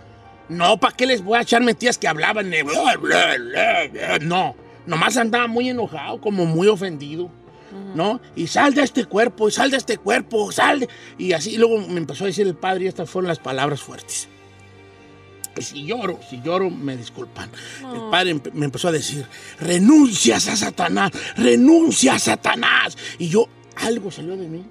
No, 0.48 0.78
¿para 0.78 0.94
qué 0.94 1.06
les 1.06 1.22
voy 1.22 1.38
a 1.38 1.42
echar 1.42 1.62
mentiras 1.62 1.98
que 1.98 2.06
hablaban? 2.06 2.48
de 2.50 2.62
bla, 2.62 2.96
bla, 2.96 3.36
bla, 3.36 3.88
bla? 3.90 4.18
No, 4.20 4.54
nomás 4.86 5.16
andaba 5.16 5.48
muy 5.48 5.68
enojado, 5.68 6.20
como 6.20 6.46
muy 6.46 6.68
ofendido. 6.68 7.28
¿No? 7.94 8.20
Y 8.34 8.46
sal 8.46 8.74
de 8.74 8.82
este 8.82 9.04
cuerpo, 9.04 9.48
y 9.48 9.52
sal 9.52 9.70
de 9.70 9.76
este 9.76 9.98
cuerpo, 9.98 10.50
sal 10.52 10.80
de... 10.80 10.88
Y 11.18 11.32
así 11.32 11.54
y 11.54 11.58
luego 11.58 11.78
me 11.86 11.98
empezó 11.98 12.24
a 12.24 12.28
decir 12.28 12.46
el 12.46 12.54
padre, 12.54 12.84
y 12.84 12.88
estas 12.88 13.08
fueron 13.10 13.28
las 13.28 13.38
palabras 13.38 13.80
fuertes. 13.80 14.28
Y 15.58 15.62
si 15.62 15.86
lloro, 15.86 16.20
si 16.28 16.42
lloro, 16.42 16.68
me 16.70 16.96
disculpan. 16.96 17.50
El 17.94 18.10
padre 18.10 18.38
me 18.52 18.66
empezó 18.66 18.88
a 18.88 18.92
decir, 18.92 19.24
renuncias 19.58 20.48
a 20.48 20.56
Satanás, 20.56 21.12
renuncia 21.36 22.14
a 22.14 22.18
Satanás. 22.18 22.96
Y 23.18 23.28
yo, 23.28 23.48
algo 23.76 24.10
salió 24.10 24.36
de 24.36 24.48
mí. 24.48 24.66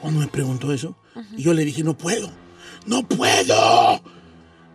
Cuando 0.00 0.20
me 0.20 0.28
preguntó 0.28 0.72
eso, 0.72 0.96
y 1.36 1.42
yo 1.42 1.52
le 1.54 1.64
dije, 1.64 1.82
no 1.82 1.96
puedo, 1.98 2.30
no 2.86 3.02
puedo. 3.08 4.02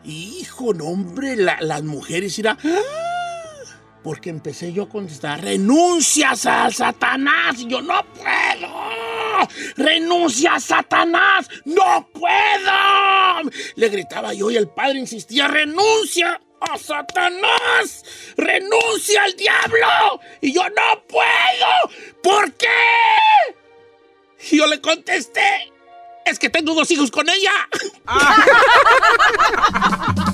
Hijo, 0.04 0.74
no, 0.74 0.86
hombre, 0.86 1.36
la- 1.38 1.62
las 1.62 1.84
mujeres 1.84 2.38
irán... 2.40 2.58
Porque 4.04 4.30
empecé 4.30 4.74
yo 4.74 4.84
a 4.84 4.90
contestar, 4.90 5.42
renuncias 5.42 6.46
a 6.46 6.72
Satanás. 6.72 7.60
Y 7.60 7.68
yo, 7.68 7.82
no 7.82 8.04
puedo. 8.14 9.48
Renuncia 9.78 10.56
a 10.56 10.60
Satanás. 10.60 11.48
No 11.66 12.08
puedo. 12.12 13.52
Le 13.76 13.90
gritaba 13.90 14.34
yo 14.34 14.50
y 14.50 14.58
el 14.58 14.70
padre 14.70 15.00
insistía, 15.00 15.48
renuncia 15.48 16.42
a 16.62 16.78
Satanás. 16.78 18.04
Renuncia 18.38 19.24
al 19.24 19.36
diablo. 19.36 20.20
Y 20.42 20.54
yo, 20.54 20.64
no 20.64 21.04
puedo. 21.08 22.22
¿Por 22.24 22.54
qué? 22.54 22.68
Y 24.50 24.58
yo 24.58 24.66
le 24.66 24.82
contesté, 24.82 25.72
es 26.26 26.40
que 26.40 26.50
tengo 26.50 26.74
dos 26.74 26.90
hijos 26.90 27.12
con 27.12 27.30
ella. 27.30 27.52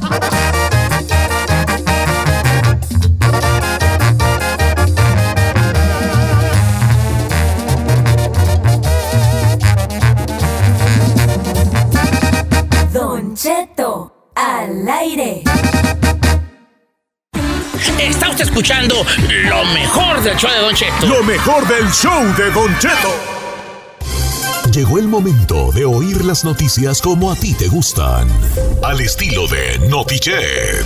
Don 0.09 0.83
Cheto, 13.37 14.31
al 14.33 14.89
aire. 14.89 15.43
Está 17.99 18.31
usted 18.31 18.45
escuchando 18.45 18.95
lo 18.95 19.63
mejor 19.65 20.19
del 20.23 20.35
show 20.37 20.49
de 20.49 20.59
Don 20.59 20.73
Cheto. 20.73 21.05
Lo 21.05 21.21
mejor 21.21 21.67
del 21.67 21.87
show 21.91 22.23
de 22.35 22.49
Don 22.49 22.79
Cheto. 22.79 23.13
Llegó 24.71 24.97
el 24.97 25.07
momento 25.07 25.71
de 25.71 25.85
oír 25.85 26.25
las 26.25 26.43
noticias 26.43 26.99
como 26.99 27.31
a 27.31 27.35
ti 27.35 27.53
te 27.53 27.67
gustan. 27.67 28.27
Al 28.83 29.01
estilo 29.01 29.47
de 29.47 29.87
Notichet. 29.87 30.83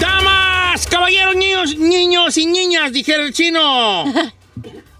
Damas, 0.00 0.86
caballeros, 0.86 1.36
niños, 1.36 1.76
niños 1.76 2.38
y 2.38 2.46
niñas, 2.46 2.90
dijera 2.90 3.22
el 3.22 3.34
chino. 3.34 4.06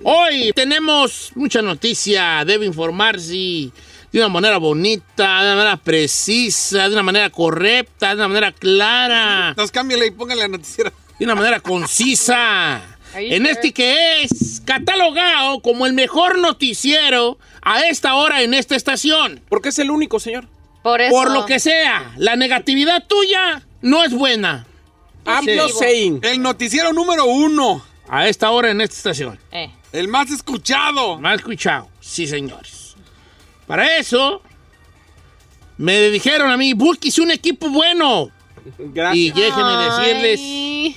Hoy 0.02 0.52
tenemos 0.54 1.32
mucha 1.34 1.60
noticia, 1.62 2.42
debe 2.46 2.66
informarse 2.66 3.32
de 3.32 4.18
una 4.18 4.28
manera 4.28 4.56
bonita, 4.58 5.40
de 5.42 5.46
una 5.46 5.56
manera 5.56 5.76
precisa, 5.76 6.88
de 6.88 6.94
una 6.94 7.02
manera 7.02 7.30
correcta, 7.30 8.08
de 8.10 8.14
una 8.16 8.28
manera 8.28 8.52
clara, 8.52 9.48
Entonces 9.50 9.70
cámbiale 9.72 10.06
y 10.06 10.10
póngale 10.10 10.40
la 10.42 10.48
noticiera. 10.48 10.92
de 11.18 11.24
una 11.24 11.34
manera 11.34 11.60
concisa. 11.60 12.82
En 13.12 13.44
este 13.44 13.72
que 13.72 14.22
es 14.22 14.62
catalogado 14.64 15.58
como 15.62 15.84
el 15.84 15.94
mejor 15.94 16.38
noticiero 16.38 17.38
a 17.60 17.80
esta 17.88 18.14
hora 18.14 18.42
en 18.42 18.54
esta 18.54 18.76
estación. 18.76 19.40
Porque 19.48 19.70
es 19.70 19.80
el 19.80 19.90
único, 19.90 20.20
señor. 20.20 20.46
Por 20.84 21.00
eso. 21.00 21.10
Por 21.10 21.32
lo 21.32 21.44
que 21.44 21.58
sea, 21.58 22.12
la 22.18 22.36
negatividad 22.36 23.04
tuya 23.08 23.66
no 23.82 24.04
es 24.04 24.12
buena. 24.14 24.64
I'm 25.26 25.44
Sí. 25.44 25.58
saying. 25.76 26.20
El 26.22 26.40
noticiero 26.40 26.92
número 26.92 27.24
uno. 27.24 27.84
A 28.08 28.28
esta 28.28 28.52
hora 28.52 28.70
en 28.70 28.80
esta 28.80 28.94
estación. 28.94 29.40
Eh. 29.50 29.70
El 29.92 30.09
más 30.09 30.31
escuchado. 30.31 31.18
¿Me 31.18 31.31
ha 31.31 31.35
escuchado? 31.35 31.88
Sí, 32.00 32.26
señores. 32.26 32.94
Para 33.66 33.96
eso, 33.98 34.42
me 35.79 36.11
dijeron 36.11 36.50
a 36.50 36.57
mí, 36.57 36.74
búsquese 36.74 37.22
un 37.22 37.31
equipo 37.31 37.68
bueno. 37.70 38.31
Y 38.79 38.92
Gracias. 38.92 39.35
déjenme 39.37 39.76
decirles 39.85 40.96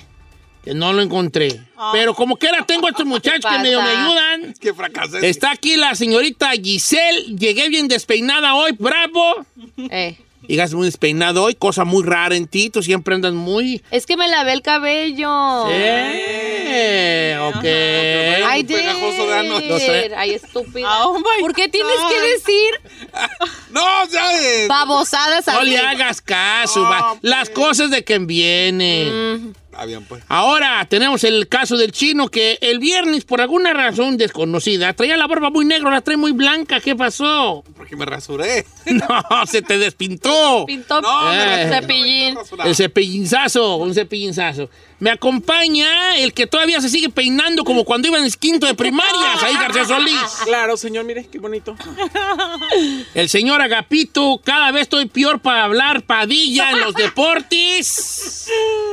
que 0.63 0.73
no 0.73 0.93
lo 0.93 1.01
encontré. 1.01 1.61
Pero 1.91 2.13
como 2.13 2.35
quiera, 2.37 2.65
tengo 2.65 2.87
a 2.87 2.89
estos 2.91 3.05
muchachos 3.15 3.49
que 3.49 3.59
medio 3.59 3.81
me 3.81 3.89
ayudan. 3.89 4.53
Que 4.59 4.73
fracasé. 4.73 5.27
Está 5.27 5.51
aquí 5.51 5.75
la 5.75 5.95
señorita 5.95 6.51
Giselle. 6.51 7.35
Llegué 7.37 7.69
bien 7.69 7.87
despeinada 7.87 8.55
hoy, 8.55 8.73
bravo. 8.77 9.45
Eh. 9.77 10.17
Llegas 10.47 10.73
muy 10.73 10.85
despeinado 10.85 11.43
hoy, 11.43 11.55
cosa 11.55 11.85
muy 11.85 12.03
rara 12.03 12.35
en 12.35 12.47
ti. 12.47 12.69
Tú 12.69 12.83
siempre 12.83 13.15
andas 13.15 13.33
muy... 13.33 13.81
Es 13.91 14.05
que 14.05 14.17
me 14.17 14.27
lavé 14.27 14.53
el 14.53 14.61
cabello. 14.61 15.65
Eh, 15.69 17.37
ok. 17.41 18.45
Ay, 18.49 18.63
pegajoso 18.63 19.27
de 19.27 19.33
ano. 19.39 19.59
Lo 19.61 19.77
trae- 19.77 20.13
Ay, 20.17 20.31
estúpida. 20.31 21.05
Oh, 21.07 21.17
¿Por 21.39 21.53
qué 21.53 21.67
tienes 21.69 21.95
que 22.09 22.21
decir 22.21 22.69
No, 23.71 23.81
o 24.03 24.05
sea, 24.07 24.41
eh, 24.41 24.67
babosadas 24.67 25.47
No 25.47 25.59
así? 25.59 25.69
le 25.69 25.77
hagas 25.79 26.21
caso, 26.21 26.81
va. 26.81 27.17
Las 27.21 27.49
cosas 27.49 27.89
de 27.89 28.03
que 28.03 28.19
viene. 28.19 29.53
Bien, 29.85 30.03
pues. 30.05 30.23
Ahora 30.29 30.85
tenemos 30.89 31.23
el 31.23 31.47
caso 31.47 31.75
del 31.77 31.91
chino 31.91 32.29
que 32.29 32.57
el 32.61 32.79
viernes, 32.79 33.25
por 33.25 33.41
alguna 33.41 33.73
razón 33.73 34.17
desconocida, 34.17 34.93
traía 34.93 35.17
la 35.17 35.27
barba 35.27 35.49
muy 35.49 35.65
negra, 35.65 35.89
la 35.91 36.01
trae 36.01 36.15
muy 36.17 36.31
blanca. 36.31 36.79
¿Qué 36.79 36.95
pasó? 36.95 37.63
Porque 37.75 37.95
me 37.95 38.05
rasuré. 38.05 38.65
No, 38.85 39.45
se 39.47 39.61
te 39.61 39.77
despintó. 39.77 40.65
Pintó 40.67 41.01
No, 41.01 41.25
me 41.29 41.35
Eh. 41.35 41.45
rasuré. 41.69 41.81
cepillín. 41.81 42.37
El 42.65 42.75
cepillinzazo, 42.75 43.75
un 43.77 43.93
cepillinzazo. 43.93 44.69
Me 44.99 45.09
acompaña 45.09 46.15
el 46.17 46.33
que 46.33 46.47
todavía 46.47 46.79
se 46.79 46.87
sigue 46.89 47.09
peinando 47.09 47.63
como 47.65 47.83
cuando 47.83 48.07
iba 48.07 48.17
en 48.17 48.23
el 48.23 48.37
quinto 48.37 48.65
de 48.65 48.73
primaria, 48.73 49.11
ahí 49.43 49.53
García 49.55 49.85
Solís. 49.85 50.15
Claro, 50.45 50.77
señor, 50.77 51.03
mire, 51.05 51.27
qué 51.29 51.39
bonito. 51.39 51.75
El 53.13 53.29
señor 53.29 53.61
Agapito, 53.61 54.39
cada 54.43 54.71
vez 54.71 54.83
estoy 54.83 55.05
peor 55.07 55.39
para 55.39 55.65
hablar 55.65 56.03
padilla 56.03 56.71
en 56.71 56.79
los 56.81 56.93
deportes. 56.93 58.47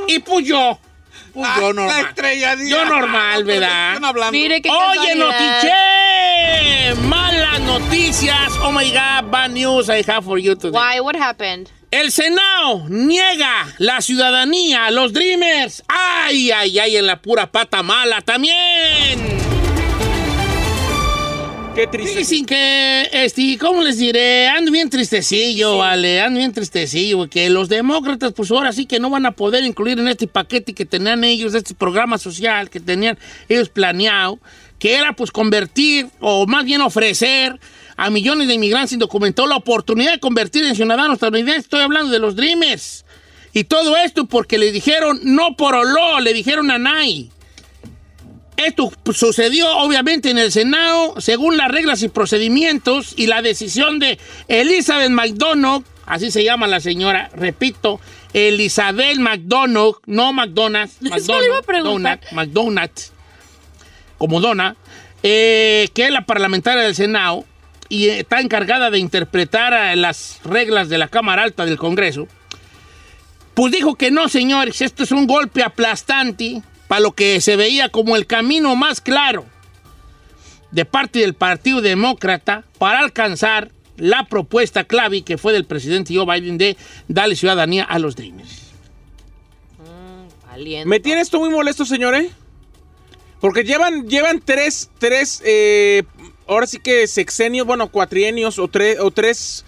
Y 0.09 0.19
pues 0.21 0.47
yo. 0.47 0.70
Pues 1.33 1.49
Ah, 1.49 1.57
yo 1.61 1.73
La 1.73 1.83
normal. 1.83 2.07
estrella. 2.07 2.57
Yo 2.67 2.85
normal, 2.85 3.45
¿verdad? 3.45 3.89
Están 3.95 4.05
hablando. 4.05 4.33
Mire 4.33 4.61
qué 4.63 4.71
Oye. 4.71 5.15
Notiche, 5.15 6.95
malas 7.07 7.61
noticias. 7.61 8.53
Oh 8.63 8.73
my 8.73 8.91
God, 8.91 9.31
bad 9.31 9.51
news 9.53 9.89
I 9.89 10.03
have 10.11 10.25
for 10.25 10.39
you 10.39 10.55
today. 10.57 10.71
Why? 10.79 11.01
What 11.01 11.17
happened? 11.17 11.69
El 11.91 12.13
Senado 12.13 12.85
niega 12.89 13.67
la 13.79 14.01
ciudadanía 14.01 14.87
a 14.87 14.91
los 14.93 15.13
Dreamers. 15.13 15.83
Ay, 15.89 16.51
ay, 16.53 16.79
ay, 16.79 16.97
en 16.97 17.07
la 17.07 17.17
pura 17.21 17.47
pata 17.51 17.83
mala 17.83 18.21
también. 18.21 19.50
Qué 21.81 21.87
triste. 21.87 22.19
Dicen 22.19 22.45
que, 22.45 23.09
este, 23.11 23.57
¿cómo 23.59 23.81
les 23.81 23.97
diré? 23.97 24.49
Ando 24.49 24.71
bien 24.71 24.91
tristecillo, 24.91 25.79
vale, 25.79 26.21
ando 26.21 26.37
bien 26.37 26.53
tristecillo, 26.53 27.27
que 27.27 27.49
los 27.49 27.71
demócratas, 27.71 28.35
pues 28.35 28.51
ahora 28.51 28.71
sí 28.71 28.85
que 28.85 29.01
no 29.01 29.09
van 29.09 29.25
a 29.25 29.31
poder 29.31 29.65
incluir 29.65 29.99
en 29.99 30.07
este 30.09 30.27
paquete 30.27 30.75
que 30.75 30.85
tenían 30.85 31.25
ellos, 31.25 31.55
este 31.55 31.75
programa 31.75 32.19
social 32.19 32.69
que 32.69 32.81
tenían 32.81 33.19
ellos 33.49 33.71
planeado, 33.71 34.39
que 34.79 34.95
era 34.95 35.15
pues 35.15 35.31
convertir, 35.31 36.09
o 36.21 36.47
más 36.47 36.67
bien 36.67 36.83
ofrecer 36.83 37.59
a 37.97 38.11
millones 38.11 38.49
de 38.49 38.55
inmigrantes 38.57 38.93
indocumentados 38.93 39.49
la 39.49 39.57
oportunidad 39.57 40.13
de 40.13 40.21
convertir 40.21 40.67
en 40.67 40.75
ciudadanos 40.75 41.15
estadounidenses. 41.15 41.65
Estoy 41.65 41.81
hablando 41.81 42.13
de 42.13 42.19
los 42.19 42.37
Dreamers. 42.37 43.07
Y 43.55 43.65
todo 43.65 43.97
esto 43.97 44.27
porque 44.27 44.59
le 44.59 44.71
dijeron, 44.71 45.19
no 45.23 45.57
por 45.57 45.75
oló, 45.75 46.21
le 46.21 46.35
dijeron 46.35 46.71
a 46.71 46.77
Nay. 46.77 47.31
Esto 48.67 48.93
sucedió 49.15 49.75
obviamente 49.79 50.29
en 50.29 50.37
el 50.37 50.53
Senado 50.53 51.15
según 51.19 51.57
las 51.57 51.71
reglas 51.71 52.03
y 52.03 52.09
procedimientos 52.09 53.15
y 53.17 53.27
la 53.27 53.41
decisión 53.41 53.99
de 53.99 54.19
Elizabeth 54.49 55.09
McDonough, 55.09 55.83
así 56.05 56.31
se 56.31 56.45
llama 56.45 56.67
la 56.67 56.81
señora, 56.81 57.31
repito, 57.35 58.01
Elizabeth 58.35 59.17
McDonough, 59.17 60.01
no 60.05 60.35
McDonald's. 60.35 60.99
McDonald's, 62.33 63.13
como 64.19 64.41
dona, 64.43 64.77
eh, 65.23 65.89
que 65.95 66.05
es 66.05 66.11
la 66.11 66.27
parlamentaria 66.27 66.83
del 66.83 66.95
Senado 66.95 67.47
y 67.89 68.09
está 68.09 68.41
encargada 68.41 68.91
de 68.91 68.99
interpretar 68.99 69.97
las 69.97 70.39
reglas 70.45 70.91
de 70.91 70.99
la 70.99 71.09
Cámara 71.09 71.45
Alta 71.45 71.65
del 71.65 71.79
Congreso. 71.79 72.29
Pues 73.55 73.73
dijo 73.73 73.95
que 73.95 74.11
no, 74.11 74.29
señores, 74.29 74.83
esto 74.83 75.03
es 75.03 75.13
un 75.13 75.27
golpe 75.27 75.63
aplastante 75.63 76.63
para 76.91 77.03
lo 77.03 77.13
que 77.13 77.41
se 77.41 77.55
veía 77.55 77.89
como 77.89 78.17
el 78.17 78.27
camino 78.27 78.75
más 78.75 79.01
claro 79.01 79.47
de 80.73 80.85
parte 80.85 81.21
del 81.21 81.35
Partido 81.35 81.81
Demócrata 81.81 82.65
para 82.81 82.99
alcanzar 82.99 83.71
la 83.97 84.27
propuesta 84.27 84.83
clave 84.83 85.23
que 85.23 85.39
fue 85.39 85.53
del 85.53 85.67
presidente 85.67 86.13
Joe 86.13 86.27
Biden 86.27 86.59
de 86.59 86.77
darle 87.07 87.37
ciudadanía 87.37 87.85
a 87.85 88.01
los 88.01 88.17
Dreamers. 88.17 88.73
Valiente. 90.49 90.89
Me 90.89 90.99
tiene 90.99 91.21
esto 91.21 91.39
muy 91.39 91.51
molesto, 91.51 91.85
señores. 91.85 92.33
Porque 93.39 93.63
llevan, 93.63 94.09
llevan 94.09 94.43
tres, 94.45 94.91
tres, 94.99 95.41
eh, 95.47 96.03
ahora 96.49 96.67
sí 96.67 96.81
que 96.81 97.07
sexenios, 97.07 97.69
bueno, 97.69 97.93
cuatrienios 97.93 98.59
o, 98.59 98.67
tres 98.67 98.99
o 98.99 99.13
tres 99.13 99.65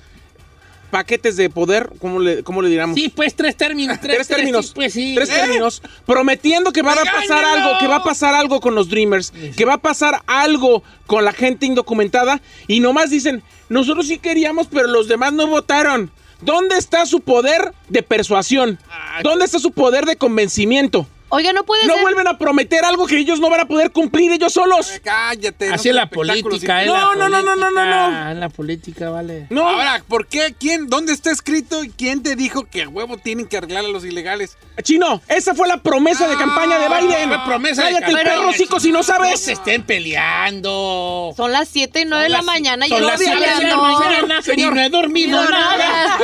paquetes 0.92 1.38
de 1.38 1.48
poder, 1.48 1.90
¿cómo 1.98 2.20
le, 2.20 2.42
cómo 2.44 2.60
le 2.60 2.68
diríamos? 2.68 2.94
Sí, 2.94 3.08
pues 3.08 3.34
tres 3.34 3.56
términos. 3.56 3.98
Tres, 3.98 4.14
tres 4.14 4.28
términos, 4.28 4.66
sí, 4.66 4.72
pues 4.74 4.92
sí. 4.92 5.14
tres 5.16 5.30
Eh, 5.30 5.32
términos, 5.32 5.82
prometiendo 6.04 6.70
que 6.70 6.82
va 6.82 6.92
a 6.92 6.96
pasar 6.96 7.42
algo, 7.46 7.78
que 7.80 7.86
va 7.86 7.96
a 7.96 8.04
pasar 8.04 8.34
algo 8.34 8.60
con 8.60 8.74
los 8.74 8.90
Dreamers, 8.90 9.32
que 9.56 9.64
va 9.64 9.74
a 9.74 9.78
pasar 9.78 10.20
algo 10.26 10.84
con 11.06 11.24
la 11.24 11.32
gente 11.32 11.64
indocumentada 11.64 12.42
y 12.68 12.80
nomás 12.80 13.08
dicen, 13.08 13.42
nosotros 13.70 14.06
sí 14.06 14.18
queríamos, 14.18 14.66
pero 14.70 14.86
los 14.86 15.08
demás 15.08 15.32
no 15.32 15.46
votaron. 15.46 16.10
¿Dónde 16.42 16.76
está 16.76 17.06
su 17.06 17.20
poder 17.20 17.72
de 17.88 18.02
persuasión? 18.02 18.78
¿Dónde 19.22 19.46
está 19.46 19.58
su 19.60 19.70
poder 19.70 20.04
de 20.04 20.16
convencimiento? 20.16 21.06
Oiga, 21.34 21.52
no 21.54 21.64
puede 21.64 21.86
No 21.86 21.94
ser. 21.94 22.02
vuelven 22.02 22.26
a 22.28 22.36
prometer 22.36 22.84
algo 22.84 23.06
que 23.06 23.16
ellos 23.16 23.40
no 23.40 23.48
van 23.48 23.60
a 23.60 23.64
poder 23.66 23.90
cumplir 23.90 24.30
ellos 24.32 24.52
solos. 24.52 24.92
Cállate. 25.02 25.72
Así 25.72 25.88
es 25.88 25.94
la 25.94 26.06
política, 26.10 26.82
es 26.82 26.86
No, 26.88 26.94
la 26.94 27.00
no, 27.16 27.28
no, 27.30 27.42
no, 27.42 27.56
no, 27.56 27.70
no, 27.70 27.84
no. 27.86 28.34
la 28.34 28.48
política, 28.50 29.08
vale. 29.08 29.46
No, 29.48 29.66
Ahora, 29.66 30.04
¿por 30.06 30.26
qué? 30.26 30.54
¿Quién? 30.60 30.88
¿Dónde 30.88 31.14
está 31.14 31.30
escrito 31.30 31.82
y 31.84 31.88
quién 31.88 32.22
te 32.22 32.36
dijo 32.36 32.64
que 32.64 32.82
a 32.82 32.88
huevo 32.88 33.16
tienen 33.16 33.46
que 33.46 33.56
arreglar 33.56 33.86
a 33.86 33.88
los 33.88 34.04
ilegales? 34.04 34.58
Chino, 34.82 35.22
esa 35.28 35.54
fue 35.54 35.66
la 35.68 35.78
promesa 35.82 36.28
de 36.28 36.36
campaña 36.36 36.78
de 36.78 36.88
Biden. 36.88 37.28
fue 37.30 37.44
promesa 37.46 37.84
de 37.84 37.92
Cállate 37.94 38.10
el 38.10 38.16
campaña, 38.18 38.36
perro, 38.36 38.50
hocico, 38.50 38.78
si 38.80 38.92
no 38.92 38.98
No 38.98 39.02
sabes. 39.02 39.40
se 39.40 39.52
estén 39.52 39.84
peleando. 39.84 41.32
Son 41.36 41.50
las 41.50 41.68
7 41.68 42.00
y 42.02 42.04
9 42.04 42.24
de 42.24 42.28
la 42.28 42.42
mañana 42.42 42.86
y 42.86 42.90
son 42.90 43.00
yo 43.00 43.06
las 43.06 43.20
no 43.20 43.26
siete 43.26 43.40
de 43.40 43.66
la 43.70 43.76
mañana 43.76 44.40
y 44.54 44.60
no 44.62 44.80
he 44.80 44.88
dormido 44.90 45.42
No, 45.42 45.48
nada. 45.50 46.18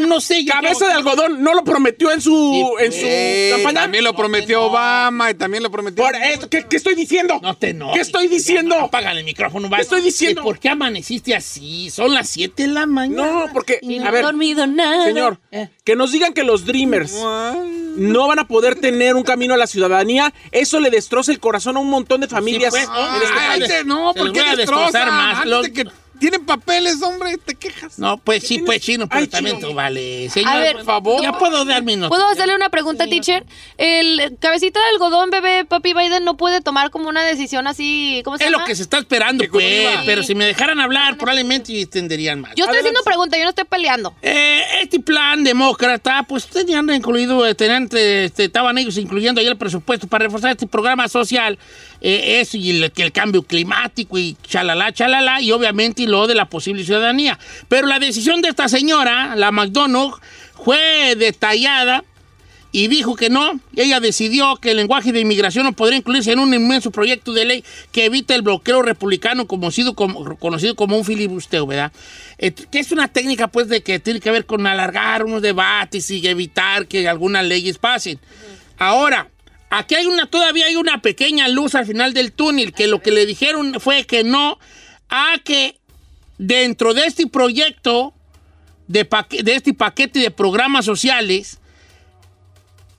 no 0.00 0.20
sé. 0.20 0.44
yo 0.44 0.52
Cabeza 0.52 0.86
de 0.86 0.92
algodón 0.92 1.42
no 1.42 1.54
lo 1.54 1.64
prometió 1.64 2.10
en 2.10 2.20
su, 2.20 2.74
Sí, 2.90 3.62
también 3.80 4.04
lo 4.04 4.14
prometió 4.14 4.64
Obama 4.64 5.30
y 5.30 5.34
también 5.34 5.62
lo 5.62 5.70
prometió. 5.70 6.04
Por 6.04 6.14
esto, 6.16 6.48
¿qué, 6.50 6.66
qué 6.68 6.76
estoy 6.76 6.94
diciendo? 6.94 7.38
No 7.42 7.56
te 7.56 7.70
enojes. 7.70 7.94
¿Qué 7.96 8.00
estoy 8.02 8.28
diciendo? 8.28 8.74
Apagan 8.78 9.16
el 9.16 9.24
micrófono. 9.24 9.70
¿Qué 9.70 9.80
estoy 9.82 10.00
diciendo? 10.02 10.40
¿Y 10.40 10.44
¿Por 10.44 10.58
qué 10.58 10.68
amaneciste 10.70 11.34
así? 11.34 11.90
Son 11.90 12.12
las 12.14 12.28
7 12.28 12.62
de 12.62 12.68
la 12.68 12.86
mañana. 12.86 13.22
No, 13.46 13.52
porque, 13.52 13.78
Y 13.82 13.98
no 13.98 14.06
a 14.06 14.10
ver, 14.10 14.24
dormido 14.24 14.66
nada. 14.66 15.04
señor, 15.04 15.38
Eh. 15.50 15.68
que 15.84 15.94
nos 15.96 16.12
digan 16.12 16.32
que 16.34 16.42
los 16.42 16.64
Dreamers 16.64 17.12
no 17.96 18.28
van 18.28 18.38
a 18.38 18.46
poder 18.48 18.74
tener 18.80 19.14
un 19.14 19.22
camino 19.22 19.54
a 19.54 19.56
la 19.56 19.66
ciudadanía, 19.66 20.32
eso 20.52 20.80
le 20.80 20.90
destroza 20.90 21.32
el 21.32 21.40
corazón 21.40 21.76
a 21.76 21.80
un 21.80 21.88
montón 21.90 22.20
de 22.20 22.28
familias. 22.28 22.70
pues, 22.70 22.84
en 22.84 22.90
ah, 22.92 23.18
este 23.22 23.34
Ay, 23.38 23.60
país. 23.60 23.72
te- 23.72 23.84
no, 23.84 24.12
Se 24.12 24.18
los 24.18 24.26
¿por 24.28 24.32
qué 24.32 24.40
voy 24.40 24.48
a 24.50 24.56
destrozan? 24.56 24.84
destrozar 24.86 25.10
más, 25.12 25.34
Antes 25.38 25.50
los- 25.50 25.62
de 25.62 25.72
que 25.72 25.84
tienen 26.18 26.44
papeles, 26.46 27.02
hombre, 27.02 27.36
te 27.38 27.54
quejas. 27.54 27.98
No, 27.98 28.16
pues 28.18 28.42
sí, 28.46 28.58
pues 28.58 28.80
chino, 28.82 29.06
pero 29.08 29.20
Ay, 29.22 29.26
también 29.28 29.56
chino. 29.56 29.68
tú 29.68 29.74
vale. 29.74 30.28
Señor, 30.30 30.52
A 30.52 30.58
ver, 30.58 30.76
por 30.76 30.84
favor. 30.84 31.22
Ya 31.22 31.32
puedo 31.38 31.64
dar 31.64 31.82
mi 31.82 31.96
nota. 31.96 32.08
¿Puedo 32.08 32.26
hacerle 32.28 32.54
una 32.54 32.68
pregunta, 32.68 33.06
teacher? 33.06 33.44
El 33.78 34.36
cabecita 34.40 34.80
de 34.80 34.86
algodón, 34.94 35.30
bebé, 35.30 35.64
papi 35.64 35.92
Biden, 35.92 36.24
no 36.24 36.36
puede 36.36 36.60
tomar 36.60 36.90
como 36.90 37.08
una 37.08 37.24
decisión 37.24 37.66
así, 37.66 38.20
¿cómo 38.24 38.38
se 38.38 38.44
Es 38.44 38.50
llama? 38.50 38.62
lo 38.62 38.66
que 38.68 38.74
se 38.76 38.82
está 38.82 38.98
esperando, 38.98 39.44
pues. 39.50 39.88
Pero 40.06 40.22
si 40.22 40.34
me 40.34 40.44
dejaran 40.46 40.80
hablar, 40.80 41.16
probablemente 41.16 41.80
entenderían 41.80 42.40
más. 42.40 42.50
Yo 42.56 42.64
estoy 42.64 42.78
Adelante. 42.78 42.88
haciendo 42.98 43.02
pregunta, 43.04 43.36
yo 43.38 43.44
no 43.44 43.50
estoy 43.50 43.64
peleando. 43.64 44.14
Eh, 44.22 44.62
este 44.82 45.00
plan 45.00 45.44
demócrata, 45.44 46.22
pues 46.28 46.46
tenían 46.46 46.88
incluido, 46.92 47.46
eh, 47.46 47.54
tenían, 47.54 47.84
este, 47.92 48.44
estaban 48.44 48.76
ellos 48.78 48.96
incluyendo 48.98 49.40
ahí 49.40 49.46
el 49.46 49.56
presupuesto 49.56 50.06
para 50.06 50.24
reforzar 50.26 50.50
este 50.52 50.66
programa 50.66 51.08
social, 51.08 51.58
eh, 52.08 52.40
eso 52.40 52.56
y 52.56 52.70
el, 52.70 52.92
que 52.92 53.02
el 53.02 53.10
cambio 53.10 53.42
climático 53.42 54.16
y 54.16 54.36
chalala, 54.46 54.92
chalala, 54.92 55.40
y 55.42 55.50
obviamente 55.50 56.06
lo 56.06 56.28
de 56.28 56.36
la 56.36 56.48
posible 56.48 56.84
ciudadanía. 56.84 57.36
Pero 57.66 57.88
la 57.88 57.98
decisión 57.98 58.40
de 58.42 58.48
esta 58.48 58.68
señora, 58.68 59.34
la 59.34 59.50
McDonough, 59.50 60.20
fue 60.54 61.16
detallada 61.16 62.04
y 62.70 62.86
dijo 62.86 63.16
que 63.16 63.28
no. 63.28 63.58
Ella 63.74 63.98
decidió 63.98 64.54
que 64.54 64.70
el 64.70 64.76
lenguaje 64.76 65.10
de 65.10 65.18
inmigración 65.18 65.64
no 65.64 65.72
podría 65.72 65.98
incluirse 65.98 66.30
en 66.30 66.38
un 66.38 66.54
inmenso 66.54 66.92
proyecto 66.92 67.32
de 67.32 67.44
ley 67.44 67.64
que 67.90 68.04
evita 68.04 68.36
el 68.36 68.42
bloqueo 68.42 68.82
republicano 68.82 69.48
conocido 69.48 69.94
como, 69.94 70.36
conocido 70.38 70.76
como 70.76 70.96
un 70.96 71.04
filibusteo, 71.04 71.66
¿verdad? 71.66 71.90
Eh, 72.38 72.52
que 72.52 72.78
es 72.78 72.92
una 72.92 73.08
técnica, 73.08 73.48
pues, 73.48 73.66
de 73.66 73.82
que 73.82 73.98
tiene 73.98 74.20
que 74.20 74.30
ver 74.30 74.46
con 74.46 74.64
alargar 74.64 75.24
unos 75.24 75.42
debates 75.42 76.08
y 76.12 76.24
evitar 76.24 76.86
que 76.86 77.08
algunas 77.08 77.44
leyes 77.44 77.78
pasen. 77.78 78.20
Ahora, 78.78 79.28
aquí 79.70 79.94
hay 79.94 80.06
una, 80.06 80.26
todavía 80.26 80.66
hay 80.66 80.76
una 80.76 81.02
pequeña 81.02 81.48
luz 81.48 81.74
al 81.74 81.86
final 81.86 82.14
del 82.14 82.32
túnel, 82.32 82.72
que 82.72 82.86
lo 82.86 83.00
que 83.02 83.10
le 83.10 83.26
dijeron 83.26 83.78
fue 83.80 84.04
que 84.04 84.24
no 84.24 84.58
a 85.08 85.36
que 85.44 85.78
dentro 86.38 86.94
de 86.94 87.06
este 87.06 87.26
proyecto, 87.26 88.12
de, 88.88 89.04
paque- 89.04 89.42
de 89.42 89.54
este 89.56 89.74
paquete 89.74 90.18
de 90.20 90.30
programas 90.30 90.84
sociales, 90.84 91.58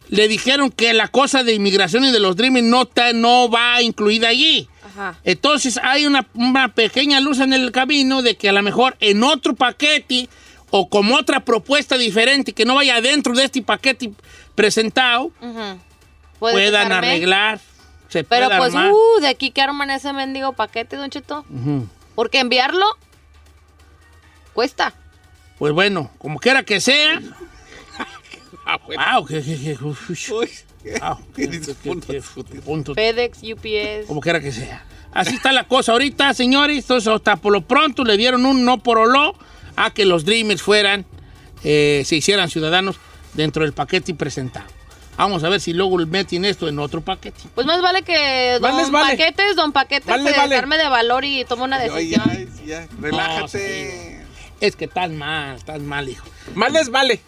le 0.10 0.28
dijeron 0.30 0.72
que 0.72 0.94
la 0.94 1.10
cosa 1.10 1.44
de 1.44 1.54
inmigración 1.54 2.06
y 2.06 2.12
de 2.12 2.20
los 2.20 2.36
Dreamers 2.38 2.66
no, 2.66 2.90
no 3.16 3.50
va 3.50 3.82
incluida 3.82 4.30
allí. 4.30 4.68
Ajá. 4.84 5.20
Entonces 5.26 5.78
hay 5.84 6.06
una, 6.06 6.28
una 6.34 6.74
pequeña 6.74 7.20
luz 7.20 7.40
en 7.40 7.52
el 7.52 7.72
camino 7.74 8.22
de 8.22 8.36
que 8.38 8.48
a 8.50 8.54
lo 8.54 8.64
mejor 8.64 8.96
en 9.02 9.22
otro 9.24 9.54
paquete 9.54 10.30
o 10.70 10.88
como 10.90 11.16
otra 11.16 11.44
propuesta 11.44 11.98
diferente 11.98 12.54
que 12.54 12.64
no 12.66 12.76
vaya 12.76 13.02
dentro 13.02 13.34
de 13.34 13.44
este 13.44 13.62
paquete 13.62 14.12
presentado, 14.56 15.32
que 15.40 15.46
se 15.46 15.87
puedan 16.40 16.92
arreglar. 16.92 17.60
Se 18.10 18.24
Pero 18.24 18.48
pueda 18.48 18.58
pues, 18.58 18.74
armar. 18.74 18.94
uh, 18.94 19.20
de 19.22 19.28
aquí 19.28 19.52
que 19.52 19.62
arman 19.62 19.90
ese 19.90 20.14
mendigo 20.14 20.54
paquete, 20.54 20.96
Don 20.96 21.10
Cheto. 21.10 21.46
Porque 22.16 22.40
enviarlo 22.40 22.86
cuesta. 24.54 24.94
Pues 25.60 25.74
bueno, 25.74 26.12
como 26.18 26.40
quiera 26.40 26.64
que 26.64 26.80
sea. 26.80 27.22
Ah. 28.66 28.80
Wow. 28.86 29.26
FedEx, 32.96 33.38
UPS. 33.44 34.08
como 34.08 34.22
quiera 34.22 34.40
que 34.42 34.52
sea. 34.52 34.84
Así 35.14 35.36
está 35.36 35.52
la 35.52 35.64
cosa 35.64 35.94
ahorita, 35.94 36.34
señores. 36.34 36.78
Entonces, 36.80 37.08
hasta 37.08 37.38
por 37.38 37.54
lo 37.54 37.62
pronto 37.62 38.04
le 38.04 38.18
dieron 38.18 38.46
un 38.46 38.66
no 38.66 38.80
por 38.80 38.98
oló 38.98 39.36
a 39.76 39.92
que 39.92 40.06
los 40.06 40.26
Dreamers 40.26 40.62
fueran, 40.62 41.06
eh, 41.64 42.04
se 42.06 42.18
hicieran 42.18 42.50
ciudadanos 42.50 42.98
dentro 43.34 43.64
del 43.64 43.74
paquete 43.74 44.14
presentado. 44.14 44.68
Vamos 45.18 45.44
a 45.44 45.50
ver 45.50 45.60
si 45.60 45.74
luego 45.74 45.98
meten 45.98 46.46
esto 46.46 46.68
en 46.68 46.78
otro 46.80 47.02
paquete. 47.02 47.42
Pues 47.56 47.66
más 47.66 47.82
vale 47.82 48.04
que 48.04 48.58
Más 48.62 48.72
Don 48.72 48.82
les 48.82 48.92
vale. 48.92 49.18
Paquetes, 49.18 49.56
Don 49.56 49.72
Paquetes, 49.72 50.06
Vale, 50.08 50.32
se 50.32 50.38
vale. 50.38 50.56
arme 50.56 50.78
de 50.78 50.88
valor 50.88 51.26
y 51.26 51.44
tome 51.46 51.64
una 51.64 51.78
Ay, 51.78 52.10
ya, 52.10 52.24
decisión. 52.24 52.66
ya, 52.68 52.88
relájate. 53.02 54.22
Es 54.62 54.76
que 54.76 54.86
estás 54.86 55.10
mal, 55.12 55.56
estás 55.58 55.82
mal, 55.82 56.08
hijo. 56.10 56.28
Más 56.56 56.72
les 56.72 56.90
vale. 56.90 57.20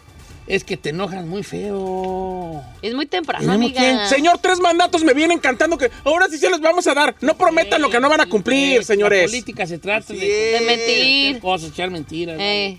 Es 0.46 0.64
que 0.64 0.76
te 0.76 0.88
enojas 0.90 1.24
muy 1.26 1.44
feo. 1.44 2.60
Es 2.82 2.92
muy 2.94 3.06
temprano, 3.06 3.52
amiga. 3.52 4.06
Señor, 4.08 4.38
tres 4.38 4.58
mandatos 4.58 5.04
me 5.04 5.12
vienen 5.14 5.38
cantando 5.38 5.78
que 5.78 5.90
ahora 6.04 6.26
sí 6.28 6.38
se 6.38 6.50
los 6.50 6.60
vamos 6.60 6.86
a 6.88 6.94
dar. 6.94 7.14
No 7.20 7.36
prometan 7.36 7.80
lo 7.80 7.88
que 7.88 8.00
no 8.00 8.08
van 8.08 8.20
a 8.20 8.26
cumplir, 8.26 8.78
La 8.78 8.82
señores. 8.84 9.30
política 9.30 9.64
se 9.66 9.78
trata 9.78 10.08
Sí. 10.12 10.18
de, 10.18 10.26
De 10.26 10.60
mentir. 10.66 11.28
hacer 11.30 11.40
cosas, 11.42 11.70
echar 11.70 11.90
mentiras. 11.90 12.36
Eh. 12.40 12.78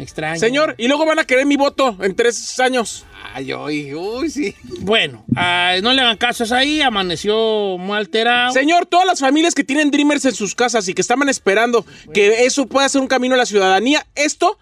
Extraño. 0.00 0.40
Señor, 0.40 0.74
y 0.78 0.88
luego 0.88 1.04
van 1.04 1.18
a 1.18 1.24
querer 1.24 1.46
mi 1.46 1.56
voto 1.56 1.96
en 2.00 2.14
tres 2.14 2.58
años. 2.60 3.04
Ay, 3.34 3.52
uy, 3.52 3.94
uy, 3.94 4.30
sí. 4.30 4.54
Bueno, 4.80 5.24
ah, 5.36 5.74
no 5.82 5.92
le 5.92 6.00
hagan 6.00 6.16
casos 6.16 6.52
ahí, 6.52 6.80
amaneció 6.80 7.76
muy 7.78 7.96
alterado. 7.96 8.52
Señor, 8.52 8.86
todas 8.86 9.06
las 9.06 9.20
familias 9.20 9.54
que 9.54 9.64
tienen 9.64 9.90
Dreamers 9.90 10.24
en 10.24 10.34
sus 10.34 10.54
casas 10.54 10.88
y 10.88 10.94
que 10.94 11.02
estaban 11.02 11.28
esperando 11.28 11.84
que 12.14 12.44
eso 12.44 12.66
pueda 12.66 12.88
ser 12.88 13.00
un 13.00 13.08
camino 13.08 13.34
a 13.34 13.38
la 13.38 13.46
ciudadanía, 13.46 14.06
esto 14.14 14.58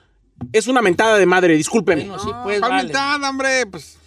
es 0.53 0.67
una 0.67 0.83
mentada 0.83 1.19
de 1.19 1.27
madre, 1.27 1.57
discúlpeme. 1.57 2.05
Bueno, 2.05 2.19
sí, 2.19 2.31
pues, 2.43 2.61
¿Cuál 2.61 2.71
vale. 2.71 2.85
mentada, 2.85 3.31
hombre? 3.31 3.67
Pues. 3.67 3.98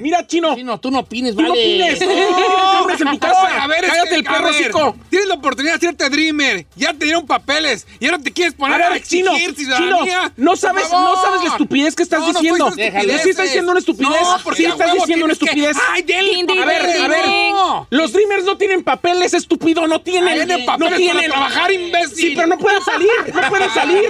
Mira, 0.00 0.26
chino. 0.26 0.54
Sí, 0.54 0.64
no, 0.64 0.80
tú 0.80 0.90
no 0.90 1.00
opines, 1.00 1.34
Tú 1.34 1.42
no 1.42 1.50
vale. 1.50 1.60
opines. 1.62 2.00
No 2.00 2.80
opines 2.82 3.00
en 3.00 3.10
tu 3.10 3.18
casa. 3.20 3.62
a 3.62 3.66
ver, 3.66 3.84
Cállate 3.86 4.14
el 4.16 4.26
a 4.26 4.32
perro 4.32 4.48
hocico. 4.50 4.96
Tienes 5.10 5.28
la 5.28 5.34
oportunidad 5.34 5.74
de 5.74 5.76
hacerte 5.86 6.08
Dreamer. 6.10 6.66
Ya 6.76 6.92
te 6.94 7.04
dieron 7.04 7.26
papeles. 7.26 7.86
Y 8.00 8.06
ahora 8.06 8.18
te 8.18 8.32
quieres 8.32 8.54
A 8.54 8.56
poner 8.56 8.82
a, 8.82 8.90
ver, 8.90 9.02
chino, 9.02 9.32
exigir 9.32 9.54
chino, 9.56 9.76
ciudadanía. 9.76 10.32
no 10.36 10.50
Por 10.52 10.58
sabes, 10.58 10.90
no 10.90 11.14
sabes 11.16 11.40
la 11.44 11.48
estupidez 11.50 11.94
que 11.94 12.02
estás 12.02 12.20
No, 12.20 12.26
no 12.32 12.40
diciendo. 12.40 12.70
Déjalo. 12.70 13.18
Sí 13.18 13.28
estás 13.30 13.44
diciendo 13.46 13.70
una 13.72 13.80
estupidez. 13.80 14.20
No, 14.22 14.36
porque 14.42 14.56
sí 14.58 14.64
a 14.66 14.68
estás 14.70 14.86
huevo 14.92 15.00
diciendo 15.06 15.24
una 15.26 15.34
tienes 15.34 15.54
que- 15.54 15.60
estupidez. 15.60 15.76
Ay, 15.92 16.02
din, 16.02 16.50
A 16.50 16.64
ver, 16.64 17.02
a 17.02 17.08
ver. 17.08 17.26
No. 17.52 17.86
Los 17.90 18.12
Dreamers 18.12 18.44
no 18.44 18.56
tienen 18.56 18.82
papeles, 18.82 19.34
estúpido, 19.34 19.86
no 19.86 20.00
tienen. 20.00 20.34
Tienen 20.34 20.64
papeles 20.64 20.90
no 20.92 20.96
tienen. 20.96 21.16
para 21.16 21.28
trabajar, 21.48 21.72
imbécil. 21.72 22.16
Sí, 22.16 22.32
pero 22.34 22.46
no 22.48 22.58
pueden 22.58 22.82
salir, 22.82 23.08
no 23.34 23.48
pueden 23.48 23.70
salir, 23.70 24.08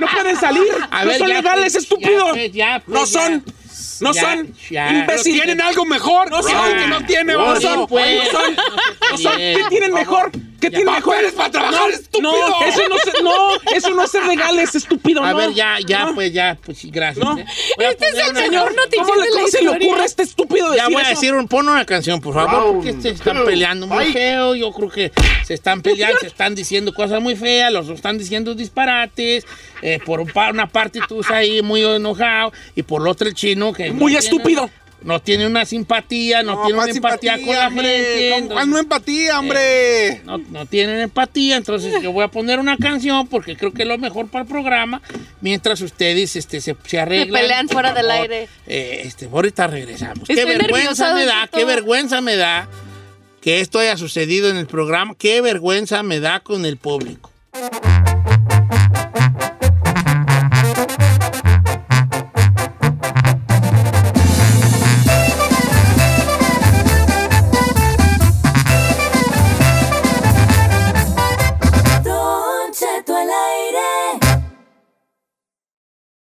no 0.00 0.06
pueden 0.08 0.36
salir. 0.36 0.72
A 0.90 1.04
no 1.04 1.12
son 1.14 1.28
legales, 1.28 1.72
pues, 1.72 1.84
estúpido. 1.84 2.28
pues, 2.30 2.50
pues, 2.52 2.86
no 2.88 3.00
ya. 3.00 3.06
son, 3.06 3.44
no 4.02 4.12
Ya, 4.12 4.20
son. 4.22 4.54
ya. 4.70 4.86
Pero 4.88 4.98
Imbécil. 5.00 5.32
tienen 5.34 5.60
algo 5.60 5.84
mejor. 5.86 6.30
No 6.30 6.42
son. 6.42 6.52
que 6.78 6.86
no 6.88 7.04
tiene, 7.06 7.32
no 7.34 7.60
son. 7.60 7.88
¿Qué 9.36 9.64
tienen 9.70 9.92
mejor? 9.94 10.30
¿Qué 10.62 10.70
tienen 10.70 10.94
mejor? 10.94 11.14
Papeles 11.14 11.32
para 11.34 11.50
trabajar, 11.50 11.80
no, 11.80 11.88
estúpido. 11.88 12.22
No, 12.22 12.64
eso 12.64 12.88
no, 12.88 12.96
se- 12.98 13.22
no, 13.22 13.76
eso 13.76 13.90
no 13.90 14.02
es 14.04 14.10
ser 14.10 14.24
legales, 14.26 14.74
estúpido. 14.74 15.22
A 15.22 15.32
no. 15.32 15.36
ver, 15.36 15.52
ya, 15.52 15.76
ya, 15.86 16.06
No. 16.06 16.14
pues, 16.14 16.32
ya, 16.32 16.56
pues 16.64 16.78
sí, 16.78 16.90
gracias. 16.90 17.24
No. 17.24 17.36
¿eh? 17.36 17.44
Este 17.78 18.06
es 18.08 18.14
el 18.18 18.30
una 18.30 18.40
señor 18.40 18.74
noticiero 18.74 19.06
¿Cómo, 19.06 19.16
le, 19.16 19.22
de 19.22 19.28
la 19.30 19.34
cómo 19.36 19.48
se 19.48 19.62
le 19.62 19.68
ocurre 19.68 20.02
a 20.02 20.04
este 20.04 20.22
estúpido 20.22 20.70
decir 20.70 20.82
Ya 20.88 20.88
voy 20.88 21.02
a 21.04 21.08
decir, 21.08 21.34
un, 21.34 21.48
pon 21.48 21.68
una 21.68 21.84
canción, 21.84 22.20
por 22.20 22.34
favor, 22.34 22.74
porque 22.76 22.94
se 23.02 23.10
están 23.10 23.44
peleando 23.44 23.86
muy 23.86 24.12
feo. 24.12 24.54
Yo 24.54 24.72
creo 24.72 24.88
que 24.88 25.12
se 25.44 25.54
están 25.54 25.82
peleando, 25.82 26.18
se 26.20 26.28
están 26.28 26.54
diciendo 26.54 26.94
cosas 26.94 27.20
muy 27.20 27.36
feas, 27.36 27.72
los 27.72 27.86
dos 27.88 27.96
están 27.96 28.16
diciendo 28.16 28.54
disparates. 28.54 29.44
eh, 29.82 29.98
por 30.06 30.20
una 30.20 30.68
parte 30.68 31.00
tú 31.08 31.20
estás 31.20 31.36
ahí 31.38 31.60
muy 31.60 31.82
enojado 31.84 32.52
y 32.76 32.82
por 32.82 33.02
la 33.02 33.10
otra 33.10 33.26
el 33.28 33.34
chino 33.34 33.72
que... 33.72 33.88
no 33.88 33.94
Muy 33.94 34.12
tiene- 34.12 34.24
estúpido. 34.26 34.70
No 35.04 35.20
tiene 35.20 35.46
una 35.46 35.64
simpatía, 35.64 36.42
no, 36.42 36.52
tiene 36.62 36.74
una 36.74 36.76
¿cuál 36.84 36.96
empatía 36.96 37.38
con 37.44 37.54
la 37.56 37.68
hombre? 37.68 37.88
gente. 37.88 38.28
¿Cómo- 38.30 38.38
entonces- 38.38 38.54
¿Cuál 38.54 38.70
no 38.70 38.78
empatía, 38.78 39.38
hombre? 39.38 40.20
no, 40.24 40.38
no 40.38 40.66
tienen 40.66 41.00
empatía, 41.00 41.56
entonces 41.56 41.94
yo 42.02 42.12
voy 42.12 42.24
a 42.24 42.28
poner 42.28 42.58
una 42.58 42.76
canción 42.76 43.26
porque 43.26 43.56
creo 43.56 43.72
que 43.72 43.82
es 43.82 43.88
lo 43.88 43.98
mejor 43.98 44.28
para 44.28 44.42
el 44.44 44.48
programa, 44.48 45.02
mientras 45.40 45.80
ustedes 45.80 46.36
este, 46.36 46.60
se, 46.60 46.76
se 46.84 46.98
arreglan. 47.00 47.40
pelean 47.42 47.66
por 47.66 47.74
fuera 47.74 47.92
del 47.92 48.10
aire. 48.10 48.48
Eh, 48.66 49.02
este, 49.04 49.26
ahorita 49.32 49.66
regresamos. 49.66 50.26
qué 50.28 50.44
vergüenza 50.44 51.14
me 51.14 51.24
da, 51.24 51.48
qué 51.52 51.64
vergüenza 51.64 52.20
me 52.20 52.36
da 52.36 52.68
que 53.40 53.60
esto 53.60 53.80
haya 53.80 53.96
sucedido 53.96 54.48
en 54.50 54.56
el 54.56 54.66
programa, 54.66 55.14
qué 55.18 55.40
vergüenza 55.40 56.02
me 56.04 56.20
da 56.20 56.40
con 56.40 56.64
el 56.64 56.76
público. 56.76 57.32